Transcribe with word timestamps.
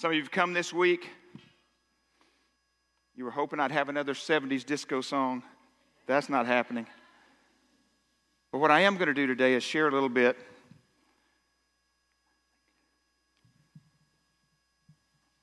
Some 0.00 0.12
of 0.12 0.14
you 0.14 0.22
have 0.22 0.30
come 0.30 0.54
this 0.54 0.72
week. 0.72 1.10
You 3.14 3.26
were 3.26 3.30
hoping 3.30 3.60
I'd 3.60 3.70
have 3.70 3.90
another 3.90 4.14
70s 4.14 4.64
disco 4.64 5.02
song. 5.02 5.42
That's 6.06 6.30
not 6.30 6.46
happening. 6.46 6.86
But 8.50 8.60
what 8.60 8.70
I 8.70 8.80
am 8.80 8.94
going 8.94 9.08
to 9.08 9.12
do 9.12 9.26
today 9.26 9.52
is 9.52 9.62
share 9.62 9.88
a 9.88 9.90
little 9.90 10.08
bit 10.08 10.38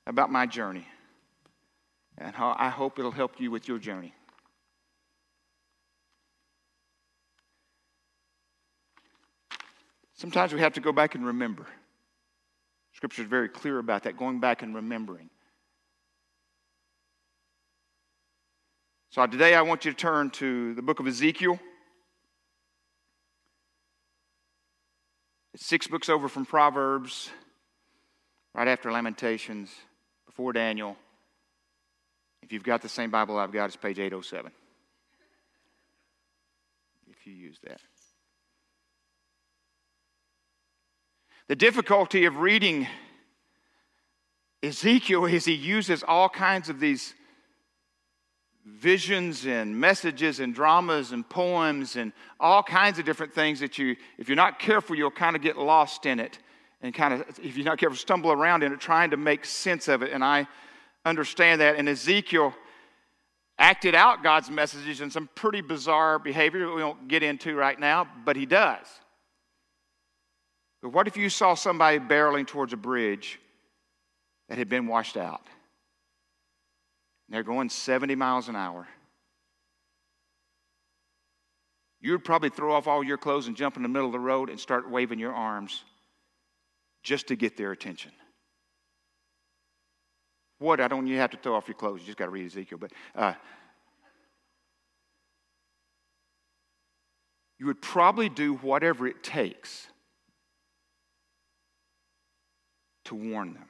about 0.08 0.32
my 0.32 0.48
journey 0.48 0.88
and 2.18 2.34
how 2.34 2.56
I 2.58 2.70
hope 2.70 2.98
it'll 2.98 3.12
help 3.12 3.40
you 3.40 3.52
with 3.52 3.68
your 3.68 3.78
journey. 3.78 4.16
Sometimes 10.16 10.52
we 10.52 10.62
have 10.62 10.74
to 10.74 10.82
go 10.82 10.92
back 10.92 11.14
and 11.14 11.24
remember. 11.28 11.68
Scripture 12.98 13.22
is 13.22 13.28
very 13.28 13.48
clear 13.48 13.78
about 13.78 14.02
that, 14.06 14.18
going 14.18 14.40
back 14.40 14.64
and 14.64 14.74
remembering. 14.74 15.30
So 19.12 19.24
today 19.28 19.54
I 19.54 19.62
want 19.62 19.86
you 19.86 19.92
to 19.92 19.98
turn 19.98 20.32
to 20.32 20.74
the 20.74 20.82
book 20.82 21.00
of 21.00 21.06
Ezekiel. 21.06 21.60
It's 25.54 25.64
six 25.64 25.86
books 25.86 26.10
over 26.10 26.28
from 26.28 26.48
Proverbs, 26.48 27.30
right 28.56 28.68
after 28.68 28.92
Lamentations, 28.92 29.70
before 30.26 30.52
Daniel. 30.52 30.98
If 32.42 32.52
you've 32.52 32.64
got 32.64 32.82
the 32.82 32.90
same 32.90 33.12
Bible 33.12 33.38
I've 33.38 33.52
got, 33.52 33.66
it's 33.66 33.76
page 33.76 34.00
807. 34.00 34.52
If 37.12 37.28
you 37.28 37.34
use 37.34 37.60
that. 37.64 37.80
The 41.48 41.56
difficulty 41.56 42.26
of 42.26 42.38
reading 42.38 42.88
Ezekiel 44.62 45.26
is 45.26 45.46
he 45.46 45.54
uses 45.54 46.04
all 46.04 46.28
kinds 46.28 46.68
of 46.68 46.82
these 46.82 47.14
visions 48.66 49.46
and 49.46 49.80
messages 49.80 50.42
and 50.42 50.54
dramas 50.54 51.14
and 51.14 51.28
poems 51.30 51.96
and 51.96 52.12
all 52.38 52.62
kinds 52.62 53.00
of 53.00 53.06
different 53.06 53.34
things 53.34 53.62
that 53.62 53.78
you, 53.78 53.96
if 54.18 54.28
you're 54.28 54.36
not 54.36 54.60
careful, 54.60 54.96
you'll 54.96 55.10
kind 55.10 55.38
of 55.38 55.42
get 55.42 55.58
lost 55.58 56.06
in 56.06 56.20
it 56.20 56.38
and 56.82 56.94
kind 56.94 57.14
of, 57.14 57.22
if 57.42 57.56
you're 57.56 57.66
not 57.66 57.78
careful, 57.78 57.98
stumble 57.98 58.32
around 58.32 58.62
in 58.62 58.74
it 58.74 58.80
trying 58.82 59.12
to 59.12 59.18
make 59.18 59.46
sense 59.46 59.88
of 59.88 60.02
it. 60.02 60.12
And 60.12 60.24
I 60.24 60.48
understand 61.06 61.62
that. 61.62 61.78
And 61.78 61.88
Ezekiel 61.88 62.54
acted 63.58 63.96
out 63.96 64.22
God's 64.22 64.52
messages 64.52 65.00
in 65.00 65.10
some 65.10 65.30
pretty 65.34 65.62
bizarre 65.62 66.20
behavior 66.20 66.68
that 66.68 66.76
we 66.76 66.84
won't 66.84 67.08
get 67.08 67.24
into 67.24 67.56
right 67.56 67.80
now, 67.80 68.06
but 68.26 68.36
he 68.36 68.46
does. 68.46 68.86
But 70.88 70.94
what 70.94 71.08
if 71.10 71.18
you 71.18 71.30
saw 71.30 71.54
somebody 71.54 72.00
barreling 72.00 72.48
towards 72.48 72.72
a 72.72 72.78
bridge 72.78 73.42
that 74.48 74.58
had 74.58 74.70
been 74.70 74.88
washed 74.88 75.18
out? 75.18 75.42
And 77.28 77.36
they're 77.36 77.44
going 77.44 77.70
70 77.70 78.16
miles 78.16 78.48
an 78.48 78.56
hour. 78.56 78.88
You 82.00 82.14
would 82.14 82.24
probably 82.24 82.48
throw 82.48 82.74
off 82.74 82.88
all 82.88 83.04
your 83.04 83.18
clothes 83.18 83.48
and 83.48 83.58
jump 83.58 83.76
in 83.76 83.84
the 83.84 83.90
middle 83.90 84.06
of 84.06 84.14
the 84.14 84.20
road 84.22 84.50
and 84.50 84.58
start 84.58 84.90
waving 84.90 85.20
your 85.20 85.34
arms 85.34 85.84
just 87.04 87.28
to 87.28 87.36
get 87.36 87.58
their 87.58 87.74
attention. 87.74 88.14
What? 90.60 90.80
I 90.80 90.88
don't 90.88 91.06
you 91.06 91.18
have 91.18 91.32
to 91.32 91.38
throw 91.38 91.56
off 91.56 91.68
your 91.68 91.76
clothes. 91.76 92.00
You 92.00 92.06
just 92.06 92.18
got 92.18 92.28
to 92.28 92.32
read 92.32 92.46
Ezekiel. 92.46 92.78
But 92.78 92.94
uh, 93.14 93.34
you 97.58 97.66
would 97.66 97.82
probably 97.82 98.30
do 98.30 98.54
whatever 98.54 99.06
it 99.06 99.22
takes 99.22 99.88
to 103.08 103.16
warn 103.16 103.54
them. 103.54 103.66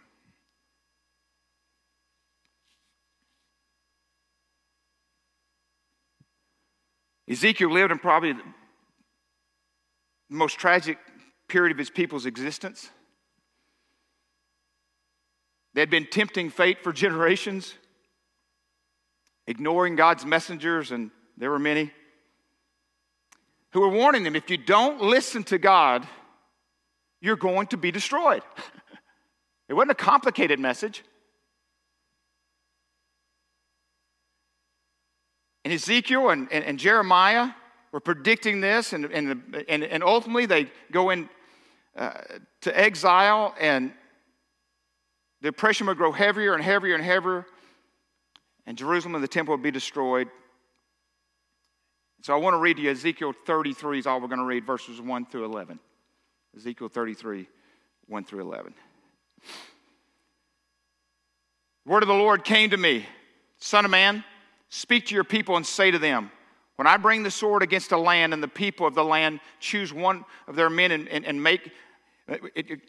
Ezekiel 7.29 7.71
lived 7.71 7.91
in 7.91 7.99
probably 7.99 8.33
the 8.33 8.43
most 10.29 10.57
tragic 10.59 10.97
period 11.49 11.71
of 11.71 11.77
his 11.77 11.89
people's 11.89 12.25
existence. 12.25 12.89
They 15.73 15.81
had 15.81 15.89
been 15.89 16.07
tempting 16.07 16.49
fate 16.49 16.83
for 16.83 16.93
generations, 16.93 17.73
ignoring 19.45 19.95
God's 19.95 20.25
messengers, 20.25 20.91
and 20.91 21.11
there 21.37 21.51
were 21.51 21.59
many 21.59 21.91
who 23.73 23.81
were 23.81 23.89
warning 23.89 24.23
them 24.23 24.35
if 24.35 24.49
you 24.49 24.57
don't 24.57 25.01
listen 25.01 25.43
to 25.45 25.57
God, 25.57 26.07
you're 27.21 27.35
going 27.35 27.67
to 27.67 27.77
be 27.77 27.91
destroyed. 27.91 28.41
It 29.69 29.73
wasn't 29.73 29.91
a 29.91 29.95
complicated 29.95 30.59
message. 30.59 31.03
And 35.65 35.73
Ezekiel 35.73 36.29
and, 36.29 36.47
and, 36.51 36.63
and 36.63 36.79
Jeremiah 36.79 37.49
were 37.91 37.99
predicting 37.99 38.61
this, 38.61 38.93
and, 38.93 39.05
and, 39.05 39.65
and, 39.67 39.83
and 39.83 40.03
ultimately 40.03 40.45
they 40.45 40.67
go 40.91 41.09
in 41.09 41.29
uh, 41.97 42.11
to 42.61 42.79
exile, 42.79 43.53
and 43.59 43.91
the 45.41 45.49
oppression 45.49 45.87
would 45.87 45.97
grow 45.97 46.11
heavier 46.11 46.53
and 46.53 46.63
heavier 46.63 46.95
and 46.95 47.03
heavier, 47.03 47.45
and 48.65 48.77
Jerusalem 48.77 49.15
and 49.15 49.23
the 49.23 49.27
temple 49.27 49.53
would 49.53 49.63
be 49.63 49.71
destroyed. 49.71 50.29
So 52.21 52.33
I 52.33 52.37
want 52.37 52.53
to 52.53 52.59
read 52.59 52.77
to 52.77 52.83
you 52.83 52.91
Ezekiel 52.91 53.33
33 53.45 53.99
is 53.99 54.07
all 54.07 54.19
we're 54.21 54.27
going 54.27 54.39
to 54.39 54.45
read, 54.45 54.65
verses 54.65 55.01
1 55.01 55.25
through 55.25 55.45
11. 55.45 55.79
Ezekiel 56.55 56.89
33, 56.89 57.47
1 58.07 58.23
through 58.25 58.41
11. 58.41 58.73
The 61.85 61.91
word 61.91 62.03
of 62.03 62.07
the 62.07 62.13
Lord 62.13 62.43
came 62.43 62.69
to 62.71 62.77
me. 62.77 63.05
Son 63.59 63.85
of 63.85 63.91
man, 63.91 64.23
speak 64.69 65.07
to 65.07 65.15
your 65.15 65.23
people 65.23 65.55
and 65.55 65.65
say 65.65 65.89
to 65.89 65.99
them, 65.99 66.31
When 66.75 66.87
I 66.87 66.97
bring 66.97 67.23
the 67.23 67.31
sword 67.31 67.63
against 67.63 67.91
a 67.91 67.97
land 67.97 68.33
and 68.33 68.43
the 68.43 68.47
people 68.47 68.85
of 68.85 68.93
the 68.93 69.03
land 69.03 69.39
choose 69.59 69.93
one 69.93 70.25
of 70.47 70.55
their 70.55 70.69
men 70.69 70.91
and, 70.91 71.07
and, 71.07 71.25
and 71.25 71.41
make, 71.41 71.71
it, 72.27 72.41
it, 72.55 72.81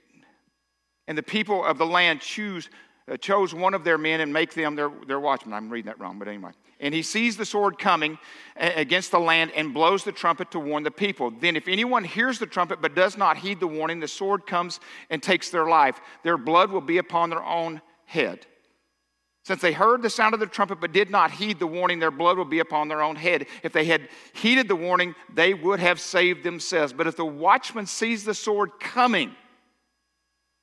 and 1.06 1.16
the 1.16 1.22
people 1.22 1.64
of 1.64 1.78
the 1.78 1.86
land 1.86 2.20
choose, 2.20 2.68
Uh, 3.08 3.16
chose 3.16 3.54
one 3.54 3.74
of 3.74 3.84
their 3.84 3.96
men 3.96 4.20
and 4.20 4.32
make 4.32 4.52
them 4.52 4.74
their, 4.76 4.90
their 5.06 5.20
watchman. 5.20 5.54
I'm 5.54 5.70
reading 5.70 5.86
that 5.86 5.98
wrong, 5.98 6.18
but 6.18 6.28
anyway. 6.28 6.50
And 6.80 6.92
he 6.92 7.02
sees 7.02 7.36
the 7.36 7.46
sword 7.46 7.78
coming 7.78 8.18
against 8.56 9.10
the 9.10 9.18
land 9.18 9.52
and 9.56 9.72
blows 9.72 10.04
the 10.04 10.12
trumpet 10.12 10.50
to 10.50 10.60
warn 10.60 10.82
the 10.82 10.90
people. 10.90 11.30
Then, 11.30 11.56
if 11.56 11.68
anyone 11.68 12.04
hears 12.04 12.38
the 12.38 12.46
trumpet 12.46 12.82
but 12.82 12.94
does 12.94 13.16
not 13.16 13.38
heed 13.38 13.60
the 13.60 13.66
warning, 13.66 14.00
the 14.00 14.08
sword 14.08 14.46
comes 14.46 14.78
and 15.10 15.22
takes 15.22 15.50
their 15.50 15.66
life. 15.68 16.00
Their 16.22 16.36
blood 16.36 16.70
will 16.70 16.82
be 16.82 16.98
upon 16.98 17.30
their 17.30 17.42
own 17.42 17.80
head. 18.04 18.46
Since 19.44 19.62
they 19.62 19.72
heard 19.72 20.02
the 20.02 20.10
sound 20.10 20.34
of 20.34 20.40
the 20.40 20.46
trumpet 20.46 20.78
but 20.78 20.92
did 20.92 21.08
not 21.08 21.30
heed 21.30 21.58
the 21.58 21.66
warning, 21.66 22.00
their 22.00 22.10
blood 22.10 22.36
will 22.36 22.44
be 22.44 22.58
upon 22.58 22.88
their 22.88 23.00
own 23.00 23.16
head. 23.16 23.46
If 23.62 23.72
they 23.72 23.86
had 23.86 24.08
heeded 24.34 24.68
the 24.68 24.76
warning, 24.76 25.14
they 25.32 25.54
would 25.54 25.80
have 25.80 25.98
saved 25.98 26.44
themselves. 26.44 26.92
But 26.92 27.06
if 27.06 27.16
the 27.16 27.24
watchman 27.24 27.86
sees 27.86 28.24
the 28.24 28.34
sword 28.34 28.72
coming, 28.78 29.34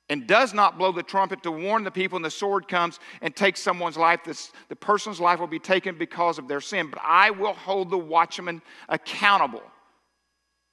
and 0.08 0.26
does 0.26 0.54
not 0.54 0.78
blow 0.78 0.92
the 0.92 1.02
trumpet 1.02 1.42
to 1.42 1.50
warn 1.50 1.82
the 1.82 1.90
people, 1.90 2.16
and 2.16 2.24
the 2.24 2.30
sword 2.30 2.68
comes 2.68 3.00
and 3.22 3.34
takes 3.34 3.60
someone's 3.60 3.96
life, 3.96 4.20
this, 4.24 4.52
the 4.68 4.76
person's 4.76 5.20
life 5.20 5.40
will 5.40 5.46
be 5.46 5.58
taken 5.58 5.98
because 5.98 6.38
of 6.38 6.46
their 6.46 6.60
sin. 6.60 6.88
But 6.90 7.00
I 7.02 7.30
will 7.30 7.54
hold 7.54 7.90
the 7.90 7.98
watchman 7.98 8.62
accountable 8.88 9.62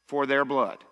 for 0.07 0.25
their 0.25 0.45
blood. 0.45 0.83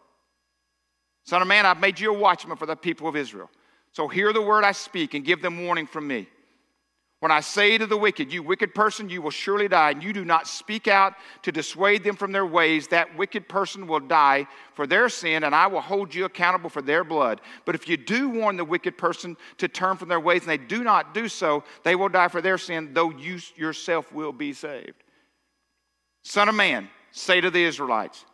Son 1.23 1.41
of 1.41 1.47
man, 1.47 1.65
I've 1.65 1.79
made 1.79 1.99
you 1.99 2.13
a 2.13 2.17
watchman 2.17 2.57
for 2.57 2.65
the 2.65 2.75
people 2.75 3.07
of 3.07 3.15
Israel. 3.15 3.49
So 3.91 4.07
hear 4.07 4.33
the 4.33 4.41
word 4.41 4.63
I 4.63 4.71
speak 4.71 5.13
and 5.13 5.23
give 5.23 5.41
them 5.41 5.65
warning 5.65 5.85
from 5.85 6.07
me. 6.07 6.27
When 7.21 7.31
I 7.31 7.41
say 7.41 7.77
to 7.77 7.85
the 7.85 7.97
wicked, 7.97 8.33
You 8.33 8.41
wicked 8.41 8.73
person, 8.73 9.07
you 9.07 9.21
will 9.21 9.29
surely 9.29 9.67
die, 9.67 9.91
and 9.91 10.03
you 10.03 10.11
do 10.11 10.25
not 10.25 10.47
speak 10.47 10.87
out 10.87 11.13
to 11.43 11.51
dissuade 11.51 12.03
them 12.03 12.15
from 12.15 12.31
their 12.31 12.47
ways, 12.47 12.87
that 12.87 13.15
wicked 13.15 13.47
person 13.47 13.85
will 13.85 13.99
die 13.99 14.47
for 14.73 14.87
their 14.87 15.07
sin, 15.07 15.43
and 15.43 15.53
I 15.53 15.67
will 15.67 15.81
hold 15.81 16.15
you 16.15 16.25
accountable 16.25 16.71
for 16.71 16.81
their 16.81 17.03
blood. 17.03 17.39
But 17.63 17.75
if 17.75 17.87
you 17.87 17.95
do 17.95 18.27
warn 18.29 18.57
the 18.57 18.65
wicked 18.65 18.97
person 18.97 19.37
to 19.59 19.67
turn 19.67 19.97
from 19.97 20.09
their 20.09 20.19
ways, 20.19 20.41
and 20.41 20.49
they 20.49 20.57
do 20.57 20.83
not 20.83 21.13
do 21.13 21.27
so, 21.27 21.63
they 21.83 21.95
will 21.95 22.09
die 22.09 22.27
for 22.27 22.41
their 22.41 22.57
sin, 22.57 22.89
though 22.91 23.11
you 23.11 23.37
yourself 23.55 24.11
will 24.11 24.33
be 24.33 24.51
saved. 24.51 25.03
Son 26.23 26.49
of 26.49 26.55
man, 26.55 26.89
say 27.11 27.39
to 27.39 27.51
the 27.51 27.63
Israelites, 27.63 28.25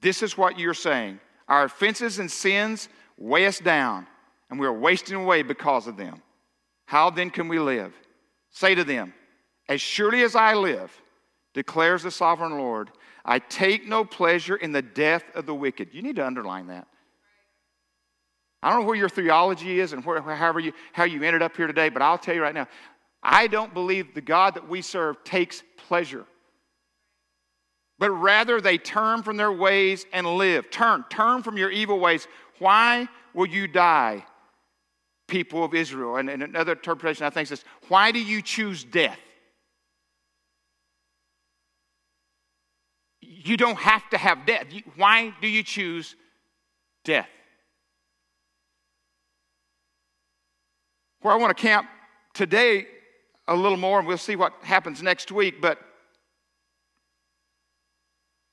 This 0.00 0.22
is 0.22 0.38
what 0.38 0.60
you're 0.60 0.74
saying. 0.74 1.18
Our 1.48 1.64
offenses 1.64 2.20
and 2.20 2.30
sins 2.30 2.88
weigh 3.18 3.46
us 3.46 3.58
down, 3.58 4.06
and 4.48 4.60
we 4.60 4.66
are 4.68 4.72
wasting 4.72 5.16
away 5.16 5.42
because 5.42 5.88
of 5.88 5.96
them. 5.96 6.22
How 6.86 7.10
then 7.10 7.30
can 7.30 7.48
we 7.48 7.58
live? 7.58 7.92
Say 8.56 8.74
to 8.74 8.84
them, 8.84 9.12
As 9.68 9.82
surely 9.82 10.22
as 10.22 10.34
I 10.34 10.54
live, 10.54 10.90
declares 11.52 12.02
the 12.02 12.10
sovereign 12.10 12.56
Lord, 12.56 12.90
I 13.22 13.38
take 13.38 13.86
no 13.86 14.02
pleasure 14.02 14.56
in 14.56 14.72
the 14.72 14.80
death 14.80 15.24
of 15.34 15.44
the 15.44 15.54
wicked. 15.54 15.90
You 15.92 16.00
need 16.00 16.16
to 16.16 16.26
underline 16.26 16.68
that. 16.68 16.86
I 18.62 18.70
don't 18.70 18.80
know 18.80 18.86
where 18.86 18.96
your 18.96 19.10
theology 19.10 19.78
is 19.78 19.92
and 19.92 20.02
where, 20.06 20.22
however 20.22 20.58
you, 20.58 20.72
how 20.94 21.04
you 21.04 21.22
ended 21.22 21.42
up 21.42 21.54
here 21.54 21.66
today, 21.66 21.90
but 21.90 22.00
I'll 22.00 22.16
tell 22.16 22.34
you 22.34 22.40
right 22.40 22.54
now, 22.54 22.66
I 23.22 23.46
don't 23.46 23.74
believe 23.74 24.14
the 24.14 24.22
God 24.22 24.54
that 24.54 24.66
we 24.66 24.80
serve 24.80 25.22
takes 25.22 25.62
pleasure. 25.76 26.24
But 27.98 28.10
rather, 28.10 28.62
they 28.62 28.78
turn 28.78 29.22
from 29.22 29.36
their 29.36 29.52
ways 29.52 30.06
and 30.14 30.26
live. 30.26 30.70
Turn, 30.70 31.04
turn 31.10 31.42
from 31.42 31.58
your 31.58 31.70
evil 31.70 32.00
ways. 32.00 32.26
Why 32.58 33.06
will 33.34 33.48
you 33.48 33.68
die 33.68 34.24
people 35.26 35.64
of 35.64 35.74
Israel. 35.74 36.16
And, 36.16 36.30
and 36.30 36.42
another 36.42 36.72
interpretation 36.72 37.26
I 37.26 37.30
think 37.30 37.48
says, 37.48 37.64
why 37.88 38.12
do 38.12 38.20
you 38.20 38.42
choose 38.42 38.84
death? 38.84 39.18
You 43.20 43.56
don't 43.56 43.78
have 43.78 44.08
to 44.10 44.18
have 44.18 44.46
death. 44.46 44.66
Why 44.96 45.32
do 45.40 45.48
you 45.48 45.62
choose 45.62 46.16
death? 47.04 47.28
Where 51.20 51.32
I 51.32 51.36
want 51.36 51.56
to 51.56 51.60
camp 51.60 51.88
today 52.34 52.86
a 53.48 53.54
little 53.54 53.78
more, 53.78 53.98
and 53.98 54.08
we'll 54.08 54.18
see 54.18 54.36
what 54.36 54.52
happens 54.62 55.02
next 55.02 55.30
week, 55.30 55.60
but 55.60 55.78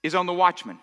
is 0.03 0.13
on 0.13 0.25
the 0.25 0.33
watchman. 0.33 0.79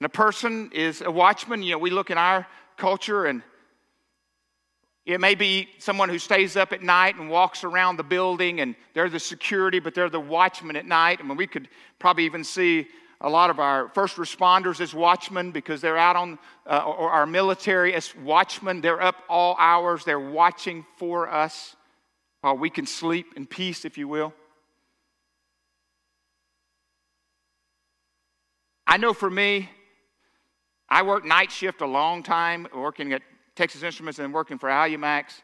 And 0.00 0.06
a 0.06 0.10
person 0.10 0.70
is 0.74 1.00
a 1.00 1.10
watchman. 1.10 1.62
You 1.62 1.72
know, 1.72 1.78
we 1.78 1.90
look 1.90 2.10
in 2.10 2.18
our 2.18 2.46
culture 2.76 3.26
and 3.26 3.42
it 5.04 5.20
may 5.20 5.34
be 5.34 5.68
someone 5.78 6.08
who 6.08 6.18
stays 6.18 6.56
up 6.56 6.72
at 6.72 6.80
night 6.80 7.16
and 7.16 7.28
walks 7.28 7.64
around 7.64 7.96
the 7.96 8.04
building 8.04 8.60
and 8.60 8.76
they're 8.94 9.08
the 9.08 9.18
security, 9.18 9.80
but 9.80 9.94
they're 9.94 10.08
the 10.08 10.20
watchman 10.20 10.76
at 10.76 10.86
night. 10.86 11.18
I 11.20 11.24
mean, 11.24 11.36
we 11.36 11.48
could 11.48 11.68
probably 11.98 12.24
even 12.24 12.44
see 12.44 12.86
a 13.20 13.28
lot 13.28 13.50
of 13.50 13.58
our 13.58 13.88
first 13.88 14.16
responders 14.16 14.80
as 14.80 14.94
watchmen 14.94 15.50
because 15.50 15.80
they're 15.80 15.98
out 15.98 16.14
on, 16.14 16.38
uh, 16.68 16.84
or 16.84 17.10
our 17.10 17.26
military 17.26 17.94
as 17.94 18.14
watchmen. 18.16 18.80
They're 18.80 19.02
up 19.02 19.16
all 19.28 19.56
hours, 19.58 20.04
they're 20.04 20.20
watching 20.20 20.86
for 20.98 21.28
us 21.28 21.74
while 22.42 22.56
we 22.56 22.70
can 22.70 22.86
sleep 22.86 23.34
in 23.36 23.46
peace, 23.46 23.84
if 23.84 23.98
you 23.98 24.06
will. 24.06 24.32
I 28.86 28.96
know 28.98 29.14
for 29.14 29.30
me, 29.30 29.70
I 30.92 31.00
worked 31.00 31.24
night 31.24 31.50
shift 31.50 31.80
a 31.80 31.86
long 31.86 32.22
time, 32.22 32.68
working 32.74 33.14
at 33.14 33.22
Texas 33.56 33.82
Instruments 33.82 34.18
and 34.18 34.30
working 34.30 34.58
for 34.58 34.68
Alumax. 34.68 35.40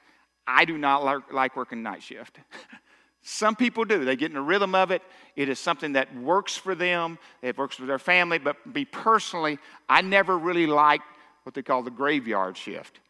I 0.46 0.66
do 0.66 0.76
not 0.76 1.32
like 1.32 1.56
working 1.56 1.82
night 1.82 2.02
shift. 2.02 2.38
Some 3.22 3.56
people 3.56 3.86
do. 3.86 4.04
They 4.04 4.14
get 4.14 4.30
in 4.30 4.34
the 4.34 4.42
rhythm 4.42 4.74
of 4.74 4.90
it. 4.90 5.00
It 5.36 5.48
is 5.48 5.58
something 5.58 5.94
that 5.94 6.14
works 6.14 6.58
for 6.58 6.74
them, 6.74 7.18
it 7.40 7.56
works 7.56 7.76
for 7.76 7.86
their 7.86 7.98
family. 7.98 8.36
But 8.36 8.56
me 8.66 8.84
personally, 8.84 9.58
I 9.88 10.02
never 10.02 10.36
really 10.36 10.66
liked 10.66 11.04
what 11.44 11.54
they 11.54 11.62
call 11.62 11.82
the 11.82 11.90
graveyard 11.90 12.54
shift. 12.54 13.00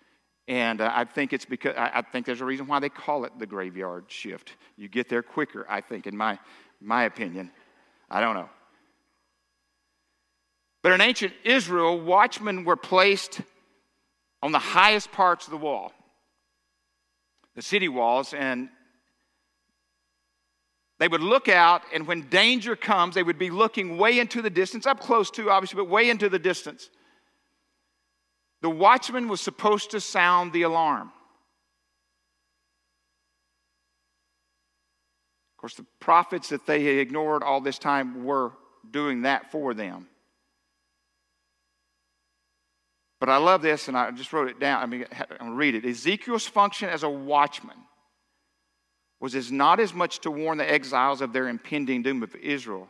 And 0.46 0.80
uh, 0.80 0.92
I 0.94 1.06
think 1.06 1.32
it's 1.32 1.44
because 1.44 1.74
I, 1.76 1.90
I, 1.92 2.02
think 2.02 2.24
there's 2.24 2.40
a 2.40 2.44
reason 2.44 2.68
why 2.68 2.78
they 2.78 2.88
call 2.88 3.24
it 3.24 3.32
the 3.40 3.46
graveyard 3.46 4.04
shift. 4.06 4.52
You 4.76 4.88
get 4.88 5.08
there 5.08 5.24
quicker, 5.24 5.66
I 5.68 5.80
think, 5.80 6.06
in 6.06 6.16
my, 6.16 6.38
my 6.80 7.02
opinion. 7.02 7.50
I 8.08 8.20
don't 8.20 8.36
know. 8.36 8.48
But 10.82 10.92
in 10.92 11.00
ancient 11.00 11.32
Israel, 11.44 12.00
watchmen 12.00 12.64
were 12.64 12.76
placed 12.76 13.40
on 14.42 14.52
the 14.52 14.58
highest 14.58 15.10
parts 15.12 15.46
of 15.46 15.50
the 15.50 15.56
wall, 15.56 15.92
the 17.56 17.62
city 17.62 17.88
walls, 17.88 18.32
and 18.32 18.68
they 20.98 21.08
would 21.08 21.22
look 21.22 21.48
out, 21.48 21.82
and 21.92 22.06
when 22.06 22.28
danger 22.28 22.74
comes, 22.76 23.14
they 23.14 23.22
would 23.22 23.38
be 23.38 23.50
looking 23.50 23.98
way 23.98 24.18
into 24.18 24.42
the 24.42 24.50
distance, 24.50 24.86
up 24.86 25.00
close 25.00 25.30
to, 25.32 25.50
obviously, 25.50 25.76
but 25.76 25.88
way 25.88 26.10
into 26.10 26.28
the 26.28 26.38
distance. 26.38 26.90
The 28.62 28.70
watchman 28.70 29.28
was 29.28 29.40
supposed 29.40 29.92
to 29.92 30.00
sound 30.00 30.52
the 30.52 30.62
alarm. 30.62 31.12
Of 35.52 35.60
course, 35.60 35.74
the 35.74 35.86
prophets 36.00 36.48
that 36.50 36.66
they 36.66 36.84
had 36.84 36.96
ignored 36.96 37.42
all 37.42 37.60
this 37.60 37.78
time 37.78 38.24
were 38.24 38.52
doing 38.88 39.22
that 39.22 39.50
for 39.52 39.74
them. 39.74 40.08
But 43.20 43.28
I 43.28 43.38
love 43.38 43.62
this, 43.62 43.88
and 43.88 43.96
I 43.96 44.10
just 44.12 44.32
wrote 44.32 44.48
it 44.48 44.60
down. 44.60 44.82
I 44.82 44.86
mean, 44.86 45.06
I'm 45.10 45.38
going 45.38 45.50
to 45.50 45.56
read 45.56 45.74
it. 45.74 45.84
Ezekiel's 45.84 46.46
function 46.46 46.88
as 46.88 47.02
a 47.02 47.08
watchman 47.08 47.76
was 49.20 49.34
as 49.34 49.50
not 49.50 49.80
as 49.80 49.92
much 49.92 50.20
to 50.20 50.30
warn 50.30 50.58
the 50.58 50.70
exiles 50.70 51.20
of 51.20 51.32
their 51.32 51.48
impending 51.48 52.02
doom 52.02 52.22
of 52.22 52.34
Israel 52.36 52.88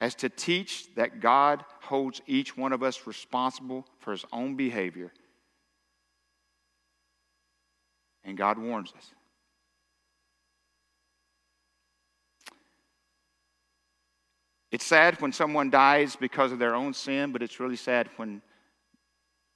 as 0.00 0.14
to 0.14 0.28
teach 0.28 0.94
that 0.94 1.20
God 1.20 1.64
holds 1.82 2.22
each 2.26 2.56
one 2.56 2.72
of 2.72 2.82
us 2.82 3.06
responsible 3.06 3.86
for 3.98 4.12
his 4.12 4.24
own 4.32 4.56
behavior. 4.56 5.12
And 8.24 8.36
God 8.36 8.58
warns 8.58 8.92
us. 8.96 9.10
It's 14.70 14.84
sad 14.84 15.20
when 15.20 15.32
someone 15.32 15.70
dies 15.70 16.14
because 16.14 16.52
of 16.52 16.58
their 16.58 16.74
own 16.74 16.92
sin, 16.94 17.32
but 17.32 17.42
it's 17.42 17.58
really 17.58 17.76
sad 17.76 18.08
when 18.16 18.42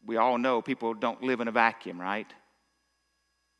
we 0.06 0.16
all 0.16 0.38
know 0.38 0.62
people 0.62 0.94
don't 0.94 1.22
live 1.22 1.40
in 1.40 1.48
a 1.48 1.52
vacuum, 1.52 2.00
right? 2.00 2.26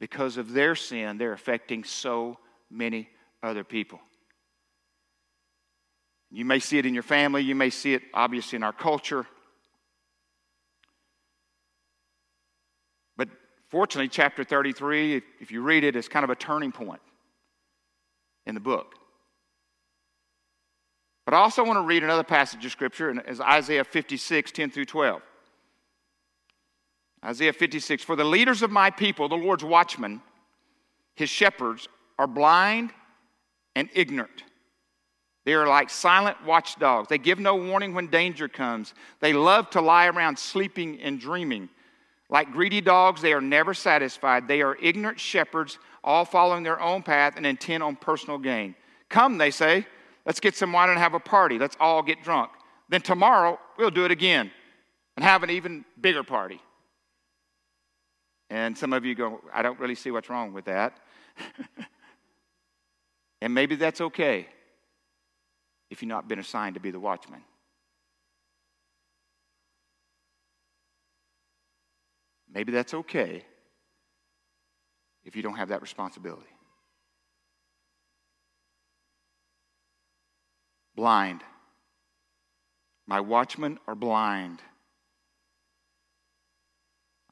Because 0.00 0.37
of 0.37 0.53
their 0.53 0.75
sin, 0.75 1.19
they're 1.19 1.33
affecting 1.33 1.85
so 1.85 2.39
many 2.71 3.09
other 3.43 3.65
people. 3.65 4.00
You 6.31 6.44
may 6.44 6.59
see 6.59 6.79
it 6.79 6.87
in 6.87 6.94
your 6.94 7.03
family, 7.03 7.43
you 7.43 7.55
may 7.55 7.71
see 7.71 7.94
it 7.94 8.03
obviously 8.15 8.56
in 8.56 8.62
our 8.62 8.73
culture. 8.73 9.27
But 13.17 13.29
fortunately, 13.69 14.09
chapter 14.09 14.43
33, 14.43 15.23
if 15.41 15.53
you 15.53 15.62
read 15.62 15.85
it, 15.85 15.94
is 15.94 16.09
kind 16.09 16.25
of 16.25 16.31
a 16.31 16.35
turning 16.35 16.73
point 16.73 17.03
in 18.47 18.55
the 18.55 18.61
book. 18.61 18.94
But 21.25 21.35
I 21.35 21.39
also 21.39 21.65
want 21.65 21.77
to 21.77 21.83
read 21.83 22.03
another 22.03 22.25
passage 22.25 22.65
of 22.65 22.73
Scripture, 22.73 23.11
and 23.11 23.23
it's 23.27 23.41
Isaiah 23.41 23.85
56, 23.85 24.50
10 24.50 24.71
through 24.71 24.87
12. 24.87 25.23
Isaiah 27.24 27.52
56 27.52 28.02
For 28.02 28.16
the 28.16 28.24
leaders 28.24 28.62
of 28.62 28.70
my 28.70 28.90
people, 28.90 29.28
the 29.28 29.36
Lord's 29.36 29.64
watchmen, 29.64 30.20
his 31.14 31.28
shepherds, 31.28 31.88
are 32.19 32.26
blind 32.26 32.92
and 33.74 33.88
ignorant. 33.94 34.44
They 35.44 35.54
are 35.54 35.66
like 35.66 35.90
silent 35.90 36.36
watchdogs. 36.44 37.08
They 37.08 37.19
give 37.19 37.38
no 37.38 37.56
warning 37.56 37.94
when 37.94 38.06
danger 38.08 38.48
comes. 38.48 38.94
They 39.20 39.32
love 39.32 39.70
to 39.70 39.80
lie 39.80 40.06
around 40.06 40.38
sleeping 40.38 41.00
and 41.00 41.20
dreaming. 41.20 41.69
Like 42.30 42.52
greedy 42.52 42.80
dogs, 42.80 43.20
they 43.20 43.32
are 43.32 43.40
never 43.40 43.74
satisfied. 43.74 44.46
They 44.46 44.62
are 44.62 44.76
ignorant 44.80 45.19
shepherds, 45.19 45.78
all 46.04 46.24
following 46.24 46.62
their 46.62 46.80
own 46.80 47.02
path 47.02 47.34
and 47.36 47.44
intent 47.44 47.82
on 47.82 47.96
personal 47.96 48.38
gain. 48.38 48.74
Come, 49.08 49.36
they 49.36 49.50
say, 49.50 49.86
let's 50.24 50.40
get 50.40 50.54
some 50.54 50.72
wine 50.72 50.90
and 50.90 50.98
have 50.98 51.14
a 51.14 51.20
party. 51.20 51.58
Let's 51.58 51.76
all 51.80 52.02
get 52.02 52.22
drunk. 52.22 52.50
Then 52.88 53.00
tomorrow, 53.00 53.58
we'll 53.76 53.90
do 53.90 54.04
it 54.04 54.10
again 54.10 54.50
and 55.16 55.24
have 55.24 55.42
an 55.42 55.50
even 55.50 55.84
bigger 56.00 56.22
party. 56.22 56.60
And 58.52 58.76
some 58.76 58.93
of 58.93 59.06
you 59.06 59.14
go, 59.14 59.40
I 59.50 59.62
don't 59.62 59.81
really 59.81 59.94
see 59.94 60.10
what's 60.10 60.28
wrong 60.28 60.52
with 60.52 60.66
that. 60.66 60.98
and 63.41 63.55
maybe 63.55 63.77
that's 63.77 64.03
okay 64.03 64.46
if 65.88 66.03
you've 66.03 66.10
not 66.10 66.29
been 66.29 66.38
assigned 66.38 66.74
to 66.74 66.81
be 66.81 66.91
the 66.91 67.00
watchman. 67.00 67.41
Maybe 72.53 72.72
that's 72.72 72.93
okay 72.93 73.43
if 75.24 75.34
you 75.34 75.41
don't 75.41 75.56
have 75.56 75.70
that 75.70 75.81
responsibility. 75.81 76.53
Blind. 80.94 81.43
My 83.06 83.20
watchmen 83.20 83.79
are 83.88 83.94
blind. 83.94 84.60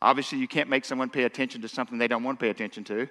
Obviously, 0.03 0.39
you 0.39 0.49
can't 0.49 0.69
make 0.69 0.85
someone 0.85 1.11
pay 1.11 1.25
attention 1.25 1.61
to 1.61 1.69
something 1.69 1.99
they 1.99 2.09
don't 2.09 2.23
want 2.23 2.39
to 2.39 2.45
pay 2.45 2.51
attention 2.51 2.85
to. 2.85 3.09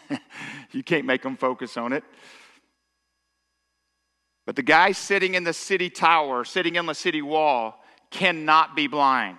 you 0.72 0.82
can't 0.82 1.06
make 1.06 1.22
them 1.22 1.36
focus 1.36 1.76
on 1.76 1.92
it. 1.92 2.04
But 4.44 4.56
the 4.56 4.62
guy 4.62 4.92
sitting 4.92 5.34
in 5.34 5.44
the 5.44 5.52
city 5.52 5.90
tower, 5.90 6.44
sitting 6.44 6.76
in 6.76 6.86
the 6.86 6.94
city 6.94 7.22
wall, 7.22 7.82
cannot 8.10 8.76
be 8.76 8.86
blind. 8.86 9.38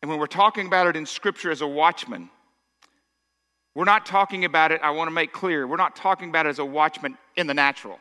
And 0.00 0.10
when 0.10 0.20
we're 0.20 0.26
talking 0.26 0.66
about 0.66 0.86
it 0.86 0.96
in 0.96 1.06
Scripture 1.06 1.50
as 1.50 1.60
a 1.60 1.66
watchman, 1.66 2.30
we're 3.74 3.84
not 3.84 4.06
talking 4.06 4.44
about 4.44 4.72
it, 4.72 4.80
I 4.82 4.90
want 4.90 5.08
to 5.08 5.12
make 5.12 5.32
clear, 5.32 5.66
we're 5.66 5.76
not 5.76 5.96
talking 5.96 6.28
about 6.28 6.46
it 6.46 6.50
as 6.50 6.58
a 6.58 6.64
watchman 6.64 7.18
in 7.36 7.46
the 7.46 7.54
natural. 7.54 7.98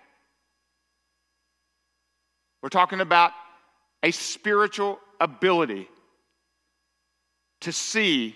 We're 2.67 2.71
talking 2.71 2.99
about 2.99 3.31
a 4.03 4.11
spiritual 4.11 4.99
ability 5.21 5.87
to 7.61 7.71
see 7.71 8.35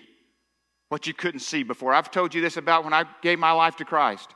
what 0.88 1.06
you 1.06 1.12
couldn't 1.12 1.40
see 1.40 1.64
before. 1.64 1.92
I've 1.92 2.10
told 2.10 2.32
you 2.32 2.40
this 2.40 2.56
about 2.56 2.82
when 2.82 2.94
I 2.94 3.04
gave 3.20 3.38
my 3.38 3.52
life 3.52 3.76
to 3.76 3.84
Christ. 3.84 4.30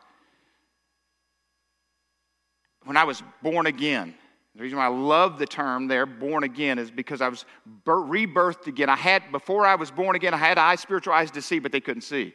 When 2.85 2.99
I 2.99 3.05
was 3.05 3.23
born 3.43 3.65
again, 3.65 4.15
the 4.55 4.65
reason 4.65 4.77
why 4.77 4.85
I 4.85 4.89
love 4.89 5.39
the 5.39 5.47
term 5.47 5.89
there, 5.89 6.05
born 6.05 6.45
again, 6.45 6.79
is 6.79 6.91
because 6.91 7.23
I 7.23 7.31
was 7.31 7.47
rebirthed 7.87 8.67
again. 8.67 8.91
I 8.91 8.97
had, 8.97 9.33
before 9.33 9.65
I 9.65 9.77
was 9.77 9.91
born 9.91 10.15
again, 10.15 10.35
I 10.35 10.37
had 10.37 10.59
eyes, 10.59 10.81
spiritual 10.81 11.15
eyes 11.15 11.31
to 11.31 11.41
see, 11.41 11.59
but 11.59 11.73
they 11.73 11.81
couldn't 11.81 12.03
see. 12.03 12.35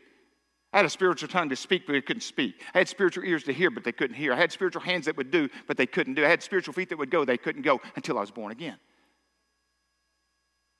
I 0.73 0.77
had 0.77 0.85
a 0.85 0.89
spiritual 0.89 1.27
tongue 1.27 1.49
to 1.49 1.55
speak, 1.55 1.85
but 1.85 1.93
they 1.93 2.01
couldn't 2.01 2.21
speak. 2.21 2.61
I 2.73 2.77
had 2.77 2.87
spiritual 2.87 3.25
ears 3.25 3.43
to 3.43 3.53
hear, 3.53 3.69
but 3.69 3.83
they 3.83 3.91
couldn't 3.91 4.15
hear. 4.15 4.31
I 4.31 4.37
had 4.37 4.53
spiritual 4.53 4.81
hands 4.81 5.05
that 5.05 5.17
would 5.17 5.29
do, 5.29 5.49
but 5.67 5.75
they 5.75 5.85
couldn't 5.85 6.13
do. 6.13 6.23
I 6.23 6.29
had 6.29 6.41
spiritual 6.41 6.73
feet 6.73 6.89
that 6.89 6.97
would 6.97 7.11
go, 7.11 7.25
they 7.25 7.37
couldn't 7.37 7.63
go 7.63 7.81
until 7.95 8.17
I 8.17 8.21
was 8.21 8.31
born 8.31 8.53
again. 8.53 8.77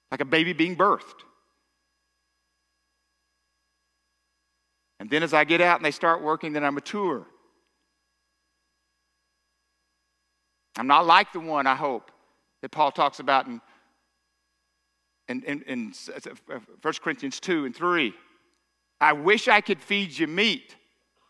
Like 0.10 0.22
a 0.22 0.26
baby 0.26 0.54
being 0.54 0.78
birthed. 0.78 1.24
And 5.00 5.10
then 5.10 5.24
as 5.24 5.34
I 5.34 5.44
get 5.44 5.62
out 5.62 5.78
and 5.78 5.86
they 5.86 5.92
start 5.92 6.22
working, 6.22 6.54
then 6.54 6.64
I 6.64 6.70
mature. 6.70 7.26
I'm 10.78 10.88
not 10.88 11.06
like 11.06 11.34
the 11.34 11.40
one, 11.40 11.68
I 11.68 11.76
hope, 11.76 12.12
that 12.62 12.70
Paul 12.70 12.92
talks 12.92 13.20
about 13.20 13.48
in, 13.48 13.60
in, 15.28 15.44
in, 15.44 15.62
in 15.64 15.94
1 16.16 16.34
uh, 16.50 16.56
uh, 16.56 16.92
Corinthians 17.02 17.40
2 17.42 17.66
and 17.66 17.76
3. 17.76 18.14
I 19.02 19.14
wish 19.14 19.48
I 19.48 19.62
could 19.62 19.82
feed 19.82 20.18
you 20.18 20.28
meat, 20.28 20.76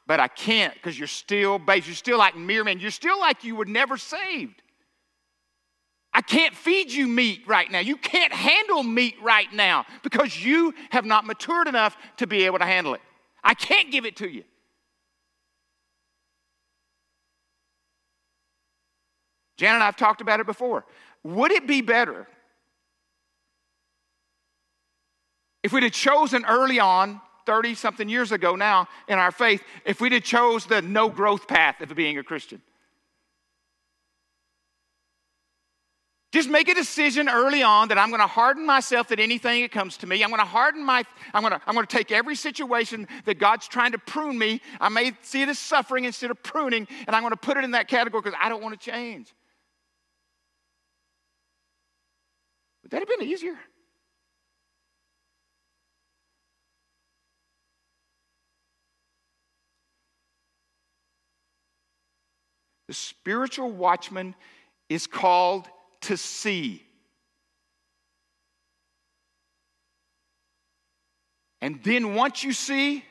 but 0.06 0.20
I 0.20 0.28
can't 0.28 0.74
because 0.74 1.00
you're 1.00 1.08
still 1.08 1.58
babes. 1.58 1.88
You're 1.88 1.96
still 1.96 2.18
like 2.18 2.36
mere 2.36 2.66
men. 2.66 2.82
You're 2.82 2.92
still 2.92 3.18
like 3.18 3.46
you 3.46 3.56
were 3.56 3.66
never 3.66 3.96
saved. 3.98 4.62
I 6.14 6.22
can't 6.22 6.54
feed 6.54 6.92
you 6.92 7.08
meat 7.08 7.44
right 7.48 7.72
now. 7.72 7.80
You 7.80 7.96
can't 7.96 8.34
handle 8.34 8.84
meat 8.84 9.16
right 9.24 9.52
now 9.54 9.86
because 10.04 10.44
you 10.44 10.74
have 10.90 11.06
not 11.06 11.26
matured 11.26 11.70
enough 11.70 11.96
to 12.18 12.28
be 12.28 12.44
able 12.44 12.60
to 12.60 12.66
handle 12.66 12.94
it. 12.94 13.02
I 13.42 13.54
can't 13.54 13.90
give 13.90 14.06
it 14.06 14.18
to 14.18 14.30
you. 14.30 14.44
Jan 19.56 19.76
and 19.76 19.84
I 19.84 19.86
have 19.86 19.96
talked 19.96 20.20
about 20.20 20.42
it 20.42 20.46
before. 20.46 20.86
Would 21.24 21.54
it 21.54 21.68
be 21.68 21.82
better 21.82 22.28
if 25.64 25.72
we'd 25.72 25.84
have 25.84 25.92
chosen 25.94 26.44
early 26.46 26.80
on 26.80 27.22
30 27.46 27.76
something 27.76 28.10
years 28.10 28.32
ago 28.32 28.56
now 28.56 28.88
in 29.08 29.18
our 29.18 29.32
faith 29.32 29.64
if 29.86 30.02
we'd 30.02 30.12
have 30.12 30.24
chose 30.24 30.66
the 30.66 30.82
no 30.82 31.10
growth 31.10 31.48
path 31.48 31.82
of 31.82 31.96
being 31.96 32.18
a 32.18 32.24
Christian. 32.24 32.62
Just 36.32 36.50
make 36.50 36.70
a 36.70 36.74
decision 36.74 37.28
early 37.28 37.62
on 37.62 37.90
that 37.90 37.98
I'm 37.98 38.10
going 38.10 38.22
to 38.22 38.28
harden 38.28 38.66
myself 38.66 39.10
that 39.10 39.20
anything 39.20 39.64
that 39.64 39.72
comes 39.72 39.98
to 39.98 40.08
me. 40.08 40.24
I'm 40.24 40.30
going 40.30 40.40
to 40.40 40.46
harden 40.46 40.82
my, 40.82 41.04
I'm 41.34 41.42
going 41.42 41.52
to, 41.52 41.62
I'm 41.68 41.74
going 41.74 41.86
to 41.86 41.98
take 41.98 42.10
every 42.12 42.36
situation 42.36 43.06
that 43.26 43.38
God's 43.38 43.68
trying 43.68 43.92
to 43.92 43.98
prune 43.98 44.38
me. 44.38 44.62
I 44.80 44.88
may 44.88 45.12
see 45.22 45.42
it 45.42 45.50
as 45.50 45.60
suffering 45.60 46.06
instead 46.06 46.32
of 46.32 46.42
pruning, 46.42 46.88
and 47.06 47.16
I'm 47.16 47.22
going 47.22 47.32
to 47.32 47.38
put 47.38 47.58
it 47.58 47.66
in 47.66 47.72
that 47.72 47.90
category 47.90 48.22
because 48.22 48.40
I 48.42 48.48
don't 48.48 48.64
want 48.64 48.80
to 48.80 48.92
change. 48.92 49.34
Would 52.84 52.92
that 52.92 53.00
have 53.00 53.10
been 53.20 53.28
easier? 53.28 53.58
The 62.92 62.96
spiritual 62.96 63.72
watchman 63.72 64.36
is 64.90 65.08
called 65.08 65.66
to 66.02 66.18
see. 66.18 66.84
And 71.62 71.82
then 71.86 72.16
once 72.16 72.44
you 72.44 72.52
see, 72.52 73.06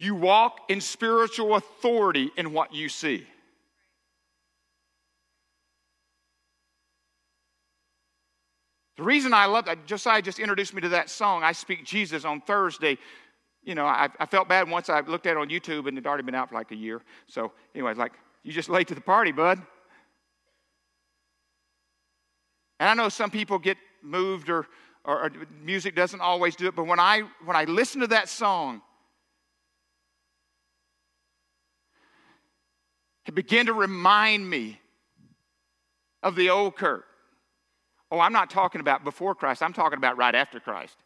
you 0.00 0.16
walk 0.16 0.58
in 0.70 0.80
spiritual 0.80 1.54
authority 1.54 2.32
in 2.36 2.52
what 2.52 2.74
you 2.74 2.88
see. 2.88 3.24
The 8.96 9.04
reason 9.04 9.32
I 9.32 9.46
love 9.46 9.66
that, 9.66 9.86
Josiah 9.86 10.20
just 10.20 10.40
introduced 10.40 10.74
me 10.74 10.80
to 10.80 10.88
that 10.88 11.10
song, 11.10 11.44
I 11.44 11.52
Speak 11.52 11.84
Jesus, 11.84 12.24
on 12.24 12.40
Thursday 12.40 12.98
you 13.64 13.74
know, 13.74 13.86
I, 13.86 14.08
I, 14.18 14.26
felt 14.26 14.48
bad 14.48 14.68
once 14.68 14.88
I 14.88 15.00
looked 15.00 15.26
at 15.26 15.32
it 15.32 15.36
on 15.38 15.48
YouTube 15.48 15.86
and 15.86 15.96
it'd 15.96 16.06
already 16.06 16.24
been 16.24 16.34
out 16.34 16.48
for 16.48 16.56
like 16.56 16.72
a 16.72 16.76
year. 16.76 17.00
So, 17.26 17.52
anyways, 17.74 17.96
like, 17.96 18.12
you 18.42 18.52
just 18.52 18.68
late 18.68 18.88
to 18.88 18.94
the 18.94 19.00
party, 19.00 19.32
bud. 19.32 19.60
And 22.80 22.88
I 22.88 22.94
know 22.94 23.08
some 23.08 23.30
people 23.30 23.58
get 23.58 23.76
moved 24.02 24.50
or, 24.50 24.66
or, 25.04 25.26
or 25.26 25.30
music 25.62 25.94
doesn't 25.94 26.20
always 26.20 26.56
do 26.56 26.66
it, 26.66 26.74
but 26.74 26.86
when 26.86 26.98
I, 26.98 27.22
when 27.44 27.56
I 27.56 27.64
listen 27.64 28.00
to 28.00 28.08
that 28.08 28.28
song, 28.28 28.82
it 33.26 33.34
began 33.34 33.66
to 33.66 33.72
remind 33.72 34.48
me 34.48 34.80
of 36.24 36.34
the 36.34 36.50
old 36.50 36.76
Kurt. 36.76 37.04
Oh, 38.10 38.18
I'm 38.18 38.32
not 38.32 38.50
talking 38.50 38.80
about 38.80 39.04
before 39.04 39.34
Christ, 39.36 39.62
I'm 39.62 39.72
talking 39.72 39.98
about 39.98 40.16
right 40.16 40.34
after 40.34 40.58
Christ. 40.58 40.96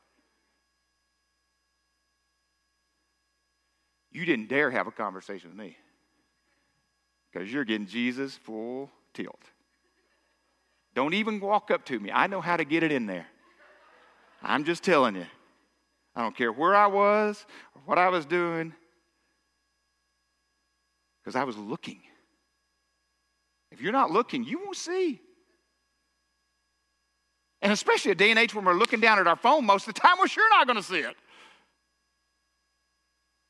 You 4.17 4.25
didn't 4.25 4.49
dare 4.49 4.71
have 4.71 4.87
a 4.87 4.91
conversation 4.91 5.51
with 5.51 5.59
me 5.59 5.77
because 7.31 7.53
you're 7.53 7.67
getting 7.67 7.87
Jesus 7.87 8.35
full 8.35 8.91
tilt. 9.13 9.43
Don't 10.95 11.13
even 11.13 11.39
walk 11.39 11.71
up 11.71 11.85
to 11.85 12.01
me. 12.01 12.11
I 12.11 12.27
know 12.27 12.41
how 12.41 12.57
to 12.57 12.65
get 12.65 12.83
it 12.83 12.91
in 12.91 13.05
there. 13.05 13.27
I'm 14.43 14.65
just 14.65 14.83
telling 14.83 15.17
you. 15.17 15.27
I 16.15 16.23
don't 16.23 16.35
care 16.35 16.51
where 16.51 16.75
I 16.75 16.87
was 16.87 17.45
or 17.75 17.83
what 17.85 17.99
I 17.99 18.09
was 18.09 18.25
doing 18.25 18.73
because 21.23 21.37
I 21.37 21.45
was 21.45 21.59
looking. 21.59 22.01
If 23.71 23.83
you're 23.83 23.93
not 23.93 24.11
looking, 24.11 24.45
you 24.45 24.61
won't 24.65 24.79
see. 24.79 25.21
And 27.61 27.71
especially 27.71 28.13
a 28.13 28.15
day 28.15 28.31
and 28.31 28.39
age 28.39 28.55
when 28.55 28.65
we're 28.65 28.73
looking 28.73 29.01
down 29.01 29.19
at 29.19 29.27
our 29.27 29.37
phone 29.37 29.67
most 29.67 29.87
of 29.87 29.93
the 29.93 30.01
time, 30.01 30.17
we're 30.19 30.27
sure 30.27 30.49
not 30.49 30.67
going 30.67 30.79
to 30.79 30.83
see 30.83 31.01
it. 31.01 31.17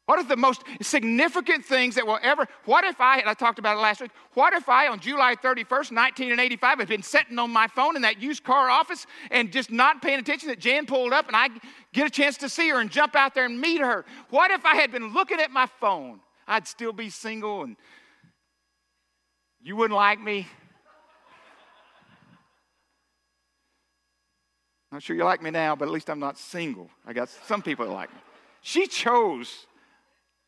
What 0.07 0.21
are 0.21 0.25
the 0.25 0.37
most 0.37 0.63
significant 0.81 1.65
things 1.65 1.97
that 1.97 2.07
will 2.07 2.21
ever, 2.23 2.47
what 2.65 2.85
if 2.85 3.01
I, 3.01 3.19
and 3.19 3.29
I 3.29 3.35
talked 3.35 3.59
about 3.59 3.77
it 3.77 3.81
last 3.81 4.01
week, 4.01 4.13
what 4.35 4.53
if 4.53 4.69
I 4.69 4.87
on 4.87 5.01
July 5.01 5.35
31st, 5.35 5.91
1985, 5.93 6.79
had 6.79 6.89
been 6.89 7.03
sitting 7.03 7.37
on 7.41 7.51
my 7.51 7.67
phone 7.67 7.97
in 7.97 8.03
that 8.03 8.23
used 8.23 8.45
car 8.45 8.71
office 8.71 9.07
and 9.33 9.53
just 9.53 9.73
not 9.73 10.01
paying 10.01 10.21
attention 10.21 10.49
that 10.49 10.61
Jan 10.61 10.87
pulled 10.87 11.13
up 11.13 11.27
and 11.27 11.35
I 11.35 11.49
get 11.93 12.07
a 12.07 12.11
chance 12.11 12.37
to 12.39 12.49
see 12.49 12.69
her 12.69 12.79
and 12.79 12.89
jump 12.89 13.17
out 13.17 13.35
there 13.35 13.47
and 13.47 13.61
meet 13.61 13.81
her? 13.81 14.05
What 14.31 14.53
if 14.53 14.65
I 14.65 14.77
had 14.77 14.93
been 14.93 15.13
looking 15.13 15.41
at 15.41 15.51
my 15.51 15.67
phone? 15.67 16.21
I'd 16.47 16.69
still 16.69 16.93
be 16.93 17.11
single 17.11 17.65
and 17.65 17.77
you 19.61 19.75
wouldn't 19.75 19.97
like 19.97 20.21
me. 20.21 20.47
Not 24.93 25.03
sure 25.03 25.17
you 25.17 25.25
like 25.25 25.43
me 25.43 25.51
now, 25.51 25.75
but 25.75 25.89
at 25.89 25.91
least 25.91 26.09
I'm 26.09 26.21
not 26.21 26.39
single. 26.39 26.89
I 27.05 27.13
got 27.13 27.29
some 27.29 27.61
people 27.61 27.87
that 27.87 27.93
like 27.93 28.15
me. 28.15 28.21
She 28.61 28.87
chose 28.87 29.67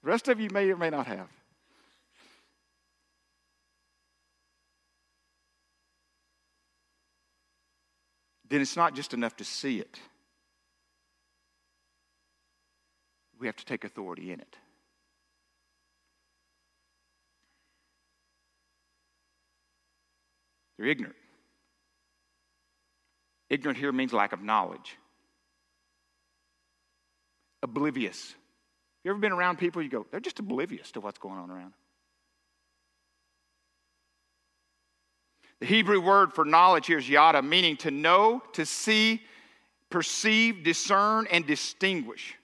the 0.03 0.09
rest 0.09 0.29
of 0.29 0.41
you 0.41 0.49
may 0.51 0.71
or 0.71 0.77
may 0.77 0.91
not 0.91 1.07
have. 1.07 1.29
Then 8.49 8.63
it's 8.63 8.77
not 8.77 8.95
just 8.95 9.13
enough 9.13 9.37
to 9.37 9.45
see 9.45 9.79
it. 9.79 10.01
We 13.39 13.47
have 13.47 13.57
to 13.57 13.65
take 13.65 13.85
authority 13.85 14.33
in 14.33 14.41
it. 14.41 14.57
They're 20.79 20.87
ignorant. 20.87 21.17
Ignorant 23.51 23.79
here 23.79 23.93
means 23.93 24.13
lack 24.13 24.33
of 24.33 24.43
knowledge, 24.43 24.97
oblivious 27.63 28.35
you 29.09 29.13
ever 29.15 29.21
been 29.21 29.33
around 29.33 29.57
people 29.57 29.81
you 29.81 29.89
go, 29.89 30.07
they're 30.11 30.21
just 30.21 30.39
oblivious 30.39 30.93
to 30.93 31.01
what's 31.01 31.19
going 31.19 31.39
on 31.39 31.51
around? 31.51 31.73
The 35.61 35.67
Hebrew 35.67 35.99
word 35.99 36.35
for 36.35 36.45
knowledge 36.45 36.89
here 36.89 36.99
is 36.99 37.09
yada, 37.09 37.41
meaning 37.41 37.79
to 37.79 37.91
know, 37.91 38.43
to 38.53 38.67
see, 38.67 39.23
perceive, 39.89 40.63
discern, 40.63 41.27
and 41.31 41.47
distinguish. 41.47 42.35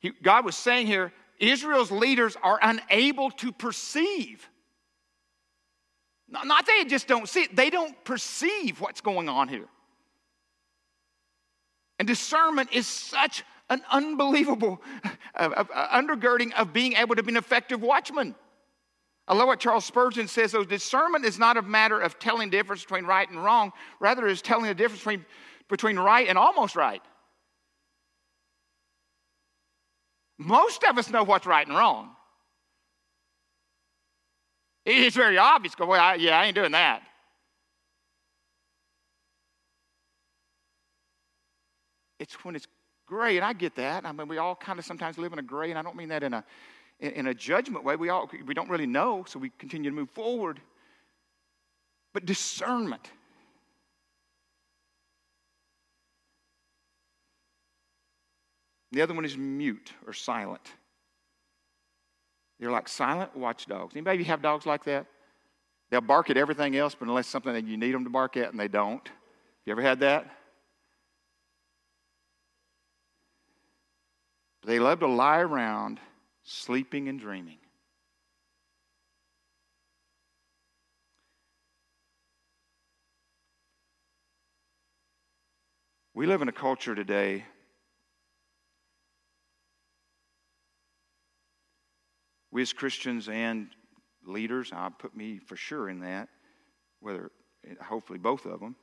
He, 0.00 0.12
God 0.22 0.44
was 0.44 0.54
saying 0.54 0.86
here, 0.86 1.10
Israel's 1.40 1.90
leaders 1.90 2.36
are 2.42 2.58
unable 2.60 3.30
to 3.30 3.52
perceive. 3.52 4.46
Not, 6.28 6.46
not 6.46 6.66
they 6.66 6.84
just 6.84 7.08
don't 7.08 7.26
see 7.26 7.44
it, 7.44 7.56
they 7.56 7.70
don't 7.70 8.04
perceive 8.04 8.82
what's 8.82 9.00
going 9.00 9.30
on 9.30 9.48
here. 9.48 9.66
And 11.98 12.06
discernment 12.06 12.70
is 12.72 12.86
such 12.86 13.44
an 13.68 13.82
unbelievable 13.90 14.80
uh, 15.04 15.08
uh, 15.34 15.64
uh, 15.74 16.00
undergirding 16.00 16.52
of 16.54 16.72
being 16.72 16.94
able 16.94 17.16
to 17.16 17.22
be 17.22 17.32
an 17.32 17.36
effective 17.36 17.82
watchman. 17.82 18.34
I 19.28 19.34
love 19.34 19.48
what 19.48 19.58
Charles 19.58 19.84
Spurgeon 19.84 20.28
says. 20.28 20.52
So 20.52 20.62
discernment 20.62 21.24
is 21.24 21.38
not 21.38 21.56
a 21.56 21.62
matter 21.62 21.98
of 21.98 22.18
telling 22.18 22.50
the 22.50 22.56
difference 22.56 22.82
between 22.82 23.06
right 23.06 23.28
and 23.28 23.42
wrong. 23.42 23.72
Rather, 23.98 24.26
is 24.26 24.40
telling 24.40 24.66
the 24.66 24.74
difference 24.74 25.00
between, 25.00 25.24
between 25.68 25.98
right 25.98 26.28
and 26.28 26.38
almost 26.38 26.76
right. 26.76 27.02
Most 30.38 30.84
of 30.84 30.98
us 30.98 31.10
know 31.10 31.24
what's 31.24 31.46
right 31.46 31.66
and 31.66 31.76
wrong. 31.76 32.10
It's 34.84 35.16
very 35.16 35.38
obvious. 35.38 35.74
Well, 35.76 35.92
I, 35.92 36.14
yeah, 36.14 36.38
I 36.38 36.44
ain't 36.44 36.54
doing 36.54 36.72
that. 36.72 37.02
It's 42.18 42.44
when 42.44 42.56
it's 42.56 42.66
gray, 43.06 43.36
and 43.36 43.44
I 43.44 43.52
get 43.52 43.76
that. 43.76 44.04
I 44.04 44.12
mean, 44.12 44.28
we 44.28 44.38
all 44.38 44.54
kind 44.54 44.78
of 44.78 44.84
sometimes 44.84 45.18
live 45.18 45.32
in 45.32 45.38
a 45.38 45.42
gray, 45.42 45.70
and 45.70 45.78
I 45.78 45.82
don't 45.82 45.96
mean 45.96 46.08
that 46.08 46.22
in 46.22 46.34
a 46.34 46.44
in, 46.98 47.26
a 47.26 47.34
judgment 47.34 47.84
way. 47.84 47.96
We 47.96 48.08
all 48.08 48.30
we 48.46 48.54
don't 48.54 48.70
really 48.70 48.86
know, 48.86 49.24
so 49.26 49.38
we 49.38 49.50
continue 49.58 49.90
to 49.90 49.96
move 49.96 50.10
forward. 50.10 50.60
But 52.12 52.24
discernment. 52.24 53.10
The 58.92 59.02
other 59.02 59.12
one 59.12 59.26
is 59.26 59.36
mute 59.36 59.92
or 60.06 60.14
silent. 60.14 60.62
They're 62.58 62.70
like 62.70 62.88
silent 62.88 63.36
watchdogs. 63.36 63.94
Anybody 63.94 64.24
have 64.24 64.40
dogs 64.40 64.64
like 64.64 64.84
that? 64.84 65.06
They'll 65.90 66.00
bark 66.00 66.30
at 66.30 66.38
everything 66.38 66.76
else, 66.76 66.94
but 66.98 67.06
unless 67.06 67.26
something 67.26 67.52
that 67.52 67.66
you 67.66 67.76
need 67.76 67.92
them 67.92 68.04
to 68.04 68.10
bark 68.10 68.36
at, 68.36 68.50
and 68.50 68.58
they 68.58 68.68
don't. 68.68 69.06
You 69.66 69.72
ever 69.72 69.82
had 69.82 70.00
that? 70.00 70.26
They 74.66 74.80
love 74.80 74.98
to 74.98 75.06
lie 75.06 75.38
around, 75.38 76.00
sleeping 76.42 77.08
and 77.08 77.20
dreaming. 77.20 77.58
We 86.14 86.26
live 86.26 86.42
in 86.42 86.48
a 86.48 86.52
culture 86.52 86.96
today 86.96 87.44
we 92.50 92.62
as 92.62 92.72
Christians 92.72 93.28
and 93.28 93.68
leaders, 94.24 94.72
I 94.72 94.88
put 94.98 95.14
me 95.14 95.38
for 95.38 95.54
sure 95.54 95.88
in 95.88 96.00
that, 96.00 96.28
whether 96.98 97.30
hopefully 97.80 98.18
both 98.18 98.46
of 98.46 98.58
them, 98.58 98.74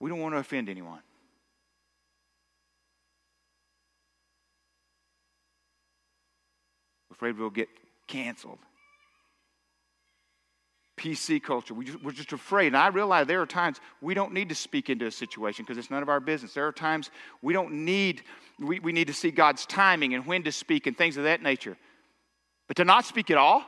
we 0.00 0.10
don't 0.10 0.18
want 0.18 0.34
to 0.34 0.38
offend 0.38 0.68
anyone. 0.68 1.02
Afraid 7.20 7.36
we'll 7.36 7.50
get 7.50 7.68
canceled. 8.06 8.60
PC 10.96 11.42
culture. 11.42 11.74
We 11.74 11.94
we're 12.02 12.12
just 12.12 12.32
afraid. 12.32 12.68
And 12.68 12.78
I 12.78 12.88
realize 12.88 13.26
there 13.26 13.42
are 13.42 13.46
times 13.46 13.78
we 14.00 14.14
don't 14.14 14.32
need 14.32 14.48
to 14.48 14.54
speak 14.54 14.88
into 14.88 15.04
a 15.04 15.10
situation 15.10 15.66
because 15.66 15.76
it's 15.76 15.90
none 15.90 16.02
of 16.02 16.08
our 16.08 16.18
business. 16.18 16.54
There 16.54 16.66
are 16.66 16.72
times 16.72 17.10
we 17.42 17.52
don't 17.52 17.84
need, 17.84 18.22
we, 18.58 18.80
we 18.80 18.92
need 18.92 19.06
to 19.08 19.12
see 19.12 19.30
God's 19.30 19.66
timing 19.66 20.14
and 20.14 20.24
when 20.24 20.44
to 20.44 20.52
speak 20.52 20.86
and 20.86 20.96
things 20.96 21.18
of 21.18 21.24
that 21.24 21.42
nature. 21.42 21.76
But 22.68 22.78
to 22.78 22.86
not 22.86 23.04
speak 23.04 23.30
at 23.30 23.36
all? 23.36 23.66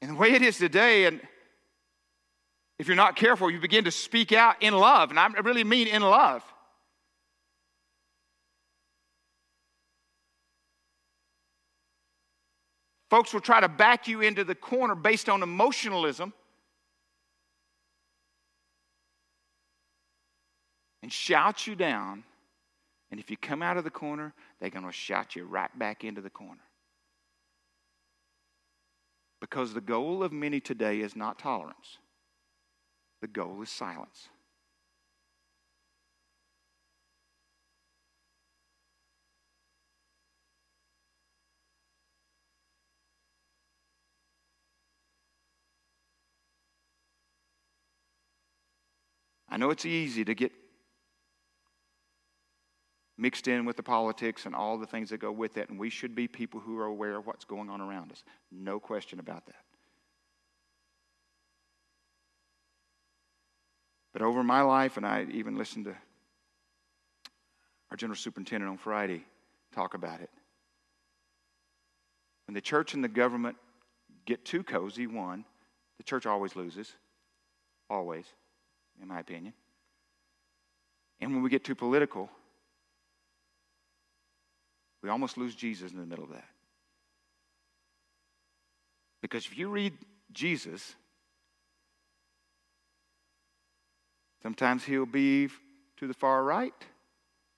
And 0.00 0.10
the 0.10 0.14
way 0.16 0.32
it 0.32 0.42
is 0.42 0.58
today, 0.58 1.04
and 1.04 1.20
if 2.82 2.88
you're 2.88 2.96
not 2.96 3.14
careful, 3.14 3.48
you 3.48 3.60
begin 3.60 3.84
to 3.84 3.92
speak 3.92 4.32
out 4.32 4.56
in 4.60 4.74
love. 4.74 5.10
And 5.10 5.20
I 5.20 5.28
really 5.44 5.62
mean 5.62 5.86
in 5.86 6.02
love. 6.02 6.42
Folks 13.08 13.32
will 13.32 13.40
try 13.40 13.60
to 13.60 13.68
back 13.68 14.08
you 14.08 14.20
into 14.20 14.42
the 14.42 14.56
corner 14.56 14.96
based 14.96 15.28
on 15.28 15.44
emotionalism 15.44 16.32
and 21.04 21.12
shout 21.12 21.68
you 21.68 21.76
down. 21.76 22.24
And 23.12 23.20
if 23.20 23.30
you 23.30 23.36
come 23.36 23.62
out 23.62 23.76
of 23.76 23.84
the 23.84 23.90
corner, 23.90 24.34
they're 24.58 24.70
going 24.70 24.86
to 24.86 24.90
shout 24.90 25.36
you 25.36 25.44
right 25.44 25.70
back 25.78 26.02
into 26.02 26.20
the 26.20 26.30
corner. 26.30 26.62
Because 29.40 29.72
the 29.72 29.80
goal 29.80 30.24
of 30.24 30.32
many 30.32 30.58
today 30.58 30.98
is 30.98 31.14
not 31.14 31.38
tolerance, 31.38 31.98
the 33.22 33.28
goal 33.28 33.62
is 33.62 33.70
silence. 33.70 34.28
I 49.48 49.56
know 49.56 49.70
it's 49.70 49.86
easy 49.86 50.24
to 50.24 50.34
get 50.34 50.50
mixed 53.16 53.46
in 53.46 53.64
with 53.64 53.76
the 53.76 53.82
politics 53.82 54.46
and 54.46 54.54
all 54.54 54.78
the 54.78 54.86
things 54.86 55.10
that 55.10 55.18
go 55.18 55.30
with 55.30 55.58
it. 55.58 55.70
And 55.70 55.78
we 55.78 55.90
should 55.90 56.16
be 56.16 56.26
people 56.26 56.58
who 56.58 56.76
are 56.78 56.86
aware 56.86 57.16
of 57.16 57.26
what's 57.26 57.44
going 57.44 57.70
on 57.70 57.80
around 57.80 58.10
us. 58.10 58.24
No 58.50 58.80
question 58.80 59.20
about 59.20 59.46
that. 59.46 59.71
But 64.12 64.22
over 64.22 64.42
my 64.42 64.62
life, 64.62 64.96
and 64.96 65.06
I 65.06 65.26
even 65.32 65.56
listened 65.56 65.86
to 65.86 65.94
our 67.90 67.96
general 67.96 68.16
superintendent 68.16 68.70
on 68.70 68.78
Friday 68.78 69.24
talk 69.74 69.94
about 69.94 70.20
it. 70.20 70.30
When 72.46 72.54
the 72.54 72.60
church 72.60 72.94
and 72.94 73.02
the 73.02 73.08
government 73.08 73.56
get 74.26 74.44
too 74.44 74.62
cozy, 74.62 75.06
one, 75.06 75.44
the 75.98 76.02
church 76.02 76.26
always 76.26 76.56
loses. 76.56 76.92
Always, 77.88 78.26
in 79.00 79.08
my 79.08 79.20
opinion. 79.20 79.54
And 81.20 81.32
when 81.32 81.42
we 81.42 81.50
get 81.50 81.64
too 81.64 81.74
political, 81.74 82.28
we 85.02 85.08
almost 85.08 85.36
lose 85.36 85.54
Jesus 85.54 85.92
in 85.92 85.98
the 85.98 86.06
middle 86.06 86.24
of 86.24 86.30
that. 86.30 86.48
Because 89.20 89.46
if 89.46 89.56
you 89.56 89.68
read 89.68 89.92
Jesus, 90.32 90.94
sometimes 94.42 94.84
he'll 94.84 95.06
be 95.06 95.48
to 95.98 96.06
the 96.06 96.14
far 96.14 96.42
right, 96.42 96.74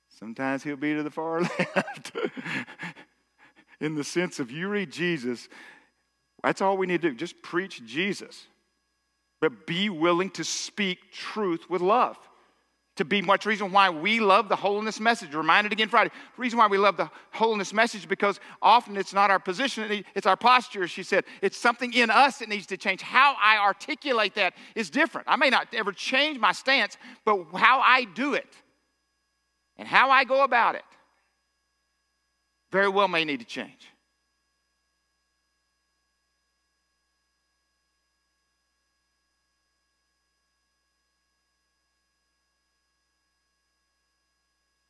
sometimes 0.09 0.63
he'll 0.63 0.77
be 0.77 0.95
to 0.95 1.03
the 1.03 1.11
far 1.11 1.41
left. 1.59 2.13
in 3.81 3.95
the 3.95 4.05
sense 4.05 4.39
of 4.41 4.51
you 4.51 4.69
read 4.69 4.91
Jesus, 4.91 5.49
that's 6.43 6.61
all 6.61 6.77
we 6.77 6.87
need 6.87 7.03
to 7.03 7.11
do. 7.11 7.17
Just 7.17 7.43
preach 7.43 7.85
Jesus. 7.85 8.47
But 9.41 9.67
be 9.67 9.91
willing 9.91 10.31
to 10.31 10.45
speak 10.45 11.13
truth 11.13 11.69
with 11.69 11.83
love 11.83 12.17
to 12.97 13.05
be 13.05 13.21
much 13.21 13.45
reason 13.45 13.73
why 13.73 13.91
we 13.91 14.21
love 14.21 14.49
the 14.49 14.57
holiness 14.57 15.01
message. 15.01 15.35
Reminded 15.35 15.73
again 15.73 15.89
Friday. 15.89 16.11
Reason 16.37 16.59
why 16.59 16.69
we 16.69 16.79
love 16.79 16.97
the 16.97 17.11
holiness 17.33 17.73
message 17.73 18.09
because 18.09 18.39
often 18.63 18.97
it's 18.97 19.13
not 19.13 19.31
our 19.31 19.41
position, 19.41 20.05
it's 20.15 20.27
our 20.27 20.37
posture, 20.37 20.87
she 20.87 21.03
said. 21.03 21.25
It's 21.43 21.57
something 21.57 21.93
in 21.93 22.11
us 22.11 22.39
that 22.39 22.49
needs 22.49 22.67
to 22.67 22.77
change. 22.77 23.03
How 23.03 23.37
I 23.43 23.59
articulate 23.59 24.35
that 24.37 24.55
is 24.75 24.91
different. 24.91 25.27
I 25.29 25.37
may 25.37 25.51
not 25.51 25.69
ever 25.73 25.93
change 25.93 26.39
my 26.39 26.53
stance, 26.53 26.97
but 27.25 27.45
how 27.55 27.81
I 27.81 28.05
do 28.15 28.35
it 28.35 28.55
and 29.77 29.89
how 29.89 30.11
I 30.11 30.25
go 30.25 30.45
about 30.45 30.77
it 30.77 30.85
very 32.75 32.89
well 32.89 33.07
may 33.07 33.25
need 33.25 33.39
to 33.39 33.47
change. 33.47 33.89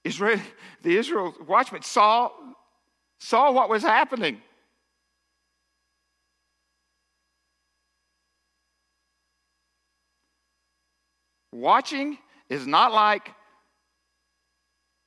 Israel, 0.05 0.39
the 0.83 0.97
Israel 0.97 1.35
watchmen 1.47 1.83
saw, 1.83 2.31
saw 3.19 3.51
what 3.51 3.71
was 3.71 3.83
happening. 3.83 4.41
Watching 11.53 12.19
is 12.51 12.67
not 12.67 12.93
like, 12.93 13.31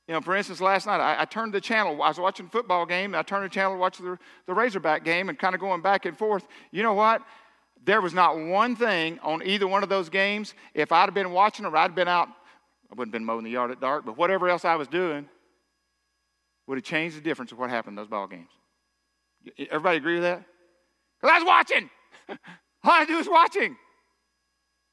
you 0.08 0.14
know, 0.14 0.20
for 0.20 0.34
instance, 0.34 0.60
last 0.60 0.86
night 0.86 0.98
I, 0.98 1.22
I, 1.22 1.24
turned 1.26 1.52
the 1.52 1.60
channel. 1.60 2.02
I 2.02 2.08
was 2.08 2.18
watching 2.18 2.46
a 2.46 2.48
football 2.48 2.86
game. 2.86 3.10
and 3.10 3.16
I 3.16 3.22
turned 3.22 3.44
the 3.44 3.50
channel 3.50 3.74
to 3.74 3.78
watch 3.78 3.98
the, 3.98 4.18
the 4.46 4.54
Razorback 4.54 5.04
game 5.04 5.28
and 5.28 5.38
kind 5.38 5.54
of 5.54 5.60
going 5.60 5.82
back 5.82 6.06
and 6.06 6.16
forth. 6.16 6.46
You 6.72 6.82
know 6.82 6.94
what? 6.94 7.22
There 7.84 8.00
was 8.00 8.14
not 8.14 8.38
one 8.38 8.74
thing 8.74 9.18
on 9.22 9.42
either 9.44 9.68
one 9.68 9.82
of 9.82 9.90
those 9.90 10.08
games. 10.08 10.54
If 10.74 10.90
I'd 10.90 11.04
have 11.04 11.14
been 11.14 11.32
watching 11.32 11.66
or 11.66 11.76
I'd 11.76 11.94
been 11.94 12.08
out 12.08 12.28
I 12.90 12.94
wouldn't 12.94 13.14
have 13.14 13.20
been 13.20 13.24
mowing 13.24 13.44
the 13.44 13.50
yard 13.50 13.70
at 13.70 13.80
dark, 13.80 14.04
but 14.06 14.16
whatever 14.16 14.48
else 14.48 14.64
I 14.64 14.76
was 14.76 14.88
doing 14.88 15.28
would 16.66 16.78
have 16.78 16.84
changed 16.84 17.16
the 17.16 17.20
difference 17.20 17.52
of 17.52 17.58
what 17.58 17.70
happened 17.70 17.92
in 17.92 17.96
those 17.96 18.08
ball 18.08 18.26
games. 18.26 18.50
Everybody 19.70 19.98
agree 19.98 20.14
with 20.14 20.22
that? 20.24 20.44
Because 21.20 21.34
I 21.34 21.38
was 21.38 21.46
watching. 21.46 21.90
All 22.84 22.92
I 22.92 23.04
do 23.04 23.18
is 23.18 23.28
watching. 23.28 23.76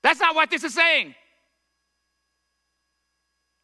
That's 0.03 0.19
not 0.19 0.35
what 0.35 0.49
this 0.49 0.63
is 0.63 0.73
saying. 0.73 1.15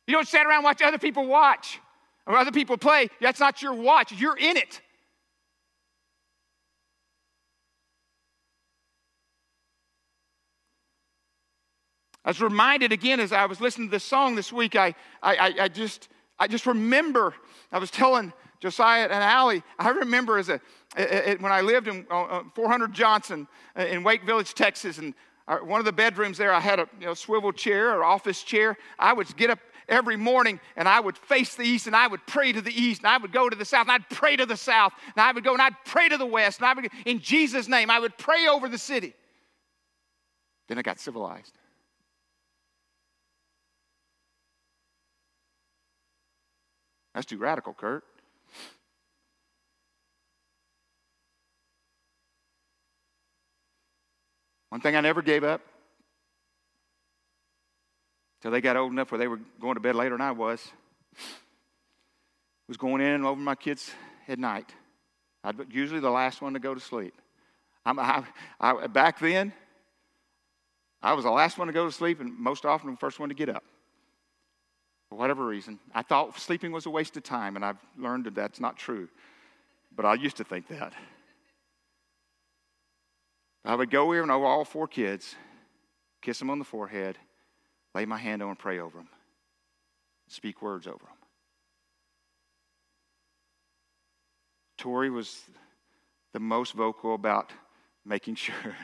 You 0.07 0.15
don't 0.15 0.27
sit 0.27 0.45
around 0.45 0.57
and 0.57 0.63
watch 0.63 0.81
other 0.81 0.97
people 0.97 1.25
watch 1.25 1.79
or 2.25 2.35
other 2.35 2.51
people 2.51 2.77
play. 2.77 3.09
That's 3.21 3.39
not 3.39 3.61
your 3.61 3.73
watch. 3.73 4.11
You're 4.11 4.37
in 4.37 4.57
it. 4.57 4.81
I 12.23 12.29
was 12.29 12.41
reminded 12.41 12.91
again 12.91 13.19
as 13.19 13.31
I 13.31 13.45
was 13.45 13.59
listening 13.59 13.87
to 13.87 13.91
this 13.91 14.03
song 14.03 14.35
this 14.35 14.53
week. 14.53 14.75
I, 14.75 14.93
I, 15.23 15.53
I 15.61 15.67
just, 15.67 16.09
I 16.37 16.47
just 16.47 16.67
remember, 16.67 17.33
I 17.71 17.79
was 17.79 17.89
telling 17.89 18.31
Josiah 18.59 19.03
and 19.03 19.13
Allie, 19.13 19.63
I 19.79 19.89
remember 19.89 20.37
as 20.37 20.49
a, 20.49 20.61
when 21.39 21.51
I 21.51 21.61
lived 21.61 21.87
in 21.87 22.05
uh, 22.11 22.23
uh, 22.23 22.43
400 22.53 22.93
Johnson 22.93 23.47
uh, 23.77 23.85
in 23.85 24.03
Wake 24.03 24.23
Village, 24.23 24.53
Texas, 24.53 24.99
and 24.99 25.15
one 25.63 25.79
of 25.79 25.85
the 25.85 25.91
bedrooms 25.91 26.37
there, 26.37 26.53
I 26.53 26.59
had 26.59 26.79
a 26.79 26.87
you 26.99 27.07
know, 27.07 27.13
swivel 27.13 27.51
chair 27.51 27.91
or 27.97 28.03
office 28.03 28.43
chair. 28.43 28.77
I 28.99 29.13
would 29.13 29.35
get 29.35 29.49
up 29.49 29.59
every 29.89 30.15
morning 30.15 30.59
and 30.77 30.87
I 30.87 30.99
would 30.99 31.17
face 31.17 31.55
the 31.55 31.63
east 31.63 31.87
and 31.87 31.95
I 31.95 32.07
would 32.07 32.25
pray 32.25 32.53
to 32.53 32.61
the 32.61 32.71
east 32.71 33.01
and 33.01 33.07
I 33.07 33.17
would 33.17 33.33
go 33.33 33.49
to 33.49 33.55
the 33.55 33.65
south 33.65 33.87
and 33.87 33.91
I'd 33.91 34.09
pray 34.09 34.35
to 34.37 34.45
the 34.45 34.55
south 34.55 34.93
and 35.15 35.21
I 35.21 35.31
would 35.31 35.43
go 35.43 35.53
and 35.53 35.61
I'd 35.61 35.75
pray 35.83 36.07
to 36.07 36.17
the 36.17 36.25
west 36.25 36.59
and 36.59 36.67
I 36.67 36.73
would, 36.73 36.87
in 37.05 37.19
Jesus' 37.19 37.67
name, 37.67 37.89
I 37.89 37.99
would 37.99 38.17
pray 38.17 38.47
over 38.47 38.69
the 38.69 38.77
city. 38.77 39.13
Then 40.69 40.77
I 40.77 40.83
got 40.83 40.99
civilized. 40.99 41.57
That's 47.13 47.25
too 47.25 47.37
radical, 47.37 47.73
Kurt. 47.73 48.03
One 54.69 54.79
thing 54.79 54.95
I 54.95 55.01
never 55.01 55.21
gave 55.21 55.43
up 55.43 55.61
till 58.41 58.51
they 58.51 58.61
got 58.61 58.77
old 58.77 58.91
enough 58.91 59.11
where 59.11 59.19
they 59.19 59.27
were 59.27 59.39
going 59.59 59.75
to 59.75 59.81
bed 59.81 59.95
later 59.95 60.15
than 60.15 60.21
I 60.21 60.31
was 60.31 60.65
was 62.71 62.77
going 62.77 63.01
in 63.01 63.25
over 63.25 63.41
my 63.41 63.53
kids 63.53 63.91
at 64.29 64.39
night. 64.39 64.73
I'd 65.43 65.57
usually 65.71 65.99
the 65.99 66.09
last 66.09 66.41
one 66.41 66.53
to 66.53 66.59
go 66.59 66.73
to 66.73 66.79
sleep. 66.79 67.13
I, 67.85 68.23
I, 68.61 68.87
back 68.87 69.19
then, 69.19 69.51
I 71.01 71.11
was 71.11 71.25
the 71.25 71.31
last 71.31 71.57
one 71.57 71.67
to 71.67 71.73
go 71.73 71.85
to 71.85 71.91
sleep 71.91 72.21
and 72.21 72.37
most 72.39 72.65
often 72.65 72.91
the 72.91 72.95
first 72.95 73.19
one 73.19 73.27
to 73.27 73.35
get 73.35 73.49
up. 73.49 73.65
For 75.11 75.17
whatever 75.17 75.45
reason, 75.45 75.77
I 75.93 76.03
thought 76.03 76.39
sleeping 76.39 76.71
was 76.71 76.85
a 76.85 76.89
waste 76.89 77.17
of 77.17 77.23
time, 77.23 77.57
and 77.57 77.65
I've 77.65 77.85
learned 77.97 78.23
that 78.23 78.33
that's 78.33 78.61
not 78.61 78.77
true. 78.77 79.09
But 79.93 80.05
I 80.05 80.13
used 80.13 80.37
to 80.37 80.45
think 80.45 80.69
that. 80.69 80.93
I 83.65 83.75
would 83.75 83.91
go 83.91 84.09
here 84.13 84.21
and 84.21 84.31
over 84.31 84.45
all 84.45 84.63
four 84.63 84.87
kids, 84.87 85.35
kiss 86.21 86.39
them 86.39 86.49
on 86.49 86.59
the 86.59 86.65
forehead, 86.65 87.17
lay 87.93 88.05
my 88.05 88.17
hand 88.17 88.41
on 88.41 88.51
and 88.51 88.57
pray 88.57 88.79
over 88.79 88.99
them, 88.99 89.09
speak 90.29 90.61
words 90.61 90.87
over 90.87 90.99
them. 90.99 91.17
Tori 94.77 95.09
was 95.09 95.41
the 96.31 96.39
most 96.39 96.71
vocal 96.71 97.15
about 97.15 97.51
making 98.05 98.35
sure. 98.35 98.77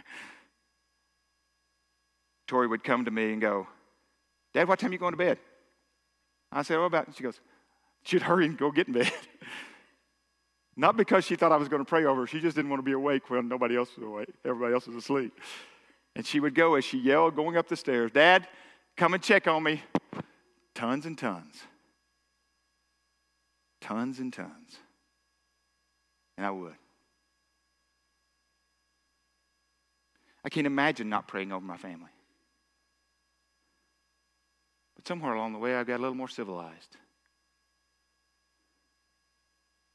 Tori 2.48 2.68
would 2.68 2.84
come 2.84 3.06
to 3.06 3.12
me 3.12 3.32
and 3.32 3.40
go, 3.40 3.66
Dad, 4.54 4.68
what 4.68 4.78
time 4.78 4.90
are 4.90 4.94
you 4.94 5.00
going 5.00 5.14
to 5.14 5.18
bed? 5.18 5.38
I 6.52 6.62
said, 6.62 6.78
What 6.78 6.86
about? 6.86 7.16
She 7.16 7.24
goes, 7.24 7.40
She'd 8.04 8.22
hurry 8.22 8.46
and 8.46 8.58
go 8.58 8.72
get 8.72 8.88
in 8.88 8.94
bed. 8.94 9.12
Not 10.78 10.96
because 10.96 11.26
she 11.26 11.36
thought 11.36 11.52
I 11.52 11.58
was 11.58 11.68
going 11.68 11.84
to 11.84 11.90
pray 11.90 12.06
over 12.06 12.22
her. 12.22 12.28
She 12.28 12.40
just 12.40 12.56
didn't 12.56 12.70
want 12.70 12.80
to 12.80 12.86
be 12.86 12.92
awake 12.92 13.30
when 13.30 13.48
nobody 13.48 13.76
else 13.76 13.90
was 13.98 14.06
awake. 14.06 14.30
Everybody 14.46 14.76
else 14.76 14.86
was 14.86 14.96
asleep. 14.96 15.34
And 16.16 16.26
she 16.26 16.40
would 16.40 16.54
go 16.54 16.76
as 16.76 16.86
she 16.86 17.00
yelled 17.00 17.36
going 17.36 17.58
up 17.58 17.68
the 17.68 17.76
stairs, 17.76 18.12
Dad, 18.12 18.48
come 18.96 19.14
and 19.16 19.24
check 19.24 19.48
on 19.48 19.64
me. 19.64 19.82
Tons 20.76 21.08
and 21.08 21.18
tons. 21.18 21.64
Tons 23.82 24.20
and 24.20 24.32
tons. 24.32 24.78
And 26.38 26.46
I 26.46 26.52
would. 26.52 26.76
I 30.46 30.50
can't 30.50 30.68
imagine 30.68 31.10
not 31.10 31.28
praying 31.28 31.52
over 31.52 31.66
my 31.66 31.78
family. 31.78 32.10
But 34.98 35.08
somewhere 35.08 35.34
along 35.34 35.54
the 35.54 35.60
way, 35.60 35.76
I 35.76 35.84
got 35.86 35.98
a 35.98 36.02
little 36.02 36.16
more 36.16 36.28
civilized. 36.28 36.98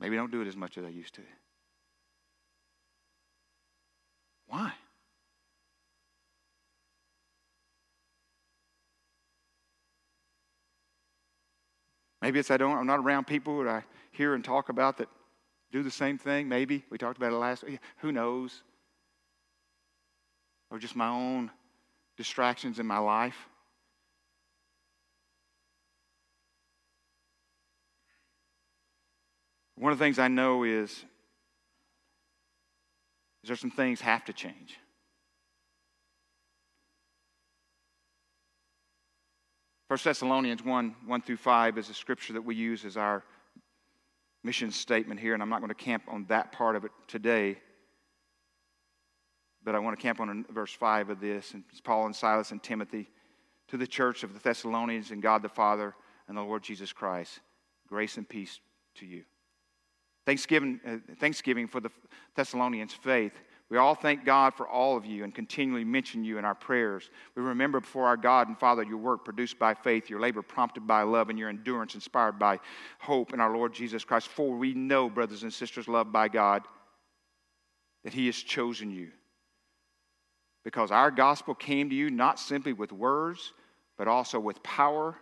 Maybe 0.01 0.17
I 0.17 0.19
don't 0.19 0.33
do 0.33 0.41
it 0.41 0.49
as 0.49 0.57
much 0.57 0.79
as 0.79 0.85
I 0.85 0.89
used 0.89 1.15
to. 1.17 1.23
Why? 4.47 4.73
Maybe 12.21 12.39
it's 12.39 12.51
I 12.53 12.57
don't, 12.57 12.79
I'm 12.79 12.87
not 12.87 13.01
around 13.01 13.27
people 13.27 13.65
that 13.65 13.69
I 13.69 13.85
hear 14.13 14.35
and 14.35 14.45
talk 14.45 14.69
about 14.69 14.99
that 14.99 15.09
do 15.73 15.83
the 15.83 15.91
same 15.91 16.19
thing. 16.19 16.49
Maybe. 16.49 16.85
We 16.91 16.99
talked 16.99 17.17
about 17.17 17.33
it 17.33 17.37
last 17.37 17.65
week. 17.65 17.81
Who 17.99 18.13
knows? 18.13 18.63
Or 20.71 20.79
just 20.79 20.95
my 20.95 21.09
own 21.09 21.51
distractions 22.17 22.79
in 22.79 22.87
my 22.87 22.99
life. 22.99 23.49
One 29.83 29.91
of 29.91 29.99
the 29.99 30.05
things 30.05 30.21
I 30.21 30.29
know 30.29 30.63
is, 30.63 30.91
is 33.43 33.49
there 33.49 33.57
some 33.57 33.73
things 33.73 34.01
have 34.01 34.25
to 34.27 34.33
change. 34.33 34.79
First 39.89 40.05
Thessalonians 40.05 40.65
1 40.65 40.95
1 41.05 41.23
through 41.23 41.37
5 41.37 41.79
is 41.79 41.91
a 41.91 41.95
scripture 41.95 42.35
that 42.35 42.43
we 42.43 42.55
use 42.55 42.85
as 42.85 42.97
our 42.97 43.25
mission 44.45 44.71
statement 44.71 45.19
here, 45.19 45.35
and 45.35 45.43
I'm 45.43 45.49
not 45.49 45.59
going 45.59 45.71
to 45.71 45.75
camp 45.75 46.05
on 46.07 46.27
that 46.29 46.53
part 46.53 46.77
of 46.77 46.85
it 46.85 46.93
today. 47.09 47.59
But 49.65 49.75
I 49.75 49.81
want 49.81 49.99
to 49.99 50.03
camp 50.03 50.21
on 50.21 50.47
verse 50.49 50.73
5 50.73 51.11
of 51.11 51.19
this. 51.19 51.55
And 51.55 51.65
it's 51.73 51.81
Paul 51.81 52.07
and 52.07 52.15
Silas 52.15 52.53
and 52.53 52.63
Timothy 52.63 53.09
to 53.67 53.77
the 53.77 53.89
church 53.89 54.23
of 54.23 54.33
the 54.33 54.39
Thessalonians 54.39 55.11
and 55.11 55.21
God 55.21 55.43
the 55.43 55.49
Father 55.49 55.93
and 56.29 56.37
the 56.37 56.43
Lord 56.43 56.63
Jesus 56.63 56.93
Christ. 56.93 57.41
Grace 57.89 58.17
and 58.17 58.29
peace 58.29 58.61
to 58.95 59.07
you. 59.07 59.25
Thanksgiving, 60.27 60.81
uh, 60.87 60.97
Thanksgiving 61.19 61.67
for 61.67 61.81
the 61.81 61.91
Thessalonians' 62.37 62.93
faith. 62.93 63.33
We 63.73 63.79
all 63.79 63.95
thank 63.95 64.27
God 64.27 64.53
for 64.53 64.69
all 64.69 64.99
of 64.99 65.07
you 65.07 65.25
and 65.25 65.35
continually 65.35 65.85
mention 65.85 66.25
you 66.25 66.37
in 66.37 66.45
our 66.45 66.55
prayers. 66.55 67.09
We 67.35 67.43
remember 67.43 67.81
before 67.81 68.07
our 68.07 68.19
God 68.19 68.49
and 68.49 68.59
Father 68.59 68.83
your 68.83 68.99
work 68.99 69.25
produced 69.25 69.59
by 69.59 69.73
faith, 69.73 70.11
your 70.11 70.21
labor 70.21 70.43
prompted 70.43 70.87
by 70.87 71.03
love, 71.03 71.31
and 71.31 71.39
your 71.39 71.49
endurance 71.49 71.95
inspired 71.95 72.39
by 72.39 72.61
hope 72.99 73.33
in 73.33 73.41
our 73.41 73.57
Lord 73.57 73.73
Jesus 73.73 74.05
Christ. 74.05 74.29
For 74.29 74.55
we 74.55 74.75
know, 74.75 75.09
brothers 75.09 75.43
and 75.43 75.53
sisters, 75.53 75.89
loved 75.89 76.13
by 76.13 76.29
God, 76.29 76.63
that 78.05 78.13
He 78.13 78.27
has 78.27 78.37
chosen 78.37 78.91
you. 78.91 79.09
Because 80.65 80.91
our 80.91 81.11
gospel 81.11 81.55
came 81.55 81.89
to 81.89 81.97
you 81.97 82.11
not 82.11 82.39
simply 82.39 82.75
with 82.75 82.93
words, 82.93 83.55
but 83.97 84.07
also 84.07 84.39
with 84.39 84.63
power, 84.63 85.17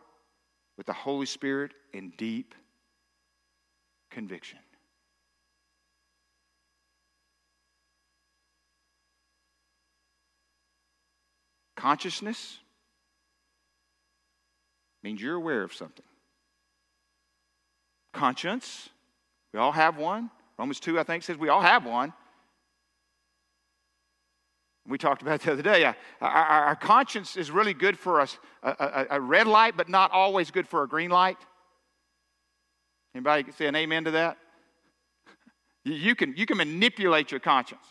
with 0.77 0.87
the 0.87 0.93
Holy 0.93 1.27
Spirit, 1.27 1.73
and 1.95 2.17
deep 2.17 2.55
conviction. 4.11 4.59
Consciousness 11.81 12.59
means 15.03 15.23
you're 15.23 15.37
aware 15.37 15.63
of 15.63 15.73
something. 15.73 16.05
Conscience, 18.13 18.91
we 19.55 19.61
all 19.61 19.73
have 19.73 19.97
one. 19.97 20.31
Romans 20.59 20.79
2, 20.79 21.01
I 21.01 21.05
think, 21.05 21.23
says 21.23 21.39
we 21.39 21.49
all 21.49 21.63
have 21.63 21.87
one. 21.87 22.13
We 24.87 24.99
talked 24.99 25.23
about 25.23 25.41
the 25.41 25.53
other 25.53 25.63
day. 25.63 25.87
Uh, 25.87 25.95
our, 26.21 26.31
our, 26.31 26.65
our 26.67 26.77
conscience 26.77 27.39
is 27.39 27.51
really 27.51 27.73
good 27.73 27.99
for 27.99 28.21
us, 28.21 28.37
a, 28.63 28.69
a, 28.69 29.17
a, 29.17 29.21
red 29.21 29.47
light, 29.47 29.75
but 29.75 29.89
not 29.89 30.11
always 30.11 30.51
good 30.51 30.69
for 30.69 30.83
a 30.83 30.89
green 30.89 31.11
light. 31.11 31.39
Anybody 33.15 33.51
say 33.53 33.69
an 33.69 33.77
amen 33.77 34.05
to 34.05 34.11
that? 34.11 34.37
You 35.83 36.15
can, 36.15 36.35
you 36.37 36.45
can 36.45 36.59
manipulate 36.59 37.31
your 37.31 37.41
conscience. 37.41 37.87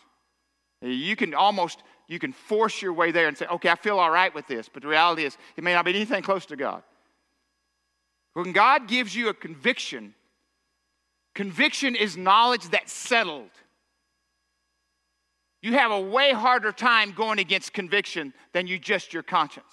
You 0.80 1.16
can 1.16 1.34
almost 1.34 1.82
you 2.10 2.18
can 2.18 2.32
force 2.32 2.82
your 2.82 2.92
way 2.92 3.12
there 3.12 3.28
and 3.28 3.38
say, 3.38 3.46
okay, 3.46 3.68
I 3.68 3.76
feel 3.76 4.00
all 4.00 4.10
right 4.10 4.34
with 4.34 4.48
this. 4.48 4.68
But 4.68 4.82
the 4.82 4.88
reality 4.88 5.24
is, 5.24 5.38
it 5.56 5.62
may 5.62 5.72
not 5.72 5.84
be 5.84 5.94
anything 5.94 6.24
close 6.24 6.44
to 6.46 6.56
God. 6.56 6.82
When 8.32 8.50
God 8.50 8.88
gives 8.88 9.14
you 9.14 9.28
a 9.28 9.34
conviction, 9.34 10.14
conviction 11.36 11.94
is 11.94 12.16
knowledge 12.16 12.68
that's 12.70 12.92
settled. 12.92 13.50
You 15.62 15.74
have 15.74 15.92
a 15.92 16.00
way 16.00 16.32
harder 16.32 16.72
time 16.72 17.12
going 17.12 17.38
against 17.38 17.72
conviction 17.72 18.34
than 18.52 18.66
you 18.66 18.76
just 18.76 19.14
your 19.14 19.22
conscience. 19.22 19.72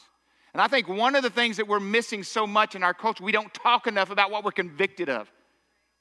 And 0.54 0.62
I 0.62 0.68
think 0.68 0.88
one 0.88 1.16
of 1.16 1.24
the 1.24 1.32
things 1.32 1.58
that 1.58 1.68
we're 1.68 1.80
missing 1.80 2.22
so 2.22 2.46
much 2.46 2.76
in 2.76 2.84
our 2.84 2.94
culture, 2.94 3.24
we 3.24 3.32
don't 3.32 3.52
talk 3.52 3.88
enough 3.88 4.12
about 4.12 4.30
what 4.30 4.44
we're 4.44 4.52
convicted 4.52 5.10
of. 5.10 5.32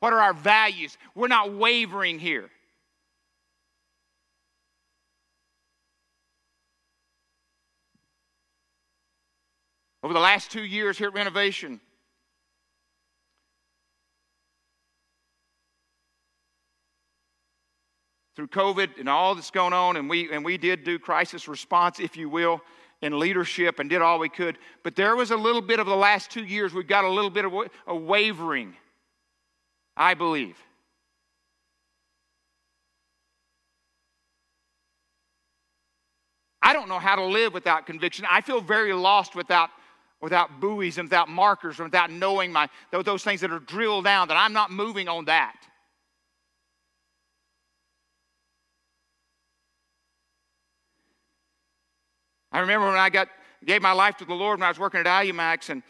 What 0.01 0.13
are 0.13 0.21
our 0.21 0.35
values? 0.35 0.99
We're 1.15 1.29
not 1.29 1.55
wavering 1.55 2.19
here. 2.19 2.51
Over 10.07 10.13
the 10.13 10.21
last 10.21 10.53
two 10.53 10.63
years 10.63 10.97
here 10.97 11.09
at 11.09 11.15
Renovation. 11.15 11.81
Through 18.37 18.47
COVID 18.47 19.01
and 19.01 19.09
all 19.09 19.35
that's 19.35 19.51
going 19.51 19.73
on, 19.73 19.97
and 19.97 20.09
we, 20.09 20.31
and 20.31 20.45
we 20.45 20.59
did 20.59 20.85
do 20.85 21.01
crisis 21.01 21.49
response, 21.49 21.99
if 21.99 22.17
you 22.17 22.29
will, 22.29 22.61
in 23.03 23.19
leadership 23.19 23.81
and 23.81 23.91
did 23.91 24.01
all 24.01 24.21
we 24.21 24.29
could. 24.29 24.59
But 24.85 24.95
there 24.95 25.17
was 25.17 25.33
a 25.33 25.37
little 25.37 25.61
bit 25.61 25.81
of 25.81 25.87
the 25.87 25.97
last 25.97 26.31
two 26.31 26.45
years, 26.45 26.73
we 26.73 26.85
got 26.85 27.05
a 27.05 27.11
little 27.11 27.29
bit 27.29 27.45
of 27.45 27.53
a 27.89 27.97
wavering, 27.97 28.77
I 29.97 30.15
believe. 30.15 30.57
I 36.63 36.73
don't 36.73 36.89
know 36.89 37.01
how 37.01 37.17
to 37.17 37.25
live 37.25 37.55
without 37.55 37.87
conviction. 37.87 38.25
I 38.31 38.41
feel 38.41 38.61
very 38.61 38.93
lost 38.93 39.35
without, 39.35 39.71
without 40.21 40.61
buoys 40.61 40.99
and 40.99 41.07
without 41.07 41.29
markers 41.29 41.79
and 41.79 41.87
without 41.87 42.11
knowing 42.11 42.53
my, 42.53 42.69
those 42.91 43.23
things 43.23 43.41
that 43.41 43.51
are 43.51 43.61
drilled 43.61 44.05
down, 44.05 44.29
that 44.29 44.37
I'm 44.37 44.53
not 44.53 44.71
moving 44.71 45.09
on 45.09 45.27
that. 45.27 45.57
I 52.53 52.61
remember 52.61 52.87
when 52.87 52.97
I 52.97 53.11
got 53.11 53.29
gave 53.65 53.83
my 53.83 53.93
life 53.93 54.17
to 54.17 54.25
the 54.25 54.35
Lord 54.35 54.59
when 54.59 54.65
I 54.65 54.71
was 54.71 54.79
working 54.79 55.01
at 55.01 55.07
Alumax, 55.07 55.71
and 55.71 55.83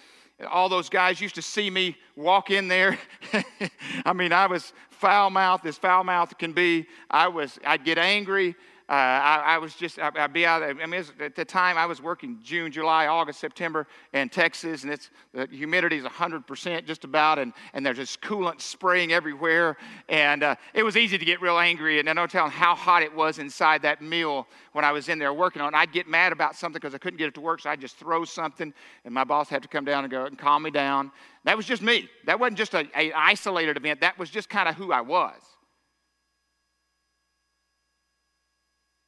all 0.51 0.69
those 0.69 0.89
guys 0.89 1.21
used 1.21 1.35
to 1.37 1.43
see 1.43 1.71
me 1.71 1.97
walk 2.17 2.51
in 2.51 2.69
there. 2.69 2.99
I 4.05 4.13
mean, 4.13 4.33
I 4.33 4.47
was 4.47 4.73
foul 4.91 5.31
mouthed 5.31 5.67
as 5.67 5.79
foul 5.79 6.05
mouthed 6.05 6.39
can 6.39 6.53
be. 6.53 6.87
I 7.11 7.29
was, 7.29 7.59
I'd 7.65 7.85
get 7.85 7.99
angry. 7.99 8.57
Uh, 8.89 8.93
I, 8.93 9.43
I, 9.47 9.59
was 9.59 9.75
just, 9.75 9.99
I, 9.99 10.11
would 10.11 10.33
be 10.33 10.47
out. 10.47 10.63
I 10.63 10.73
mean, 10.73 11.05
at 11.19 11.35
the 11.35 11.45
time 11.45 11.77
I 11.77 11.87
was 11.87 12.01
working 12.01 12.39
June, 12.41 12.71
July, 12.71 13.09
August, 13.09 13.41
September 13.41 13.89
in 14.13 14.29
Texas, 14.29 14.85
and 14.85 14.93
it's 14.93 15.11
the 15.35 15.49
humidity 15.51 15.97
is 15.97 16.05
100% 16.05 16.85
just 16.85 17.03
about, 17.03 17.41
and, 17.41 17.53
and 17.75 17.85
there's 17.85 17.97
just 17.97 18.21
coolant 18.21 18.61
spraying 18.61 19.13
everywhere. 19.13 19.77
And 20.09 20.45
uh, 20.45 20.55
it 20.73 20.85
was 20.85 20.97
easy 20.97 21.19
to 21.19 21.25
get 21.25 21.41
real 21.43 21.59
angry, 21.59 21.99
and 21.99 22.09
I 22.09 22.15
don't 22.15 22.31
tell 22.31 22.49
how 22.49 22.77
hot 22.77 23.03
it 23.03 23.13
was 23.13 23.41
inside 23.41 23.83
that 23.83 24.03
mill 24.03 24.47
when 24.71 24.85
I 24.85 24.93
was 24.93 25.09
in 25.09 25.19
there 25.19 25.35
working 25.35 25.63
on 25.63 25.75
it. 25.75 25.77
I'd 25.77 25.91
get 25.91 26.07
mad 26.07 26.31
about 26.31 26.55
something 26.55 26.79
because 26.81 26.95
I 26.95 26.99
couldn't 26.99 27.19
get 27.19 27.27
it 27.27 27.35
to 27.35 27.41
work, 27.41 27.63
so 27.63 27.71
I'd 27.71 27.81
just 27.81 27.97
throw 27.97 28.25
something, 28.25 28.73
and 29.05 29.13
my 29.13 29.25
boss 29.25 29.49
had 29.49 29.63
to 29.63 29.69
come 29.69 29.85
down 29.85 30.05
and 30.05 30.13
go 30.13 30.27
and 30.27 30.39
calm 30.39 30.63
me 30.63 30.71
down. 30.71 31.11
That 31.43 31.57
was 31.57 31.67
just 31.67 31.83
me. 31.83 32.09
That 32.27 32.39
wasn't 32.39 32.59
just 32.59 32.73
an 32.75 32.89
isolated 32.95 33.77
event. 33.77 34.01
That 34.03 34.17
was 34.17 34.31
just 34.31 34.49
kind 34.49 34.69
of 34.69 34.77
who 34.77 34.93
I 34.93 35.01
was. 35.01 35.56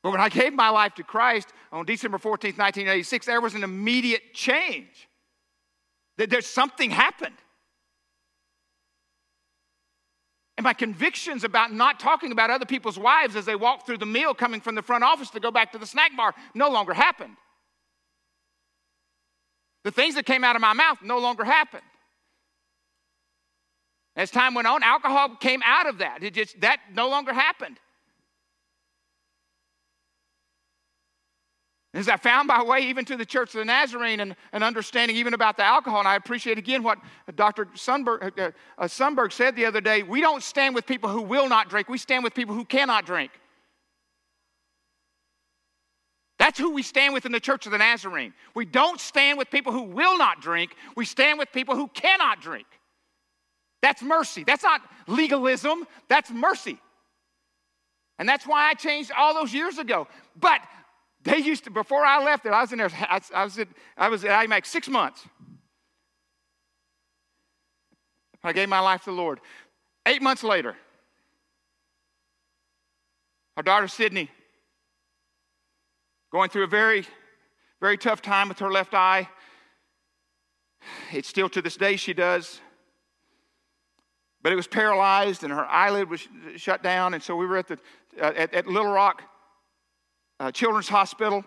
But 0.03 0.13
when 0.13 0.21
I 0.21 0.29
gave 0.29 0.53
my 0.53 0.69
life 0.69 0.95
to 0.95 1.03
Christ 1.03 1.49
on 1.73 1.85
December 1.85 2.19
14th, 2.19 2.59
1986, 2.59 3.27
there 3.27 3.41
was 3.41 3.55
an 3.55 3.65
immediate 3.65 4.33
change. 4.33 5.09
That 6.19 6.31
there's 6.31 6.47
something 6.47 6.91
happened. 6.91 7.37
And 10.57 10.65
my 10.65 10.73
convictions 10.73 11.45
about 11.45 11.73
not 11.73 12.01
talking 12.01 12.33
about 12.33 12.51
other 12.51 12.67
people's 12.67 12.99
wives 12.99 13.37
as 13.37 13.45
they 13.45 13.55
walk 13.55 13.87
through 13.87 13.99
the 13.99 14.07
meal 14.07 14.35
coming 14.35 14.61
from 14.61 14.75
the 14.75 14.83
front 14.83 15.05
office 15.05 15.31
to 15.31 15.41
go 15.41 15.53
back 15.53 15.71
to 15.73 15.79
the 15.79 15.87
snack 15.87 16.17
bar 16.17 16.35
no 16.55 16.69
longer 16.69 16.93
happened. 16.93 17.37
The 19.85 19.93
things 19.93 20.17
that 20.17 20.27
came 20.27 20.43
out 20.43 20.57
of 20.57 20.61
my 20.61 20.73
mouth 20.73 20.99
no 21.03 21.19
longer 21.19 21.45
happened. 21.45 21.85
As 24.17 24.33
time 24.33 24.55
went 24.55 24.67
on, 24.67 24.83
alcohol 24.83 25.37
came 25.37 25.63
out 25.65 25.87
of 25.87 25.99
that. 25.99 26.25
It 26.25 26.35
just 26.35 26.61
that 26.61 26.81
no 26.93 27.09
longer 27.09 27.33
happened. 27.33 27.79
As 31.99 32.09
I 32.09 32.17
found 32.17 32.47
my 32.47 32.63
way 32.63 32.83
even 32.83 33.05
to 33.07 33.17
the 33.17 33.27
Church 33.27 33.57
of 33.57 33.59
the 33.59 33.65
Nazarene 33.65 34.21
and, 34.21 34.37
and 34.53 34.63
understanding 34.63 35.17
even 35.17 35.35
about 35.35 35.57
the 35.57 35.65
alcohol, 35.65 35.99
and 35.99 36.07
I 36.07 36.15
appreciate 36.15 36.57
again 36.57 36.85
what 36.85 36.97
Dr. 37.35 37.63
Uh, 37.65 37.67
uh, 37.67 38.85
Sunberg 38.85 39.33
said 39.33 39.57
the 39.57 39.67
other 39.67 39.81
day 39.81 40.05
we 40.05 40.21
don't 40.21 40.41
stand 40.41 40.77
with 40.77 40.87
people 40.87 41.11
who 41.11 41.23
will 41.23 41.49
not 41.49 41.69
drink, 41.69 41.89
we 41.89 41.99
stand 41.99 42.23
with 42.23 42.35
people 42.35 42.55
who 42.55 42.65
cannot 42.65 43.05
drink. 43.05 43.33
That's 46.39 46.57
who 46.57 46.71
we 46.71 46.85
stand 46.85 47.15
with 47.15 47.27
in 47.27 47.33
the 47.33 47.41
Church 47.41 47.67
of 47.67 47.73
the 47.73 47.79
Nazarene. 47.79 48.33
We 48.55 48.65
don't 48.65 49.01
stand 49.01 49.37
with 49.37 49.51
people 49.51 49.73
who 49.73 49.83
will 49.83 50.17
not 50.17 50.41
drink, 50.41 50.77
we 50.95 51.05
stand 51.05 51.37
with 51.37 51.51
people 51.51 51.75
who 51.75 51.89
cannot 51.89 52.41
drink. 52.41 52.69
That's 53.83 54.03
mercy. 54.03 54.45
That's 54.45 54.63
not 54.63 54.83
legalism, 55.09 55.85
that's 56.07 56.31
mercy. 56.31 56.79
And 58.21 58.29
that's 58.29 58.47
why 58.47 58.69
I 58.69 58.75
changed 58.75 59.11
all 59.17 59.35
those 59.35 59.53
years 59.53 59.79
ago. 59.79 60.07
But 60.39 60.61
they 61.29 61.39
used 61.39 61.65
to, 61.65 61.71
before 61.71 62.05
I 62.05 62.23
left 62.25 62.45
there, 62.45 62.55
I 62.55 62.63
was 62.63 62.73
in 62.73 62.79
there, 62.79 62.91
I, 62.93 63.21
I 63.35 63.45
was 63.45 63.59
at, 63.59 63.69
I 63.97 64.09
was 64.09 64.25
at 64.25 64.31
Alumax 64.31 64.67
six 64.67 64.89
months. 64.89 65.27
I 68.43 68.53
gave 68.53 68.69
my 68.69 68.81
life 68.81 69.05
to 69.05 69.11
the 69.11 69.17
Lord. 69.17 69.41
Eight 70.07 70.23
months 70.23 70.43
later, 70.43 70.75
our 73.57 73.63
daughter 73.63 73.89
Sydney, 73.89 74.31
going 76.33 76.49
through 76.49 76.65
a 76.65 76.69
very, 76.69 77.05
very 77.81 77.99
tough 77.99 78.23
time 78.23 78.49
with 78.49 78.61
her 78.61 78.71
left 78.71 78.95
eye. 78.95 79.29
It's 81.13 81.29
still 81.29 81.49
to 81.51 81.61
this 81.61 81.77
day 81.77 81.97
she 81.97 82.15
does. 82.15 82.61
But 84.41 84.53
it 84.53 84.57
was 84.57 84.69
paralyzed 84.69 85.43
and 85.43 85.53
her 85.53 85.67
eyelid 85.67 86.09
was 86.09 86.27
shut 86.57 86.83
down. 86.83 87.15
And 87.15 87.23
so 87.23 87.35
we 87.35 87.45
were 87.45 87.57
at, 87.57 87.67
the, 87.67 87.79
uh, 88.21 88.33
at, 88.37 88.55
at 88.55 88.67
Little 88.67 88.93
Rock 88.93 89.23
uh, 90.41 90.53
Children's 90.53 90.89
Hospital 90.89 91.45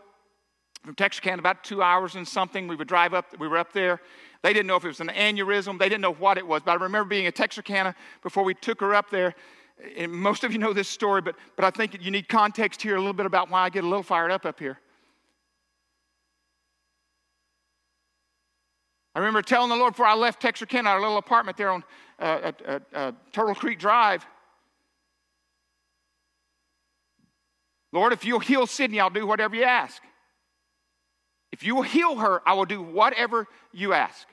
from 0.84 0.96
Texarkana, 0.96 1.40
about 1.40 1.64
two 1.64 1.82
hours 1.82 2.16
and 2.16 2.28
something. 2.28 2.68
We 2.68 2.76
would 2.76 2.88
drive 2.88 3.14
up, 3.14 3.26
we 3.40 3.48
were 3.48 3.58
up 3.58 3.72
there. 3.74 4.02
They 4.42 4.54
didn't 4.54 4.68
know 4.68 4.76
if 4.76 4.84
it 4.84 4.88
was 4.88 5.00
an 5.00 5.10
aneurysm, 5.10 5.78
they 5.78 5.90
didn't 5.90 6.02
know 6.02 6.14
what 6.14 6.38
it 6.38 6.46
was. 6.46 6.64
But 6.66 6.72
I 6.72 6.84
remember 6.84 7.10
being 7.10 7.28
at 7.28 7.36
Texarkana 7.36 7.96
before 8.24 8.44
we 8.44 8.54
took 8.56 8.82
her 8.82 8.96
up 8.96 9.10
there. 9.10 9.36
And 9.98 10.12
most 10.12 10.44
of 10.44 10.52
you 10.52 10.60
know 10.60 10.74
this 10.74 10.88
story, 10.88 11.22
but, 11.22 11.36
but 11.56 11.66
I 11.66 11.72
think 11.72 12.04
you 12.04 12.12
need 12.12 12.28
context 12.28 12.82
here 12.82 12.96
a 12.96 13.00
little 13.00 13.14
bit 13.14 13.26
about 13.26 13.50
why 13.50 13.64
I 13.64 13.70
get 13.70 13.84
a 13.84 13.88
little 13.88 14.04
fired 14.04 14.32
up 14.32 14.46
up 14.46 14.60
here. 14.60 14.80
I 19.14 19.20
remember 19.20 19.42
telling 19.42 19.70
the 19.70 19.76
Lord 19.76 19.94
before 19.94 20.06
I 20.06 20.14
left 20.16 20.42
Texarkana, 20.42 20.90
our 20.90 21.02
little 21.02 21.18
apartment 21.18 21.58
there 21.58 21.70
on 21.70 21.84
uh, 22.20 22.52
uh, 22.94 23.12
Turtle 23.32 23.56
Creek 23.56 23.78
Drive. 23.78 24.26
Lord, 27.92 28.14
if 28.14 28.24
you'll 28.24 28.40
heal 28.40 28.68
Sydney, 28.68 29.00
I'll 29.00 29.10
do 29.10 29.28
whatever 29.28 29.56
you 29.56 29.64
ask. 29.64 30.02
If 31.52 31.64
you 31.64 31.76
will 31.76 31.82
heal 31.82 32.16
her, 32.16 32.42
I 32.48 32.54
will 32.54 32.66
do 32.66 32.82
whatever 32.82 33.48
you 33.74 33.94
ask. 33.94 34.28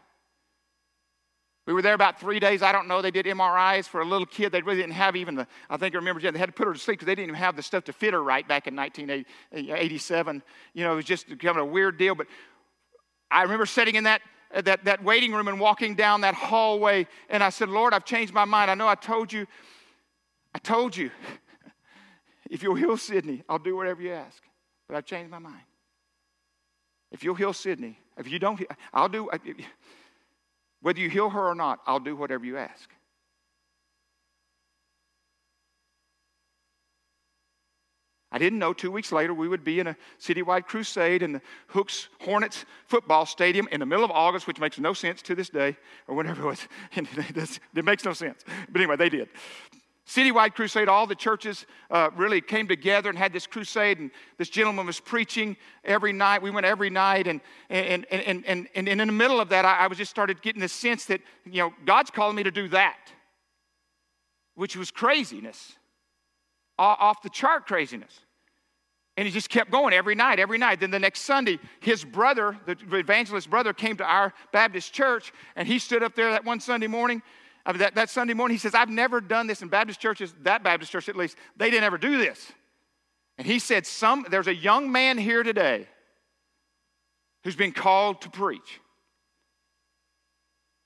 We 1.66 1.74
were 1.74 1.82
there 1.82 1.92
about 1.92 2.18
three 2.18 2.40
days. 2.40 2.62
I 2.62 2.72
don't 2.72 2.88
know. 2.88 3.02
They 3.02 3.10
did 3.10 3.26
MRIs 3.26 3.86
for 3.86 4.00
a 4.00 4.04
little 4.04 4.24
kid. 4.24 4.52
They 4.52 4.62
really 4.62 4.80
didn't 4.80 4.94
have 4.94 5.16
even 5.16 5.34
the, 5.34 5.46
I 5.68 5.76
think 5.76 5.94
I 5.94 5.98
remember, 5.98 6.18
they 6.18 6.38
had 6.38 6.46
to 6.46 6.52
put 6.52 6.66
her 6.66 6.72
to 6.72 6.78
sleep 6.78 6.98
because 6.98 7.04
they 7.06 7.14
didn't 7.14 7.28
even 7.28 7.34
have 7.34 7.56
the 7.56 7.62
stuff 7.62 7.84
to 7.84 7.92
fit 7.92 8.14
her 8.14 8.22
right 8.22 8.46
back 8.48 8.66
in 8.66 8.74
1987. 8.74 10.42
You 10.72 10.84
know, 10.84 10.92
it 10.94 10.96
was 10.96 11.04
just 11.04 11.26
kind 11.26 11.44
of 11.44 11.56
a 11.58 11.64
weird 11.66 11.98
deal. 11.98 12.14
But 12.14 12.28
I 13.30 13.42
remember 13.42 13.66
sitting 13.66 13.96
in 13.96 14.04
that, 14.04 14.22
that, 14.54 14.84
that 14.84 15.04
waiting 15.04 15.32
room 15.32 15.46
and 15.48 15.60
walking 15.60 15.94
down 15.94 16.22
that 16.22 16.34
hallway, 16.34 17.06
and 17.28 17.42
I 17.42 17.50
said, 17.50 17.68
Lord, 17.68 17.92
I've 17.92 18.06
changed 18.06 18.32
my 18.32 18.46
mind. 18.46 18.70
I 18.70 18.74
know 18.74 18.88
I 18.88 18.94
told 18.94 19.30
you, 19.30 19.46
I 20.54 20.58
told 20.60 20.96
you 20.96 21.10
if 22.50 22.62
you'll 22.62 22.74
heal 22.74 22.96
Sydney, 22.96 23.42
I'll 23.48 23.58
do 23.58 23.76
whatever 23.76 24.02
you 24.02 24.12
ask. 24.12 24.42
But 24.88 24.96
I've 24.96 25.04
changed 25.04 25.30
my 25.30 25.38
mind. 25.38 25.62
If 27.10 27.24
you'll 27.24 27.34
heal 27.34 27.52
Sydney, 27.52 27.98
if 28.16 28.30
you 28.30 28.38
don't, 28.38 28.60
I'll 28.92 29.08
do, 29.08 29.30
whether 30.80 31.00
you 31.00 31.08
heal 31.08 31.30
her 31.30 31.48
or 31.48 31.54
not, 31.54 31.80
I'll 31.86 32.00
do 32.00 32.16
whatever 32.16 32.44
you 32.44 32.56
ask. 32.56 32.90
I 38.30 38.36
didn't 38.36 38.58
know 38.58 38.74
two 38.74 38.90
weeks 38.90 39.10
later 39.10 39.32
we 39.32 39.48
would 39.48 39.64
be 39.64 39.80
in 39.80 39.86
a 39.86 39.96
citywide 40.20 40.66
crusade 40.66 41.22
in 41.22 41.32
the 41.32 41.40
Hooks 41.68 42.08
Hornets 42.20 42.66
football 42.86 43.24
stadium 43.24 43.66
in 43.72 43.80
the 43.80 43.86
middle 43.86 44.04
of 44.04 44.10
August, 44.10 44.46
which 44.46 44.60
makes 44.60 44.78
no 44.78 44.92
sense 44.92 45.22
to 45.22 45.34
this 45.34 45.48
day, 45.48 45.78
or 46.06 46.14
whenever 46.14 46.42
it 46.42 46.46
was. 46.46 46.68
it 47.74 47.84
makes 47.84 48.04
no 48.04 48.12
sense. 48.12 48.44
But 48.70 48.82
anyway, 48.82 48.96
they 48.96 49.08
did 49.08 49.28
citywide 50.08 50.54
crusade. 50.54 50.88
All 50.88 51.06
the 51.06 51.14
churches 51.14 51.66
uh, 51.90 52.10
really 52.16 52.40
came 52.40 52.66
together 52.66 53.10
and 53.10 53.18
had 53.18 53.32
this 53.32 53.46
crusade. 53.46 53.98
And 53.98 54.10
this 54.38 54.48
gentleman 54.48 54.86
was 54.86 54.98
preaching 54.98 55.56
every 55.84 56.12
night. 56.12 56.42
We 56.42 56.50
went 56.50 56.66
every 56.66 56.90
night. 56.90 57.26
And, 57.26 57.40
and, 57.68 58.06
and, 58.10 58.44
and, 58.46 58.68
and, 58.74 58.88
in 58.88 58.98
the 58.98 59.06
middle 59.06 59.40
of 59.40 59.50
that, 59.50 59.64
I, 59.64 59.80
I 59.80 59.86
was 59.86 59.98
just 59.98 60.10
started 60.10 60.40
getting 60.40 60.60
the 60.60 60.68
sense 60.68 61.04
that, 61.06 61.20
you 61.44 61.58
know, 61.62 61.74
God's 61.84 62.10
calling 62.10 62.36
me 62.36 62.42
to 62.42 62.50
do 62.50 62.68
that, 62.68 63.12
which 64.54 64.76
was 64.76 64.90
craziness, 64.90 65.76
off 66.78 67.22
the 67.22 67.30
chart 67.30 67.66
craziness. 67.66 68.20
And 69.18 69.26
he 69.26 69.32
just 69.32 69.50
kept 69.50 69.72
going 69.72 69.92
every 69.92 70.14
night, 70.14 70.38
every 70.38 70.58
night. 70.58 70.78
Then 70.78 70.92
the 70.92 70.98
next 71.00 71.22
Sunday, 71.22 71.58
his 71.80 72.04
brother, 72.04 72.56
the 72.66 72.76
evangelist 72.92 73.50
brother, 73.50 73.72
came 73.72 73.96
to 73.96 74.04
our 74.04 74.32
Baptist 74.52 74.92
church, 74.92 75.32
and 75.56 75.66
he 75.66 75.80
stood 75.80 76.04
up 76.04 76.14
there 76.14 76.30
that 76.30 76.44
one 76.44 76.60
Sunday 76.60 76.86
morning 76.86 77.20
I 77.68 77.72
mean, 77.72 77.80
that, 77.80 77.94
that 77.96 78.08
Sunday 78.08 78.32
morning, 78.32 78.54
he 78.54 78.58
says, 78.58 78.74
I've 78.74 78.88
never 78.88 79.20
done 79.20 79.46
this 79.46 79.60
in 79.60 79.68
Baptist 79.68 80.00
churches, 80.00 80.34
that 80.42 80.62
Baptist 80.62 80.90
church 80.90 81.10
at 81.10 81.16
least, 81.16 81.36
they 81.54 81.70
didn't 81.70 81.84
ever 81.84 81.98
do 81.98 82.16
this. 82.16 82.50
And 83.36 83.46
he 83.46 83.58
said, 83.58 83.86
Some, 83.86 84.24
There's 84.30 84.46
a 84.46 84.54
young 84.54 84.90
man 84.90 85.18
here 85.18 85.42
today 85.42 85.86
who's 87.44 87.56
been 87.56 87.72
called 87.72 88.22
to 88.22 88.30
preach. 88.30 88.80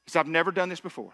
He 0.06 0.10
said, 0.10 0.20
I've 0.20 0.26
never 0.26 0.50
done 0.50 0.68
this 0.68 0.80
before. 0.80 1.12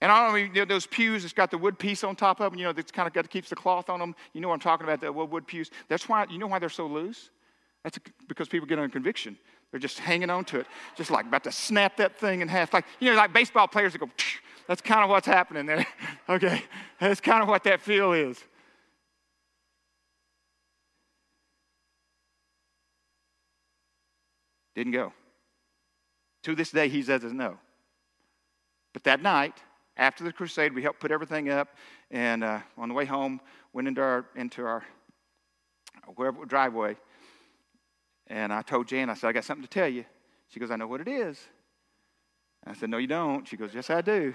And 0.00 0.10
I 0.10 0.24
don't 0.24 0.32
know, 0.32 0.36
you 0.38 0.52
know, 0.52 0.64
those 0.64 0.86
pews, 0.86 1.22
it's 1.22 1.34
got 1.34 1.50
the 1.50 1.58
wood 1.58 1.78
piece 1.78 2.04
on 2.04 2.16
top 2.16 2.40
of 2.40 2.52
them, 2.52 2.58
you 2.58 2.64
know, 2.64 2.72
that's 2.72 2.90
kind 2.90 3.06
of 3.06 3.12
got 3.12 3.22
to 3.22 3.28
keep 3.28 3.44
the 3.44 3.56
cloth 3.56 3.90
on 3.90 4.00
them. 4.00 4.14
You 4.32 4.40
know 4.40 4.48
what 4.48 4.54
I'm 4.54 4.60
talking 4.60 4.84
about, 4.84 5.02
the 5.02 5.12
wood 5.12 5.46
pews. 5.46 5.70
That's 5.88 6.08
why, 6.08 6.24
you 6.30 6.38
know 6.38 6.46
why 6.46 6.60
they're 6.60 6.70
so 6.70 6.86
loose? 6.86 7.28
That's 7.84 7.98
because 8.26 8.48
people 8.48 8.66
get 8.66 8.78
on 8.78 8.88
conviction. 8.90 9.36
They're 9.70 9.80
just 9.80 9.98
hanging 9.98 10.30
on 10.30 10.44
to 10.46 10.60
it, 10.60 10.66
just 10.96 11.10
like 11.10 11.26
about 11.26 11.44
to 11.44 11.52
snap 11.52 11.96
that 11.98 12.16
thing 12.16 12.40
in 12.40 12.48
half. 12.48 12.72
Like, 12.72 12.86
you 13.00 13.10
know, 13.10 13.16
like 13.16 13.32
baseball 13.32 13.68
players 13.68 13.92
that 13.92 13.98
go, 13.98 14.08
that's 14.66 14.80
kind 14.80 15.02
of 15.02 15.10
what's 15.10 15.26
happening 15.26 15.66
there. 15.66 15.86
okay, 16.28 16.62
that's 16.98 17.20
kind 17.20 17.42
of 17.42 17.48
what 17.48 17.64
that 17.64 17.80
feel 17.80 18.12
is. 18.12 18.42
Didn't 24.74 24.92
go. 24.92 25.12
To 26.44 26.54
this 26.54 26.70
day, 26.70 26.88
he 26.88 27.02
says 27.02 27.24
no. 27.24 27.58
But 28.92 29.04
that 29.04 29.20
night, 29.20 29.60
after 29.96 30.24
the 30.24 30.32
crusade, 30.32 30.72
we 30.72 30.82
helped 30.82 31.00
put 31.00 31.10
everything 31.10 31.50
up, 31.50 31.68
and 32.10 32.44
uh, 32.44 32.60
on 32.76 32.88
the 32.88 32.94
way 32.94 33.04
home, 33.04 33.40
went 33.72 33.88
into 33.88 34.00
our 34.00 34.24
into 34.36 34.64
our 34.64 34.84
wherever 36.14 36.44
driveway, 36.44 36.96
and 38.28 38.52
I 38.52 38.62
told 38.62 38.86
Jan, 38.88 39.10
I 39.10 39.14
said, 39.14 39.28
I 39.28 39.32
got 39.32 39.44
something 39.44 39.66
to 39.66 39.70
tell 39.70 39.88
you. 39.88 40.04
She 40.48 40.60
goes, 40.60 40.70
I 40.70 40.76
know 40.76 40.86
what 40.86 41.00
it 41.00 41.08
is. 41.08 41.38
I 42.66 42.74
said, 42.74 42.90
No, 42.90 42.98
you 42.98 43.06
don't. 43.06 43.46
She 43.46 43.56
goes, 43.56 43.70
Yes, 43.74 43.90
I 43.90 44.00
do. 44.00 44.34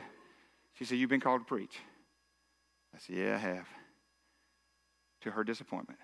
She 0.74 0.86
said, 0.86 0.98
You've 0.98 1.10
been 1.10 1.20
called 1.20 1.42
to 1.42 1.46
preach. 1.46 1.78
I 2.96 3.00
said, 3.00 3.16
Yeah, 3.16 3.36
I 3.36 3.38
have. 3.38 3.68
To 5.22 5.32
her 5.32 5.44
disappointment. 5.44 6.00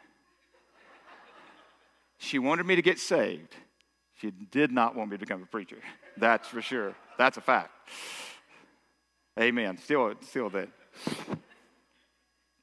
she 2.18 2.40
wanted 2.40 2.66
me 2.66 2.76
to 2.76 2.82
get 2.82 3.00
saved. 3.00 3.56
She 4.16 4.32
did 4.32 4.72
not 4.72 4.96
want 4.96 5.10
me 5.10 5.18
to 5.18 5.20
become 5.20 5.42
a 5.42 5.46
preacher. 5.46 5.78
That's 6.18 6.48
for 6.48 6.62
sure. 6.62 6.94
That's 7.18 7.38
a 7.38 7.42
fact. 7.42 7.72
Amen. 9.40 9.78
Still, 9.78 10.14
still 10.22 10.50
that. 10.50 10.70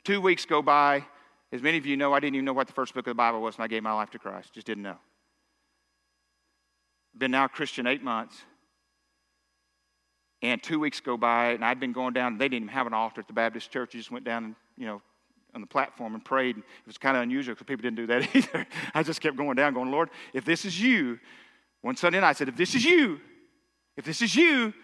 Two 0.05 0.21
weeks 0.21 0.45
go 0.45 0.63
by. 0.63 1.05
As 1.53 1.63
many 1.63 1.79
of 1.79 1.87
you 1.87 1.97
know, 1.97 2.13
I 2.13 2.21
didn't 2.21 2.37
even 2.37 2.45
know 2.45 2.53
what 2.53 2.67
the 2.67 2.73
first 2.73 2.93
book 2.95 3.07
of 3.07 3.11
the 3.11 3.15
Bible 3.15 3.41
was 3.41 3.57
when 3.57 3.65
I 3.65 3.69
gave 3.69 3.83
my 3.83 3.93
life 3.93 4.11
to 4.11 4.19
Christ. 4.19 4.53
Just 4.53 4.67
didn't 4.67 4.83
know. 4.83 4.97
Been 7.17 7.31
now 7.31 7.45
a 7.45 7.49
Christian 7.49 7.87
eight 7.87 8.03
months. 8.03 8.43
And 10.43 10.63
two 10.63 10.79
weeks 10.79 11.01
go 11.01 11.17
by, 11.17 11.53
and 11.53 11.65
I'd 11.65 11.81
been 11.81 11.93
going 11.93 12.13
down. 12.13 12.37
They 12.37 12.49
didn't 12.49 12.65
even 12.65 12.75
have 12.75 12.87
an 12.87 12.93
altar 12.93 13.21
at 13.21 13.27
the 13.27 13.33
Baptist 13.33 13.71
church. 13.71 13.95
You 13.95 14.01
just 14.01 14.11
went 14.11 14.25
down 14.25 14.45
and, 14.45 14.55
you 14.77 14.87
know, 14.87 15.01
on 15.55 15.63
the 15.63 15.67
platform 15.67 16.15
and 16.15 16.23
prayed. 16.23 16.59
It 16.59 16.65
was 16.87 16.99
kind 16.99 17.17
of 17.17 17.23
unusual 17.23 17.55
because 17.55 17.67
people 17.67 17.83
didn't 17.83 17.97
do 17.97 18.07
that 18.09 18.29
either. 18.37 18.67
I 18.95 19.03
just 19.03 19.21
kept 19.21 19.37
going 19.37 19.57
down, 19.57 19.73
going, 19.73 19.91
Lord, 19.91 20.11
if 20.35 20.45
this 20.45 20.65
is 20.65 20.81
you, 20.81 21.19
one 21.81 21.97
Sunday 21.97 22.21
night 22.21 22.29
I 22.29 22.33
said, 22.35 22.49
if 22.49 22.57
this 22.57 22.75
is 22.75 22.85
you, 22.85 23.21
if 23.97 24.05
this 24.05 24.21
is 24.21 24.37
you, 24.37 24.75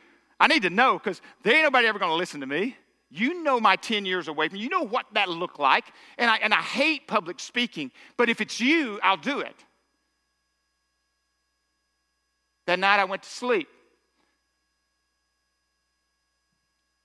I 0.41 0.47
need 0.47 0.63
to 0.63 0.71
know 0.71 0.99
because 0.99 1.21
there 1.43 1.55
ain't 1.55 1.65
nobody 1.65 1.87
ever 1.87 1.99
going 1.99 2.11
to 2.11 2.17
listen 2.17 2.41
to 2.41 2.47
me. 2.47 2.77
You 3.11 3.43
know 3.43 3.61
my 3.61 3.77
10 3.77 4.07
years 4.07 4.29
away 4.29 4.49
from 4.49 4.57
you. 4.57 4.65
You 4.65 4.71
know 4.71 4.87
what 4.87 5.05
that 5.13 5.29
looked 5.29 5.61
like. 5.61 5.85
And 6.17 6.31
I, 6.31 6.39
and 6.39 6.55
I 6.55 6.63
hate 6.63 7.07
public 7.07 7.39
speaking, 7.39 7.93
but 8.17 8.31
if 8.31 8.41
it's 8.41 8.59
you, 8.59 8.99
I'll 9.03 9.19
do 9.19 9.41
it. 9.41 9.55
That 12.73 12.79
night 12.79 13.01
I 13.01 13.05
went 13.05 13.23
to 13.23 13.29
sleep. 13.29 13.69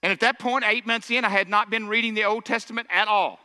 And 0.01 0.13
at 0.13 0.21
that 0.21 0.39
point, 0.39 0.63
eight 0.65 0.87
months 0.87 1.11
in, 1.11 1.25
I 1.25 1.29
had 1.29 1.49
not 1.49 1.69
been 1.69 1.89
reading 1.89 2.13
the 2.13 2.23
Old 2.23 2.45
Testament 2.45 2.87
at 2.89 3.09
all. 3.09 3.37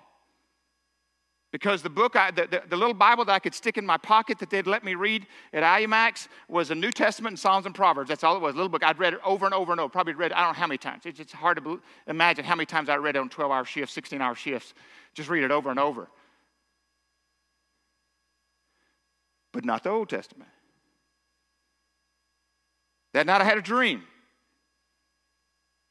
Because 1.50 1.82
the 1.82 1.90
book, 1.90 2.14
I, 2.14 2.30
the, 2.30 2.46
the, 2.46 2.62
the, 2.68 2.76
little 2.76 2.94
Bible 2.94 3.24
that 3.24 3.32
I 3.32 3.40
could 3.40 3.56
stick 3.56 3.76
in 3.76 3.85
my 3.85 3.96
pocket 3.96 4.38
that 4.38 4.50
they'd 4.50 4.68
let 4.68 4.85
me 4.85 4.94
read 4.94 5.26
at 5.52 5.64
Alumax 5.64 6.28
was 6.46 6.70
a 6.70 6.76
New 6.76 6.92
Testament 6.92 7.32
and 7.32 7.38
Psalms 7.40 7.66
and 7.66 7.74
Proverbs. 7.74 8.08
That's 8.08 8.22
all 8.22 8.37
it 8.37 8.40
was. 8.40 8.54
A 8.54 8.56
little 8.56 8.68
book. 8.68 8.85
I'd 8.85 9.00
read 9.00 9.14
it 9.14 9.20
over 9.24 9.44
and 9.44 9.52
over 9.52 9.72
and 9.72 9.80
over. 9.80 9.90
Probably 9.90 10.14
read 10.14 10.32
I 10.32 10.44
don't 10.44 10.52
know 10.52 10.61
how 10.61 10.68
many 10.68 10.78
times. 10.78 11.06
It's, 11.06 11.18
it's 11.18 11.32
hard 11.32 11.56
to 11.56 11.82
imagine 12.06 12.44
how 12.44 12.54
many 12.54 12.66
times 12.66 12.88
I 12.88 12.98
read 12.98 13.16
it 13.16 13.18
on 13.18 13.30
12 13.30 13.50
hour 13.50 13.64
shifts, 13.64 13.94
16 13.94 14.22
hour 14.22 14.37
shifts. 14.37 14.74
Just 15.14 15.28
read 15.28 15.42
it 15.42 15.50
over 15.50 15.70
and 15.70 15.80
over. 15.80 16.06
But 19.50 19.64
not 19.64 19.82
the 19.82 19.90
Old 19.90 20.08
Testament. 20.08 20.50
That 23.12 23.27
night 23.27 23.40
I 23.40 23.44
had 23.44 23.59
a 23.59 23.62
dream. 23.62 24.03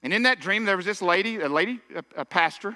And 0.03 0.13
in 0.13 0.23
that 0.23 0.39
dream, 0.39 0.65
there 0.65 0.77
was 0.77 0.85
this 0.85 1.01
lady, 1.01 1.39
a 1.39 1.49
lady, 1.49 1.79
a, 1.95 2.03
a 2.17 2.25
pastor 2.25 2.75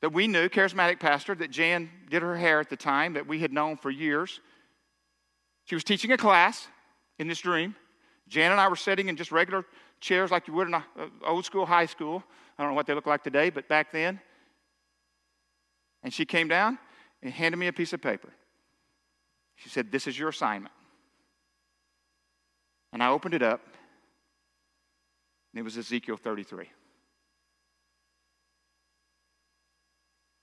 that 0.00 0.12
we 0.12 0.26
knew, 0.26 0.48
charismatic 0.48 1.00
pastor, 1.00 1.34
that 1.34 1.50
Jan 1.50 1.90
did 2.10 2.22
her 2.22 2.36
hair 2.36 2.60
at 2.60 2.70
the 2.70 2.76
time, 2.76 3.14
that 3.14 3.26
we 3.26 3.40
had 3.40 3.52
known 3.52 3.76
for 3.76 3.90
years. 3.90 4.40
She 5.64 5.74
was 5.74 5.84
teaching 5.84 6.12
a 6.12 6.16
class 6.16 6.68
in 7.18 7.28
this 7.28 7.40
dream. 7.40 7.74
Jan 8.28 8.52
and 8.52 8.60
I 8.60 8.68
were 8.68 8.76
sitting 8.76 9.08
in 9.08 9.16
just 9.16 9.32
regular 9.32 9.64
chairs 10.00 10.30
like 10.30 10.48
you 10.48 10.54
would 10.54 10.68
in 10.68 10.74
an 10.74 10.84
old 11.24 11.44
school 11.44 11.66
high 11.66 11.86
school. 11.86 12.22
I 12.58 12.62
don't 12.62 12.72
know 12.72 12.76
what 12.76 12.86
they 12.86 12.94
look 12.94 13.06
like 13.06 13.22
today, 13.22 13.50
but 13.50 13.68
back 13.68 13.92
then. 13.92 14.20
And 16.02 16.12
she 16.12 16.24
came 16.24 16.48
down 16.48 16.78
and 17.22 17.32
handed 17.32 17.56
me 17.56 17.66
a 17.66 17.72
piece 17.72 17.92
of 17.92 18.00
paper. 18.00 18.32
She 19.56 19.68
said, 19.68 19.90
This 19.90 20.06
is 20.06 20.18
your 20.18 20.28
assignment. 20.28 20.72
And 22.96 23.02
I 23.02 23.10
opened 23.10 23.34
it 23.34 23.42
up, 23.42 23.60
and 25.52 25.60
it 25.60 25.62
was 25.62 25.76
Ezekiel 25.76 26.16
33. 26.16 26.64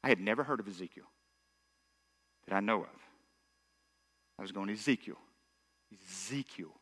I 0.04 0.08
had 0.08 0.20
never 0.20 0.44
heard 0.44 0.60
of 0.60 0.68
Ezekiel 0.68 1.06
that 2.48 2.54
I 2.56 2.60
know 2.60 2.82
of. 2.82 2.90
I 4.38 4.44
was 4.44 4.52
going, 4.52 4.70
Ezekiel, 4.70 5.18
Ezekiel, 5.92 6.76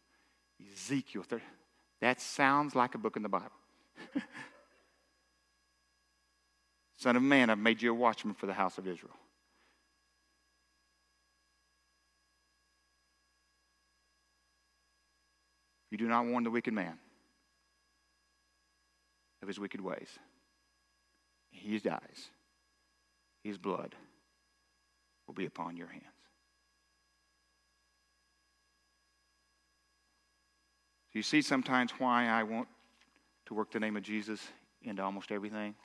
Ezekiel. 0.73 1.23
That 2.01 2.19
sounds 2.19 2.75
like 2.75 2.93
a 2.93 2.97
book 2.97 3.15
in 3.15 3.23
the 3.23 3.29
Bible. 3.29 3.47
Son 6.97 7.15
of 7.15 7.23
man, 7.23 7.49
I've 7.49 7.57
made 7.57 7.81
you 7.81 7.91
a 7.91 7.95
watchman 7.95 8.33
for 8.33 8.45
the 8.45 8.53
house 8.53 8.77
of 8.77 8.89
Israel. 8.89 9.15
You 15.91 15.97
do 15.97 16.07
not 16.07 16.25
warn 16.25 16.43
the 16.43 16.49
wicked 16.49 16.73
man 16.73 16.97
of 19.41 19.47
his 19.47 19.59
wicked 19.59 19.81
ways. 19.81 20.09
He 21.51 21.77
dies 21.77 22.29
his 23.43 23.57
blood 23.57 23.95
will 25.27 25.33
be 25.33 25.45
upon 25.45 25.77
your 25.77 25.87
hands. 25.87 26.05
You 31.13 31.23
see 31.23 31.41
sometimes 31.41 31.91
why 31.97 32.27
I 32.27 32.43
want 32.43 32.67
to 33.47 33.53
work 33.53 33.71
the 33.71 33.79
name 33.79 33.97
of 33.97 34.03
Jesus 34.03 34.39
into 34.81 35.03
almost 35.03 35.31
everything? 35.31 35.75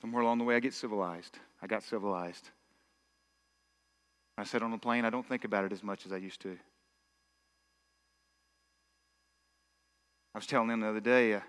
Somewhere 0.00 0.22
along 0.22 0.38
the 0.38 0.44
way, 0.44 0.56
I 0.56 0.60
get 0.60 0.74
civilized. 0.74 1.38
I 1.62 1.66
got 1.66 1.82
civilized. 1.82 2.50
I 4.38 4.44
sit 4.44 4.62
on 4.62 4.70
the 4.70 4.78
plane, 4.78 5.04
I 5.04 5.10
don't 5.10 5.26
think 5.26 5.44
about 5.44 5.64
it 5.64 5.72
as 5.72 5.82
much 5.82 6.06
as 6.06 6.12
I 6.12 6.16
used 6.16 6.40
to. 6.42 6.56
I 10.32 10.38
was 10.38 10.46
telling 10.46 10.68
them 10.68 10.80
the 10.80 10.88
other 10.88 11.00
day, 11.00 11.34
uh, 11.34 11.40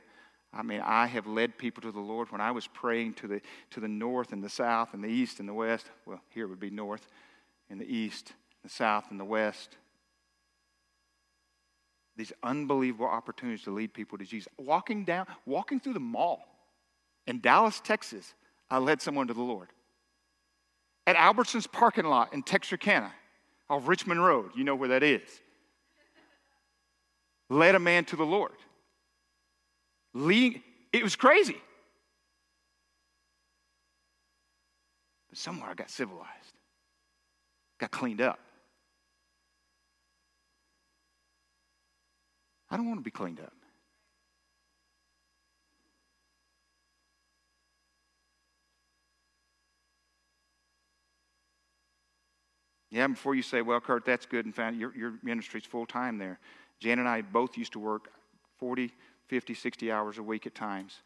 I 0.52 0.64
mean, 0.64 0.82
I 0.84 1.06
have 1.06 1.28
led 1.28 1.60
people 1.60 1.84
to 1.84 1.92
the 1.92 2.00
Lord 2.00 2.32
when 2.32 2.42
I 2.42 2.50
was 2.50 2.66
praying 2.66 3.14
to 3.16 3.28
the, 3.28 3.42
to 3.70 3.80
the 3.80 3.88
north 3.88 4.34
and 4.34 4.44
the 4.44 4.50
south 4.50 4.96
and 4.96 5.04
the 5.04 5.08
east 5.08 5.40
and 5.40 5.48
the 5.48 5.54
west. 5.54 5.92
Well, 6.08 6.20
here 6.30 6.46
it 6.46 6.50
would 6.50 6.60
be 6.60 6.72
north 6.72 7.08
and 7.70 7.80
the 7.80 7.86
east, 7.86 8.34
the 8.64 8.70
south 8.70 9.06
and 9.12 9.20
the 9.20 9.26
west. 9.26 9.78
These 12.18 12.34
unbelievable 12.42 13.06
opportunities 13.06 13.64
to 13.66 13.72
lead 13.72 13.94
people 13.94 14.18
to 14.18 14.26
Jesus. 14.26 14.52
Walking 14.58 15.06
down, 15.06 15.28
walking 15.46 15.80
through 15.80 15.94
the 15.94 16.00
mall 16.00 16.42
in 17.28 17.40
Dallas, 17.40 17.80
Texas, 17.80 18.34
I 18.72 18.80
led 18.80 19.00
someone 19.00 19.28
to 19.28 19.36
the 19.36 19.44
Lord. 19.44 19.68
At 21.10 21.16
Albertson's 21.16 21.66
parking 21.66 22.06
lot 22.06 22.36
in 22.36 22.44
Texarkana, 22.44 23.12
off 23.68 23.88
Richmond 23.88 24.24
Road, 24.24 24.52
you 24.56 24.64
know 24.64 24.76
where 24.76 24.90
that 24.90 25.02
is, 25.02 25.24
led 27.50 27.74
a 27.74 27.80
man 27.80 28.06
to 28.06 28.16
the 28.16 28.28
Lord 28.28 28.52
leading. 30.14 30.62
It 30.94 31.02
was 31.02 31.16
crazy. 31.16 31.58
But 35.30 35.40
somewhere 35.40 35.72
I 35.72 35.74
got 35.74 35.90
civilized, 35.90 36.28
got 37.80 37.90
cleaned 37.90 38.22
up. 38.22 38.38
I 42.70 42.78
don't 42.78 42.88
want 42.88 43.00
to 43.00 43.04
be 43.04 43.10
cleaned 43.10 43.40
up. 43.40 43.54
Yeah, 52.92 53.08
before 53.08 53.36
you 53.36 53.44
say, 53.44 53.62
well, 53.62 53.80
Kurt, 53.80 54.06
that's 54.06 54.26
good 54.26 54.46
and 54.46 54.56
fine. 54.56 54.80
Your, 54.80 54.96
your 54.96 55.14
ministry's 55.22 55.66
full 55.66 55.86
time 55.86 56.18
there. 56.18 56.40
Jan 56.80 57.00
and 57.00 57.08
I 57.08 57.22
both 57.22 57.58
used 57.58 57.74
to 57.74 57.80
work 57.80 58.10
40, 58.58 58.92
50, 59.28 59.54
60 59.54 59.92
hours 59.92 60.18
a 60.18 60.24
week 60.24 60.48
at 60.48 60.56
times. 60.56 60.98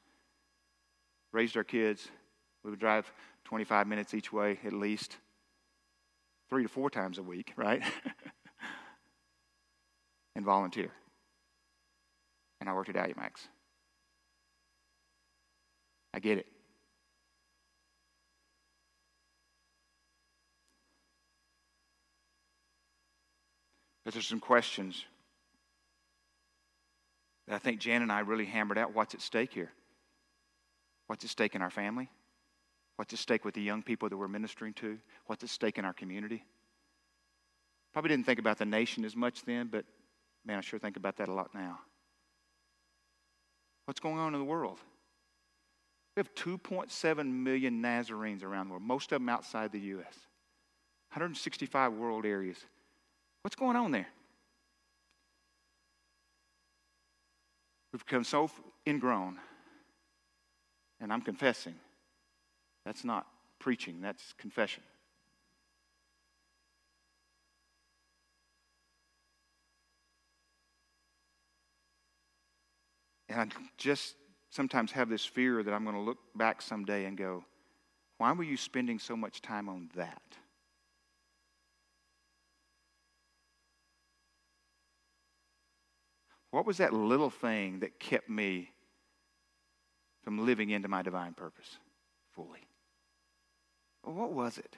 Raised 1.33 1.57
our 1.57 1.63
kids. 1.63 2.07
We 2.63 2.69
would 2.69 2.79
drive 2.79 3.11
25 3.43 3.87
minutes 3.87 4.13
each 4.13 4.31
way 4.31 4.59
at 4.65 4.71
least, 4.71 5.17
three 6.49 6.63
to 6.63 6.69
four 6.69 6.89
times 6.89 7.17
a 7.17 7.23
week, 7.23 7.51
right? 7.57 7.83
and 10.35 10.45
volunteer. 10.45 10.91
And 12.61 12.69
I 12.69 12.73
worked 12.73 12.89
at 12.89 12.95
Alumax. 12.95 13.47
I 16.13 16.19
get 16.19 16.37
it. 16.37 16.52
But 24.03 24.13
there's 24.13 24.27
some 24.27 24.39
questions 24.39 25.05
that 27.47 27.55
I 27.55 27.57
think 27.57 27.79
Jan 27.79 28.01
and 28.01 28.11
I 28.11 28.19
really 28.19 28.45
hammered 28.45 28.77
out 28.77 28.93
what's 28.93 29.13
at 29.13 29.21
stake 29.21 29.53
here. 29.53 29.71
What's 31.07 31.23
at 31.23 31.29
stake 31.29 31.55
in 31.55 31.61
our 31.61 31.69
family? 31.69 32.09
What's 32.95 33.13
at 33.13 33.19
stake 33.19 33.43
with 33.43 33.53
the 33.53 33.61
young 33.61 33.81
people 33.81 34.09
that 34.09 34.17
we're 34.17 34.27
ministering 34.27 34.73
to? 34.75 34.97
What's 35.25 35.43
at 35.43 35.49
stake 35.49 35.77
in 35.77 35.85
our 35.85 35.93
community? 35.93 36.43
Probably 37.91 38.09
didn't 38.09 38.25
think 38.25 38.39
about 38.39 38.57
the 38.57 38.65
nation 38.65 39.05
as 39.05 39.15
much 39.15 39.43
then, 39.43 39.67
but 39.71 39.85
man, 40.45 40.57
I 40.57 40.61
sure 40.61 40.79
think 40.79 40.97
about 40.97 41.17
that 41.17 41.29
a 41.29 41.33
lot 41.33 41.53
now. 41.53 41.79
What's 43.85 43.99
going 43.99 44.17
on 44.17 44.33
in 44.33 44.39
the 44.39 44.45
world? 44.45 44.79
We 46.15 46.19
have 46.19 46.33
2.7 46.35 47.31
million 47.31 47.81
Nazarenes 47.81 48.43
around 48.43 48.67
the 48.67 48.71
world, 48.71 48.83
most 48.83 49.11
of 49.11 49.19
them 49.19 49.29
outside 49.29 49.71
the 49.71 49.79
U.S., 49.79 50.15
165 51.11 51.93
world 51.93 52.25
areas. 52.25 52.57
What's 53.43 53.55
going 53.57 53.75
on 53.75 53.91
there? 53.91 54.07
We've 57.91 58.03
become 58.03 58.23
so 58.23 58.49
ingrown, 58.87 59.37
and 60.99 61.11
I'm 61.11 61.21
confessing. 61.21 61.75
That's 62.85 63.03
not 63.03 63.27
preaching, 63.59 64.01
that's 64.01 64.33
confession. 64.37 64.83
And 73.29 73.39
I 73.41 73.47
just 73.77 74.15
sometimes 74.51 74.91
have 74.93 75.09
this 75.09 75.25
fear 75.25 75.63
that 75.63 75.73
I'm 75.73 75.83
going 75.83 75.95
to 75.95 76.01
look 76.01 76.19
back 76.35 76.61
someday 76.61 77.05
and 77.05 77.17
go, 77.17 77.43
why 78.19 78.31
were 78.31 78.43
you 78.43 78.57
spending 78.57 78.99
so 78.99 79.17
much 79.17 79.41
time 79.41 79.67
on 79.67 79.89
that? 79.95 80.21
What 86.53 86.67
was 86.67 86.77
that 86.77 86.93
little 86.93 87.31
thing 87.31 87.79
that 87.79 87.99
kept 87.99 88.29
me 88.29 88.69
from 90.23 90.45
living 90.45 90.69
into 90.69 90.87
my 90.87 91.01
divine 91.01 91.33
purpose 91.33 91.79
fully? 92.35 92.59
what 94.03 94.31
was 94.33 94.59
it? 94.59 94.77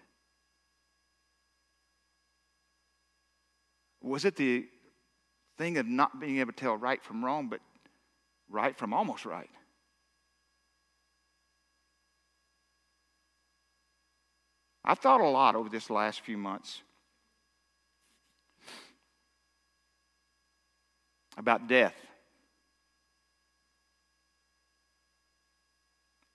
Was 4.01 4.23
it 4.23 4.37
the 4.37 4.67
thing 5.57 5.77
of 5.77 5.85
not 5.85 6.21
being 6.21 6.37
able 6.37 6.53
to 6.53 6.57
tell 6.57 6.77
right 6.77 7.03
from 7.03 7.25
wrong, 7.25 7.49
but 7.49 7.59
right 8.49 8.77
from 8.77 8.93
almost 8.93 9.25
right? 9.25 9.49
I've 14.85 14.99
thought 14.99 15.19
a 15.19 15.27
lot 15.27 15.55
over 15.55 15.67
this 15.67 15.89
last 15.89 16.21
few 16.21 16.37
months 16.37 16.83
about 21.37 21.67
death 21.67 21.95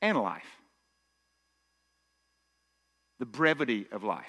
and 0.02 0.18
life, 0.18 0.42
the 3.18 3.26
brevity 3.26 3.86
of 3.92 4.04
life. 4.04 4.26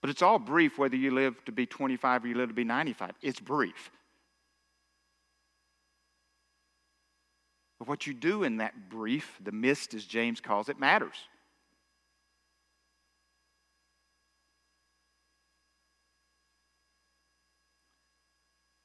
But 0.00 0.10
it's 0.10 0.22
all 0.22 0.38
brief 0.38 0.78
whether 0.78 0.96
you 0.96 1.10
live 1.10 1.44
to 1.44 1.52
be 1.52 1.66
25 1.66 2.24
or 2.24 2.28
you 2.28 2.34
live 2.34 2.48
to 2.48 2.54
be 2.54 2.64
95. 2.64 3.12
It's 3.20 3.40
brief. 3.40 3.90
But 7.78 7.88
what 7.88 8.06
you 8.06 8.14
do 8.14 8.42
in 8.42 8.56
that 8.56 8.90
brief, 8.90 9.38
the 9.42 9.52
mist 9.52 9.94
as 9.94 10.04
James 10.04 10.40
calls 10.40 10.68
it, 10.68 10.78
matters. 10.78 11.16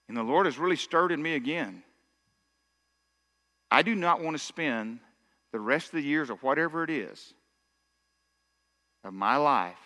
And 0.08 0.18
the 0.18 0.24
Lord 0.24 0.46
has 0.46 0.60
really 0.60 0.76
stirred 0.76 1.12
in 1.12 1.22
me 1.22 1.34
again. 1.34 1.82
I 3.72 3.82
do 3.82 3.96
not 3.96 4.22
want 4.22 4.38
to 4.38 4.44
spend 4.44 5.00
the 5.52 5.60
rest 5.60 5.88
of 5.88 5.94
the 5.94 6.04
years 6.04 6.30
or 6.30 6.36
whatever 6.36 6.84
it 6.84 6.92
is 6.92 7.34
of 9.04 9.14
my 9.14 9.38
life 9.38 9.80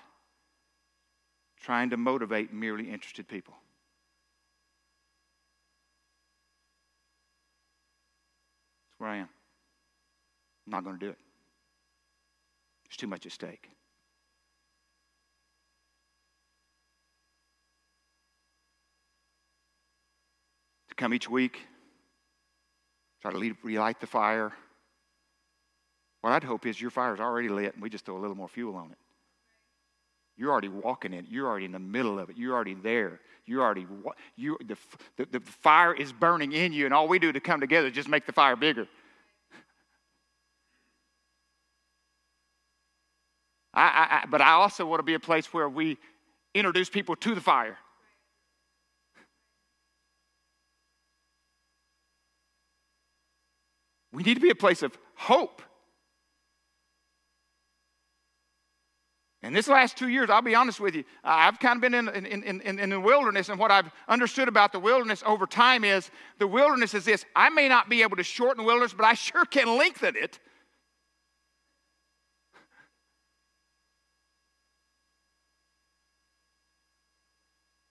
trying 1.61 1.91
to 1.91 1.97
motivate 1.97 2.53
merely 2.53 2.89
interested 2.89 3.27
people. 3.27 3.53
Where 8.97 9.09
I 9.09 9.17
am. 9.17 9.29
I'm 10.65 10.71
not 10.71 10.83
going 10.83 10.99
to 10.99 11.05
do 11.05 11.11
it. 11.11 11.17
There's 12.85 12.97
too 12.97 13.07
much 13.07 13.25
at 13.25 13.31
stake. 13.31 13.69
To 20.89 20.95
come 20.95 21.13
each 21.13 21.29
week, 21.29 21.59
try 23.21 23.31
to 23.31 23.55
relight 23.63 23.99
the 23.99 24.07
fire. 24.07 24.53
What 26.21 26.33
I'd 26.33 26.43
hope 26.43 26.65
is 26.65 26.81
your 26.81 26.91
fire's 26.91 27.19
already 27.19 27.49
lit 27.49 27.73
and 27.73 27.81
we 27.81 27.89
just 27.89 28.05
throw 28.05 28.17
a 28.17 28.19
little 28.19 28.35
more 28.35 28.49
fuel 28.49 28.75
on 28.75 28.91
it. 28.91 28.97
You're 30.35 30.51
already 30.51 30.69
walking 30.69 31.13
in 31.13 31.19
it. 31.19 31.25
You're 31.29 31.47
already 31.47 31.65
in 31.65 31.71
the 31.71 31.79
middle 31.79 32.19
of 32.19 32.29
it. 32.29 32.37
You're 32.37 32.53
already 32.53 32.75
there. 32.75 33.19
You're 33.47 33.63
already, 33.63 33.87
you, 34.35 34.57
the, 34.65 34.77
the, 35.15 35.25
the 35.31 35.39
fire 35.39 35.93
is 35.93 36.11
burning 36.11 36.51
in 36.51 36.73
you, 36.73 36.83
and 36.85 36.93
all 36.93 37.07
we 37.07 37.17
do 37.17 37.31
to 37.31 37.39
come 37.39 37.61
together 37.61 37.87
is 37.87 37.93
just 37.93 38.09
make 38.09 38.25
the 38.25 38.33
fire 38.33 38.57
bigger. 38.57 38.87
I, 43.73 44.23
I, 44.23 44.25
but 44.27 44.41
I 44.41 44.51
also 44.51 44.85
want 44.85 44.99
to 44.99 45.03
be 45.03 45.13
a 45.13 45.19
place 45.19 45.53
where 45.53 45.69
we 45.69 45.97
introduce 46.53 46.89
people 46.89 47.15
to 47.15 47.35
the 47.35 47.41
fire. 47.41 47.77
We 54.11 54.23
need 54.23 54.33
to 54.33 54.41
be 54.41 54.49
a 54.49 54.55
place 54.55 54.81
of 54.81 54.97
hope. 55.15 55.61
And 59.47 59.55
this 59.55 59.69
last 59.69 59.95
two 59.95 60.09
years, 60.09 60.29
I'll 60.29 60.41
be 60.41 60.55
honest 60.55 60.81
with 60.81 60.93
you, 60.93 61.05
I've 61.23 61.57
kind 61.57 61.77
of 61.77 61.81
been 61.81 61.93
in, 61.93 62.09
in, 62.09 62.43
in, 62.43 62.79
in, 62.79 62.89
the 62.89 62.99
wilderness, 62.99 63.47
and 63.47 63.57
what 63.57 63.71
I've 63.71 63.89
understood 64.09 64.49
about 64.49 64.73
the 64.73 64.79
wilderness 64.79 65.23
over 65.25 65.47
time 65.47 65.85
is 65.85 66.11
the 66.37 66.45
wilderness 66.45 66.93
is 66.93 67.05
this 67.05 67.23
I 67.33 67.47
may 67.47 67.69
not 67.69 67.87
be 67.87 68.01
able 68.01 68.17
to 68.17 68.23
shorten 68.23 68.57
the 68.57 68.67
wilderness, 68.67 68.93
but 68.93 69.05
I 69.05 69.13
sure 69.13 69.45
can 69.45 69.77
lengthen 69.77 70.17
it. 70.17 70.37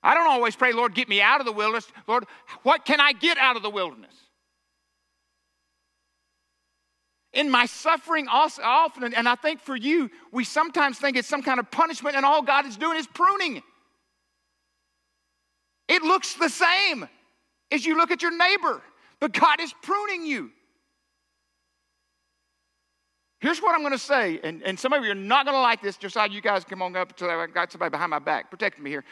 I 0.02 0.12
don't 0.12 0.28
always 0.28 0.54
pray, 0.54 0.74
Lord, 0.74 0.94
get 0.94 1.08
me 1.08 1.22
out 1.22 1.40
of 1.40 1.46
the 1.46 1.52
wilderness. 1.52 1.88
Lord, 2.06 2.26
what 2.64 2.84
can 2.84 3.00
I 3.00 3.12
get 3.12 3.38
out 3.38 3.56
of 3.56 3.62
the 3.62 3.70
wilderness? 3.70 4.25
In 7.36 7.50
my 7.50 7.66
suffering 7.66 8.26
often, 8.28 9.12
and 9.12 9.28
I 9.28 9.34
think 9.34 9.60
for 9.60 9.76
you, 9.76 10.10
we 10.32 10.42
sometimes 10.42 10.98
think 10.98 11.18
it's 11.18 11.28
some 11.28 11.42
kind 11.42 11.60
of 11.60 11.70
punishment, 11.70 12.16
and 12.16 12.24
all 12.24 12.40
God 12.40 12.64
is 12.64 12.78
doing 12.78 12.96
is 12.96 13.06
pruning. 13.06 13.62
It 15.86 16.02
looks 16.02 16.34
the 16.34 16.48
same 16.48 17.06
as 17.70 17.84
you 17.84 17.98
look 17.98 18.10
at 18.10 18.22
your 18.22 18.36
neighbor, 18.36 18.82
but 19.20 19.34
God 19.34 19.60
is 19.60 19.72
pruning 19.82 20.24
you. 20.24 20.50
Here's 23.40 23.60
what 23.60 23.74
I'm 23.74 23.82
going 23.82 23.92
to 23.92 23.98
say, 23.98 24.40
and, 24.42 24.62
and 24.62 24.80
some 24.80 24.94
of 24.94 25.04
you 25.04 25.10
are 25.10 25.14
not 25.14 25.44
going 25.44 25.54
to 25.54 25.60
like 25.60 25.82
this. 25.82 25.98
Josiah, 25.98 26.30
you 26.30 26.40
guys 26.40 26.64
come 26.64 26.80
on 26.80 26.96
up 26.96 27.10
until 27.10 27.28
I 27.28 27.46
got 27.46 27.70
somebody 27.70 27.90
behind 27.90 28.10
my 28.10 28.18
back. 28.18 28.50
Protect 28.50 28.80
me 28.80 28.88
here. 28.88 29.04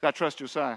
I 0.02 0.10
trust 0.10 0.36
Josiah. 0.36 0.76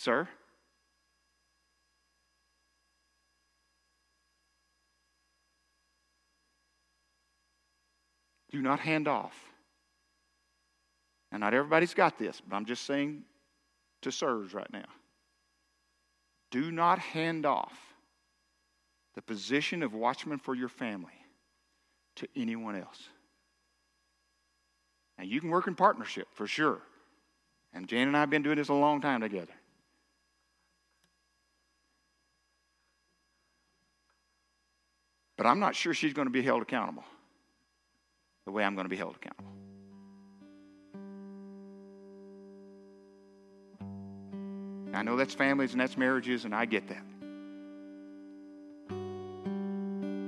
Sir? 0.00 0.26
Do 8.50 8.62
not 8.62 8.80
hand 8.80 9.06
off. 9.08 9.34
And 11.30 11.40
not 11.40 11.52
everybody's 11.52 11.92
got 11.92 12.18
this, 12.18 12.40
but 12.40 12.56
I'm 12.56 12.64
just 12.64 12.86
saying 12.86 13.24
to 14.00 14.10
sirs 14.10 14.54
right 14.54 14.72
now. 14.72 14.86
Do 16.50 16.72
not 16.72 16.98
hand 16.98 17.44
off 17.44 17.78
the 19.14 19.20
position 19.20 19.82
of 19.82 19.92
watchman 19.92 20.38
for 20.38 20.54
your 20.54 20.70
family 20.70 21.12
to 22.16 22.26
anyone 22.34 22.74
else. 22.74 23.10
Now, 25.18 25.24
you 25.24 25.42
can 25.42 25.50
work 25.50 25.66
in 25.66 25.74
partnership 25.74 26.28
for 26.32 26.46
sure. 26.46 26.80
And 27.74 27.86
Jan 27.86 28.08
and 28.08 28.16
I 28.16 28.20
have 28.20 28.30
been 28.30 28.42
doing 28.42 28.56
this 28.56 28.70
a 28.70 28.74
long 28.74 29.02
time 29.02 29.20
together. 29.20 29.52
But 35.40 35.46
I'm 35.46 35.58
not 35.58 35.74
sure 35.74 35.94
she's 35.94 36.12
going 36.12 36.26
to 36.26 36.30
be 36.30 36.42
held 36.42 36.60
accountable 36.60 37.02
the 38.44 38.50
way 38.50 38.62
I'm 38.62 38.74
going 38.74 38.84
to 38.84 38.90
be 38.90 38.96
held 38.96 39.16
accountable. 39.16 39.50
I 44.92 45.02
know 45.02 45.16
that's 45.16 45.32
families 45.32 45.72
and 45.72 45.80
that's 45.80 45.96
marriages, 45.96 46.44
and 46.44 46.54
I 46.54 46.66
get 46.66 46.88
that. 46.88 47.02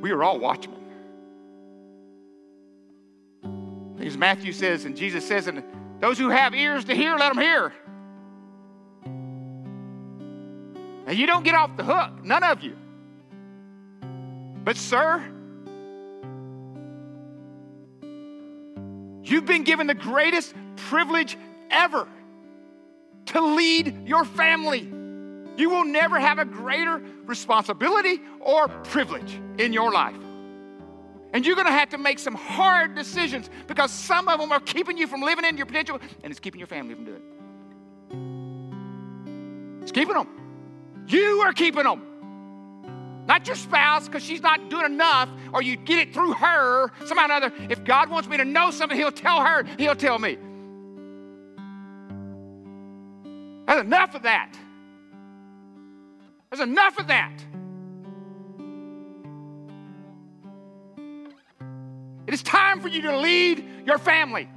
We 0.00 0.12
are 0.12 0.22
all 0.22 0.38
watchmen. 0.38 0.80
As 4.00 4.16
Matthew 4.16 4.54
says, 4.54 4.86
and 4.86 4.96
Jesus 4.96 5.28
says, 5.28 5.46
and 5.46 5.62
those 6.00 6.16
who 6.16 6.30
have 6.30 6.54
ears 6.54 6.86
to 6.86 6.94
hear, 6.94 7.18
let 7.18 7.34
them 7.34 7.42
hear. 7.42 7.74
And 11.06 11.18
you 11.18 11.26
don't 11.26 11.44
get 11.44 11.54
off 11.54 11.76
the 11.76 11.84
hook, 11.84 12.24
none 12.24 12.42
of 12.42 12.62
you. 12.62 12.78
But, 14.64 14.76
sir, 14.76 15.22
you've 19.22 19.46
been 19.46 19.64
given 19.64 19.86
the 19.86 19.94
greatest 19.94 20.54
privilege 20.76 21.36
ever 21.70 22.06
to 23.26 23.40
lead 23.40 24.06
your 24.06 24.24
family. 24.24 24.88
You 25.56 25.70
will 25.70 25.84
never 25.84 26.18
have 26.18 26.38
a 26.38 26.44
greater 26.44 27.02
responsibility 27.24 28.20
or 28.40 28.68
privilege 28.68 29.40
in 29.58 29.72
your 29.72 29.90
life. 29.92 30.16
And 31.32 31.46
you're 31.46 31.56
going 31.56 31.66
to 31.66 31.72
have 31.72 31.88
to 31.90 31.98
make 31.98 32.18
some 32.18 32.34
hard 32.34 32.94
decisions 32.94 33.48
because 33.66 33.90
some 33.90 34.28
of 34.28 34.38
them 34.38 34.52
are 34.52 34.60
keeping 34.60 34.98
you 34.98 35.06
from 35.06 35.22
living 35.22 35.44
in 35.44 35.56
your 35.56 35.66
potential 35.66 35.98
and 36.22 36.30
it's 36.30 36.40
keeping 36.40 36.58
your 36.58 36.66
family 36.68 36.94
from 36.94 37.04
doing 37.04 37.22
it. 37.22 37.22
It's 39.82 39.92
keeping 39.92 40.14
them. 40.14 40.28
You 41.08 41.40
are 41.40 41.52
keeping 41.52 41.84
them. 41.84 42.11
Not 43.26 43.46
your 43.46 43.56
spouse 43.56 44.06
because 44.06 44.24
she's 44.24 44.42
not 44.42 44.68
doing 44.68 44.86
enough 44.86 45.28
or 45.52 45.62
you 45.62 45.76
get 45.76 45.98
it 45.98 46.14
through 46.14 46.32
her 46.34 46.90
somehow 47.06 47.22
or 47.22 47.24
another. 47.26 47.52
If 47.70 47.84
God 47.84 48.10
wants 48.10 48.28
me 48.28 48.36
to 48.36 48.44
know 48.44 48.70
something, 48.70 48.98
He'll 48.98 49.12
tell 49.12 49.44
her, 49.44 49.64
He'll 49.78 49.94
tell 49.94 50.18
me. 50.18 50.38
There's 53.66 53.80
enough 53.80 54.14
of 54.14 54.22
that. 54.22 54.56
There's 56.50 56.60
enough 56.60 56.98
of 56.98 57.06
that. 57.06 57.32
It 62.26 62.34
is 62.34 62.42
time 62.42 62.80
for 62.80 62.88
you 62.88 63.02
to 63.02 63.18
lead 63.18 63.64
your 63.86 63.98
family. 63.98 64.48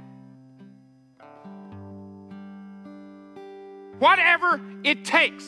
Whatever 3.98 4.60
it 4.84 5.04
takes. 5.04 5.44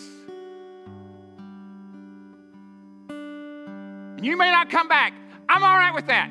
And 4.19 4.27
you 4.27 4.37
may 4.37 4.51
not 4.51 4.69
come 4.69 4.89
back. 4.89 5.13
I'm 5.49 5.63
all 5.63 5.77
right 5.77 5.95
with 5.95 6.09
that. 6.09 6.29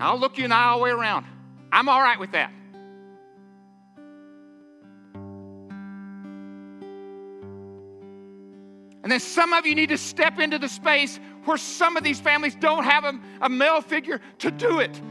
I'll 0.00 0.18
look 0.18 0.38
you 0.38 0.44
in 0.44 0.50
the 0.50 0.56
eye 0.56 0.64
all 0.64 0.78
the 0.78 0.84
way 0.84 0.90
around. 0.90 1.26
I'm 1.70 1.90
all 1.90 2.00
right 2.00 2.18
with 2.18 2.32
that. 2.32 2.50
And 9.02 9.12
then 9.12 9.20
some 9.20 9.52
of 9.52 9.66
you 9.66 9.74
need 9.74 9.90
to 9.90 9.98
step 9.98 10.38
into 10.38 10.58
the 10.58 10.70
space 10.70 11.20
where 11.44 11.58
some 11.58 11.98
of 11.98 12.02
these 12.02 12.18
families 12.18 12.54
don't 12.54 12.84
have 12.84 13.04
a, 13.04 13.20
a 13.42 13.48
male 13.50 13.82
figure 13.82 14.22
to 14.38 14.50
do 14.50 14.78
it. 14.78 15.02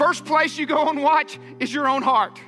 First 0.00 0.24
place 0.24 0.56
you 0.56 0.64
go 0.64 0.88
and 0.88 1.02
watch 1.02 1.38
is 1.58 1.70
your 1.70 1.86
own 1.86 2.00
heart. 2.00 2.40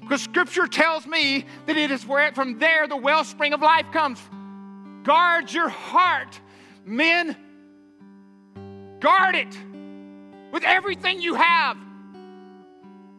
Because 0.00 0.22
scripture 0.22 0.68
tells 0.68 1.08
me 1.08 1.44
that 1.66 1.76
it 1.76 1.90
is 1.90 2.06
where 2.06 2.30
from 2.32 2.60
there 2.60 2.86
the 2.86 2.96
wellspring 2.96 3.52
of 3.52 3.60
life 3.60 3.86
comes. 3.92 4.20
Guard 5.02 5.52
your 5.52 5.68
heart. 5.68 6.40
Men, 6.84 7.36
Guard 9.00 9.34
it 9.34 9.58
with 10.52 10.62
everything 10.62 11.20
you 11.20 11.34
have. 11.34 11.76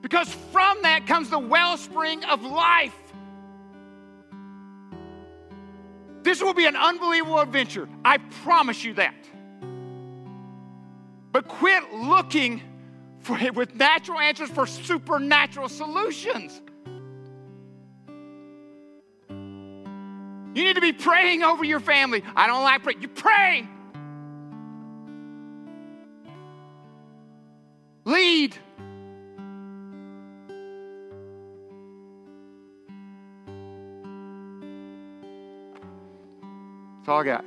Because 0.02 0.34
from 0.54 0.82
that 0.84 1.06
comes 1.06 1.30
the 1.30 1.40
wellspring 1.40 2.24
of 2.24 2.44
life. 2.44 2.96
This 6.24 6.42
will 6.42 6.54
be 6.54 6.66
an 6.66 6.78
unbelievable 6.78 7.42
adventure. 7.42 7.90
I 8.06 8.20
promise 8.44 8.86
you 8.86 8.94
that. 8.94 9.16
But 11.32 11.48
quit 11.48 11.94
looking 11.94 12.62
for 13.20 13.38
it 13.38 13.54
with 13.56 13.76
natural 13.76 14.20
answers 14.20 14.50
for 14.50 14.66
supernatural 14.66 15.70
solutions. 15.70 16.62
You 19.30 20.64
need 20.64 20.76
to 20.76 20.82
be 20.82 20.94
praying 20.94 21.44
over 21.44 21.64
your 21.64 21.80
family. 21.80 22.24
I 22.36 22.48
don't 22.48 22.64
like 22.64 22.82
praying. 22.82 23.02
You 23.02 23.08
pray. 23.08 23.68
Lead. 28.06 28.58
That's 36.98 37.08
all 37.08 37.20
I 37.20 37.24
got. 37.24 37.46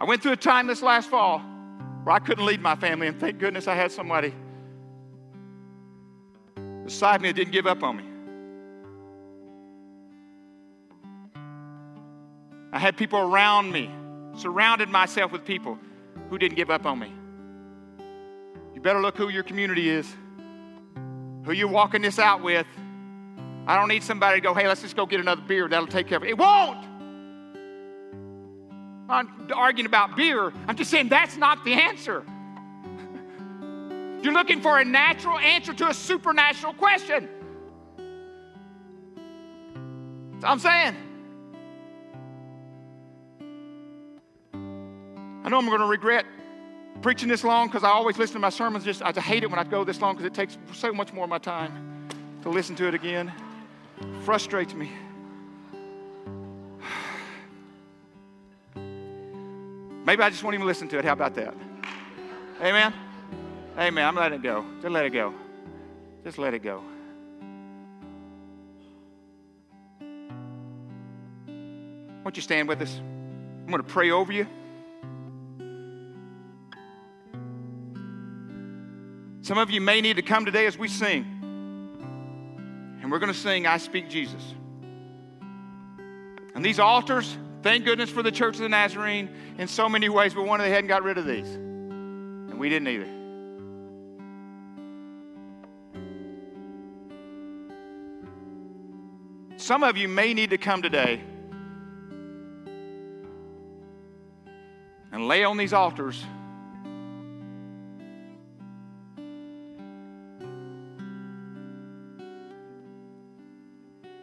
I 0.00 0.04
went 0.04 0.22
through 0.22 0.32
a 0.32 0.36
time 0.36 0.66
this 0.66 0.80
last 0.80 1.10
fall 1.10 1.40
where 2.04 2.16
I 2.16 2.20
couldn't 2.20 2.46
lead 2.46 2.62
my 2.62 2.74
family, 2.74 3.06
and 3.06 3.20
thank 3.20 3.38
goodness 3.38 3.68
I 3.68 3.74
had 3.74 3.92
somebody 3.92 4.34
beside 6.84 7.20
me 7.20 7.28
that 7.28 7.34
didn't 7.34 7.52
give 7.52 7.66
up 7.66 7.82
on 7.82 7.98
me. 7.98 8.04
I 12.72 12.78
had 12.78 12.96
people 12.96 13.18
around 13.18 13.70
me, 13.70 13.90
surrounded 14.36 14.88
myself 14.88 15.32
with 15.32 15.44
people 15.44 15.78
who 16.30 16.38
didn't 16.38 16.56
give 16.56 16.70
up 16.70 16.86
on 16.86 16.98
me. 16.98 17.12
You 18.74 18.80
better 18.80 19.00
look 19.00 19.18
who 19.18 19.28
your 19.28 19.42
community 19.42 19.90
is, 19.90 20.10
who 21.44 21.52
you're 21.52 21.68
walking 21.68 22.00
this 22.00 22.18
out 22.18 22.42
with. 22.42 22.66
I 23.66 23.76
don't 23.76 23.88
need 23.88 24.02
somebody 24.02 24.40
to 24.40 24.40
go, 24.40 24.54
hey, 24.54 24.66
let's 24.66 24.80
just 24.80 24.96
go 24.96 25.04
get 25.04 25.20
another 25.20 25.42
beer. 25.42 25.68
That'll 25.68 25.86
take 25.86 26.06
care 26.06 26.16
of 26.16 26.24
it. 26.24 26.30
It 26.30 26.38
won't. 26.38 26.89
I'm 29.10 29.50
arguing 29.54 29.86
about 29.86 30.16
beer. 30.16 30.52
I'm 30.68 30.76
just 30.76 30.90
saying 30.90 31.08
that's 31.08 31.36
not 31.36 31.64
the 31.64 31.72
answer. 31.72 32.24
You're 34.22 34.32
looking 34.32 34.60
for 34.60 34.78
a 34.78 34.84
natural 34.84 35.38
answer 35.38 35.72
to 35.72 35.88
a 35.88 35.94
supernatural 35.94 36.74
question. 36.74 37.28
That's 40.34 40.44
I'm 40.44 40.58
saying. 40.58 40.96
I 45.42 45.48
know 45.48 45.58
I'm 45.58 45.66
going 45.66 45.80
to 45.80 45.86
regret 45.86 46.26
preaching 47.02 47.28
this 47.28 47.44
long 47.44 47.68
because 47.68 47.82
I 47.82 47.88
always 47.88 48.18
listen 48.18 48.34
to 48.34 48.40
my 48.40 48.50
sermons. 48.50 48.84
Just 48.84 49.02
I 49.02 49.12
hate 49.12 49.42
it 49.42 49.50
when 49.50 49.58
I 49.58 49.64
go 49.64 49.84
this 49.84 50.00
long 50.00 50.14
because 50.14 50.26
it 50.26 50.34
takes 50.34 50.58
so 50.72 50.92
much 50.92 51.12
more 51.12 51.24
of 51.24 51.30
my 51.30 51.38
time 51.38 52.08
to 52.42 52.50
listen 52.50 52.76
to 52.76 52.86
it 52.86 52.94
again. 52.94 53.32
Frustrates 54.22 54.74
me. 54.74 54.90
Maybe 60.10 60.24
I 60.24 60.30
just 60.30 60.42
won't 60.42 60.54
even 60.54 60.66
listen 60.66 60.88
to 60.88 60.98
it. 60.98 61.04
How 61.04 61.12
about 61.12 61.36
that? 61.36 61.54
Amen. 62.60 62.92
Amen. 63.78 64.04
I'm 64.04 64.16
letting 64.16 64.40
it 64.40 64.42
go. 64.42 64.66
Just 64.82 64.90
let 64.90 65.04
it 65.04 65.10
go. 65.10 65.32
Just 66.24 66.36
let 66.36 66.52
it 66.52 66.64
go. 66.64 66.82
Won't 72.24 72.34
you 72.34 72.42
stand 72.42 72.66
with 72.66 72.82
us? 72.82 72.92
I'm 72.98 73.68
going 73.68 73.84
to 73.84 73.88
pray 73.88 74.10
over 74.10 74.32
you. 74.32 74.48
Some 79.42 79.58
of 79.58 79.70
you 79.70 79.80
may 79.80 80.00
need 80.00 80.16
to 80.16 80.22
come 80.22 80.44
today 80.44 80.66
as 80.66 80.76
we 80.76 80.88
sing. 80.88 81.24
And 83.00 83.12
we're 83.12 83.20
going 83.20 83.32
to 83.32 83.38
sing, 83.38 83.64
I 83.64 83.76
Speak 83.76 84.10
Jesus. 84.10 84.42
And 86.56 86.64
these 86.64 86.80
altars, 86.80 87.38
thank 87.62 87.84
goodness 87.84 88.10
for 88.10 88.22
the 88.22 88.32
Church 88.32 88.56
of 88.56 88.62
the 88.62 88.68
Nazarene 88.68 89.30
in 89.58 89.68
so 89.68 89.88
many 89.88 90.08
ways, 90.08 90.34
but 90.34 90.44
one 90.44 90.60
they 90.60 90.70
hadn't 90.70 90.88
got 90.88 91.02
rid 91.02 91.18
of 91.18 91.26
these. 91.26 91.48
And 91.48 92.58
we 92.58 92.68
didn't 92.68 92.88
either. 92.88 93.20
Some 99.56 99.82
of 99.84 99.96
you 99.96 100.08
may 100.08 100.34
need 100.34 100.50
to 100.50 100.58
come 100.58 100.82
today 100.82 101.22
and 105.12 105.28
lay 105.28 105.44
on 105.44 105.56
these 105.56 105.72
altars. 105.72 106.24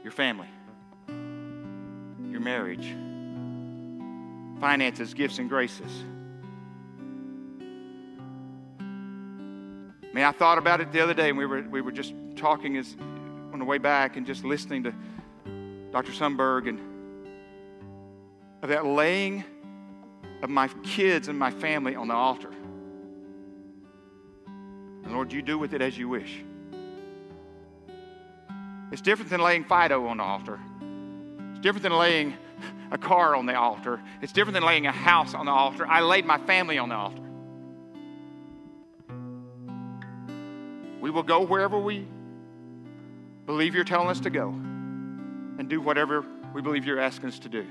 Your 0.03 0.11
family, 0.11 0.46
finances, 4.67 5.13
gifts, 5.13 5.39
and 5.39 5.47
graces. 5.47 6.03
I 8.81 10.13
mean, 10.13 10.25
I 10.25 10.33
thought 10.33 10.57
about 10.57 10.81
it 10.81 10.91
the 10.91 10.99
other 10.99 11.13
day, 11.13 11.29
and 11.29 11.37
we 11.37 11.45
were, 11.45 11.61
we 11.61 11.79
were 11.79 11.93
just 11.93 12.13
talking 12.35 12.75
as, 12.75 12.97
on 13.53 13.59
the 13.59 13.65
way 13.65 13.77
back 13.77 14.17
and 14.17 14.25
just 14.25 14.43
listening 14.43 14.83
to 14.83 14.93
Dr. 15.93 16.11
Sunberg 16.11 16.67
and 16.67 16.81
of 18.61 18.67
that 18.67 18.85
laying 18.85 19.45
of 20.43 20.49
my 20.49 20.67
kids 20.83 21.29
and 21.29 21.39
my 21.39 21.49
family 21.49 21.95
on 21.95 22.09
the 22.09 22.13
altar. 22.13 22.51
And 24.47 25.13
Lord, 25.13 25.31
you 25.31 25.41
do 25.41 25.57
with 25.57 25.73
it 25.73 25.81
as 25.81 25.97
you 25.97 26.09
wish. 26.09 26.43
It's 28.91 29.01
different 29.01 29.31
than 29.31 29.39
laying 29.39 29.63
Fido 29.63 30.05
on 30.07 30.17
the 30.17 30.23
altar. 30.23 30.59
It's 31.51 31.61
different 31.61 31.83
than 31.83 31.93
laying 31.93 32.33
a 32.91 32.97
car 32.97 33.35
on 33.35 33.45
the 33.45 33.55
altar. 33.57 34.01
It's 34.21 34.31
different 34.31 34.53
than 34.53 34.63
laying 34.63 34.87
a 34.87 34.91
house 34.91 35.33
on 35.33 35.45
the 35.45 35.51
altar. 35.51 35.85
I 35.87 36.01
laid 36.01 36.25
my 36.25 36.37
family 36.37 36.77
on 36.77 36.89
the 36.89 36.95
altar. 36.95 37.21
We 41.01 41.09
will 41.09 41.23
go 41.23 41.41
wherever 41.45 41.77
we 41.77 42.07
believe 43.45 43.75
you're 43.75 43.83
telling 43.83 44.09
us 44.09 44.21
to 44.21 44.29
go 44.29 44.49
and 44.49 45.69
do 45.69 45.79
whatever 45.79 46.25
we 46.53 46.61
believe 46.61 46.85
you're 46.85 46.99
asking 46.99 47.29
us 47.29 47.39
to 47.39 47.49
do. 47.49 47.65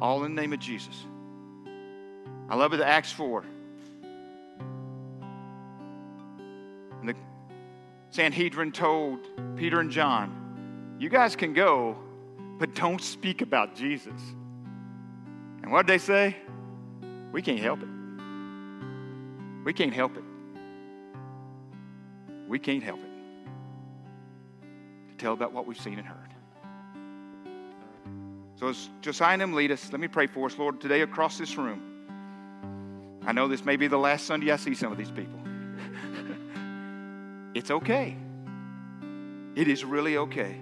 All 0.00 0.24
in 0.24 0.34
the 0.34 0.40
name 0.40 0.52
of 0.52 0.60
Jesus. 0.60 1.04
I 2.48 2.54
love 2.54 2.72
it, 2.72 2.80
Acts 2.80 3.12
4. 3.12 3.44
Sanhedrin 8.18 8.72
told 8.72 9.20
Peter 9.54 9.78
and 9.78 9.92
John, 9.92 10.96
You 10.98 11.08
guys 11.08 11.36
can 11.36 11.52
go, 11.52 11.96
but 12.58 12.74
don't 12.74 13.00
speak 13.00 13.42
about 13.42 13.76
Jesus. 13.76 14.20
And 15.62 15.70
what 15.70 15.86
did 15.86 15.92
they 15.92 15.98
say? 15.98 16.36
We 17.30 17.42
can't 17.42 17.60
help 17.60 17.80
it. 17.80 17.88
We 19.64 19.72
can't 19.72 19.94
help 19.94 20.16
it. 20.16 20.24
We 22.48 22.58
can't 22.58 22.82
help 22.82 22.98
it. 22.98 23.10
To 25.10 25.16
tell 25.16 25.32
about 25.32 25.52
what 25.52 25.68
we've 25.68 25.80
seen 25.80 26.00
and 26.00 26.08
heard. 26.08 26.34
So 28.56 28.66
as 28.66 28.88
Josiah 29.00 29.34
and 29.34 29.42
them 29.42 29.52
lead 29.52 29.70
us, 29.70 29.92
let 29.92 30.00
me 30.00 30.08
pray 30.08 30.26
for 30.26 30.46
us, 30.46 30.58
Lord, 30.58 30.80
today 30.80 31.02
across 31.02 31.38
this 31.38 31.56
room. 31.56 33.20
I 33.24 33.30
know 33.30 33.46
this 33.46 33.64
may 33.64 33.76
be 33.76 33.86
the 33.86 33.96
last 33.96 34.26
Sunday 34.26 34.50
I 34.50 34.56
see 34.56 34.74
some 34.74 34.90
of 34.90 34.98
these 34.98 35.12
people. 35.12 35.37
It's 37.58 37.72
okay. 37.72 38.16
It 39.56 39.66
is 39.66 39.84
really 39.84 40.16
okay. 40.16 40.56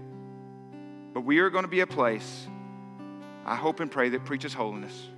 But 1.13 1.21
we 1.21 1.41
are 1.41 1.51
going 1.51 1.65
to 1.65 1.71
be 1.71 1.81
a 1.81 1.87
place, 1.87 2.47
I 3.45 3.55
hope 3.55 3.81
and 3.81 3.91
pray, 3.91 4.09
that 4.09 4.25
preaches 4.25 4.55
holiness, 4.55 5.09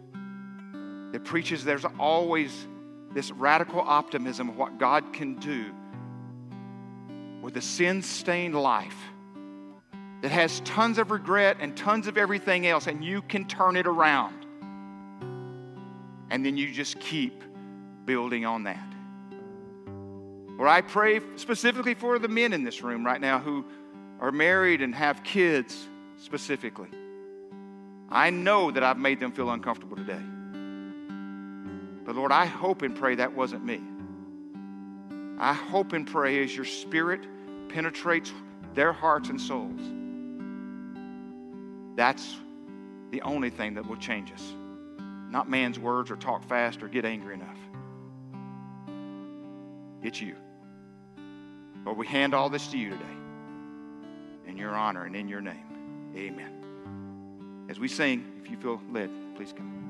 that 1.13 1.25
preaches 1.25 1.65
there's 1.65 1.85
always 1.99 2.67
this 3.15 3.31
radical 3.31 3.81
optimism 3.81 4.49
of 4.49 4.57
what 4.57 4.79
God 4.79 5.13
can 5.13 5.37
do 5.37 5.73
with 7.43 7.57
a 7.57 7.63
sin 7.63 8.03
stained 8.03 8.57
life 8.57 8.97
that 10.23 10.33
has 10.33 10.59
tons 10.61 10.99
of 10.99 11.13
regret 11.13 11.59
and 11.61 11.77
tons 11.77 12.09
of 12.09 12.19
everything 12.19 12.67
else, 12.67 12.89
and 12.89 13.05
you 13.05 13.23
can 13.23 13.47
turn 13.47 13.77
it 13.77 13.87
around. 13.87 14.45
And 16.31 16.45
then 16.45 16.57
you 16.57 16.73
just 16.73 16.99
keep 16.99 17.45
building 18.05 18.45
on 18.45 18.65
that. 18.65 18.98
Or 20.59 20.67
I 20.67 20.81
pray 20.81 21.21
specifically 21.37 21.95
for 21.95 22.19
the 22.19 22.29
men 22.29 22.53
in 22.53 22.65
this 22.65 22.83
room 22.83 23.07
right 23.07 23.21
now 23.21 23.39
who 23.39 23.65
are 24.21 24.33
married 24.33 24.83
and 24.83 24.95
have 24.95 25.23
kids 25.23 25.89
specifically. 26.17 26.89
I 28.11 28.31
know 28.31 28.71
that 28.71 28.83
I've 28.83 28.99
made 28.99 29.21
them 29.21 29.33
feel 29.33 29.51
uncomfortable 29.51 29.97
today. 29.97 30.21
But 32.05 32.17
Lord, 32.17 32.33
I 32.33 32.47
hope 32.47 32.83
and 32.83 32.97
pray 32.97 33.15
that 33.17 33.35
wasn't 33.35 33.65
me. 33.65 33.81
I 35.39 35.53
hope 35.53 35.93
and 35.93 36.07
pray 36.07 36.43
as 36.43 36.55
your 36.55 36.65
spirit 36.65 37.21
penetrates 37.69 38.33
their 38.75 38.93
hearts 38.93 39.29
and 39.29 39.41
souls 39.41 39.81
that's 41.99 42.37
the 43.11 43.21
only 43.23 43.51
thing 43.51 43.75
that 43.75 43.85
will 43.85 43.97
change 43.97 44.31
us. 44.31 44.55
Not 45.31 45.51
man's 45.51 45.81
words 45.81 46.13
or 46.13 46.17
talk 46.17 46.45
fast 46.49 46.81
or 46.81 46.87
get 46.87 47.05
angry 47.05 47.35
enough. 47.35 47.59
It's 50.01 50.21
you. 50.21 50.37
Lord, 51.85 51.99
we 51.99 52.07
hand 52.07 52.35
all 52.35 52.49
this 52.49 52.69
to 52.69 52.79
you 52.79 52.91
today. 52.91 53.05
In 54.47 54.57
your 54.57 54.75
honor 54.75 55.05
and 55.05 55.15
in 55.15 55.29
your 55.29 55.41
name. 55.41 56.15
Amen. 56.17 57.67
As 57.69 57.79
we 57.79 57.89
sing, 57.89 58.25
if 58.43 58.51
you 58.51 58.57
feel 58.57 58.81
led, 58.91 59.11
please 59.37 59.53
come. 59.53 59.88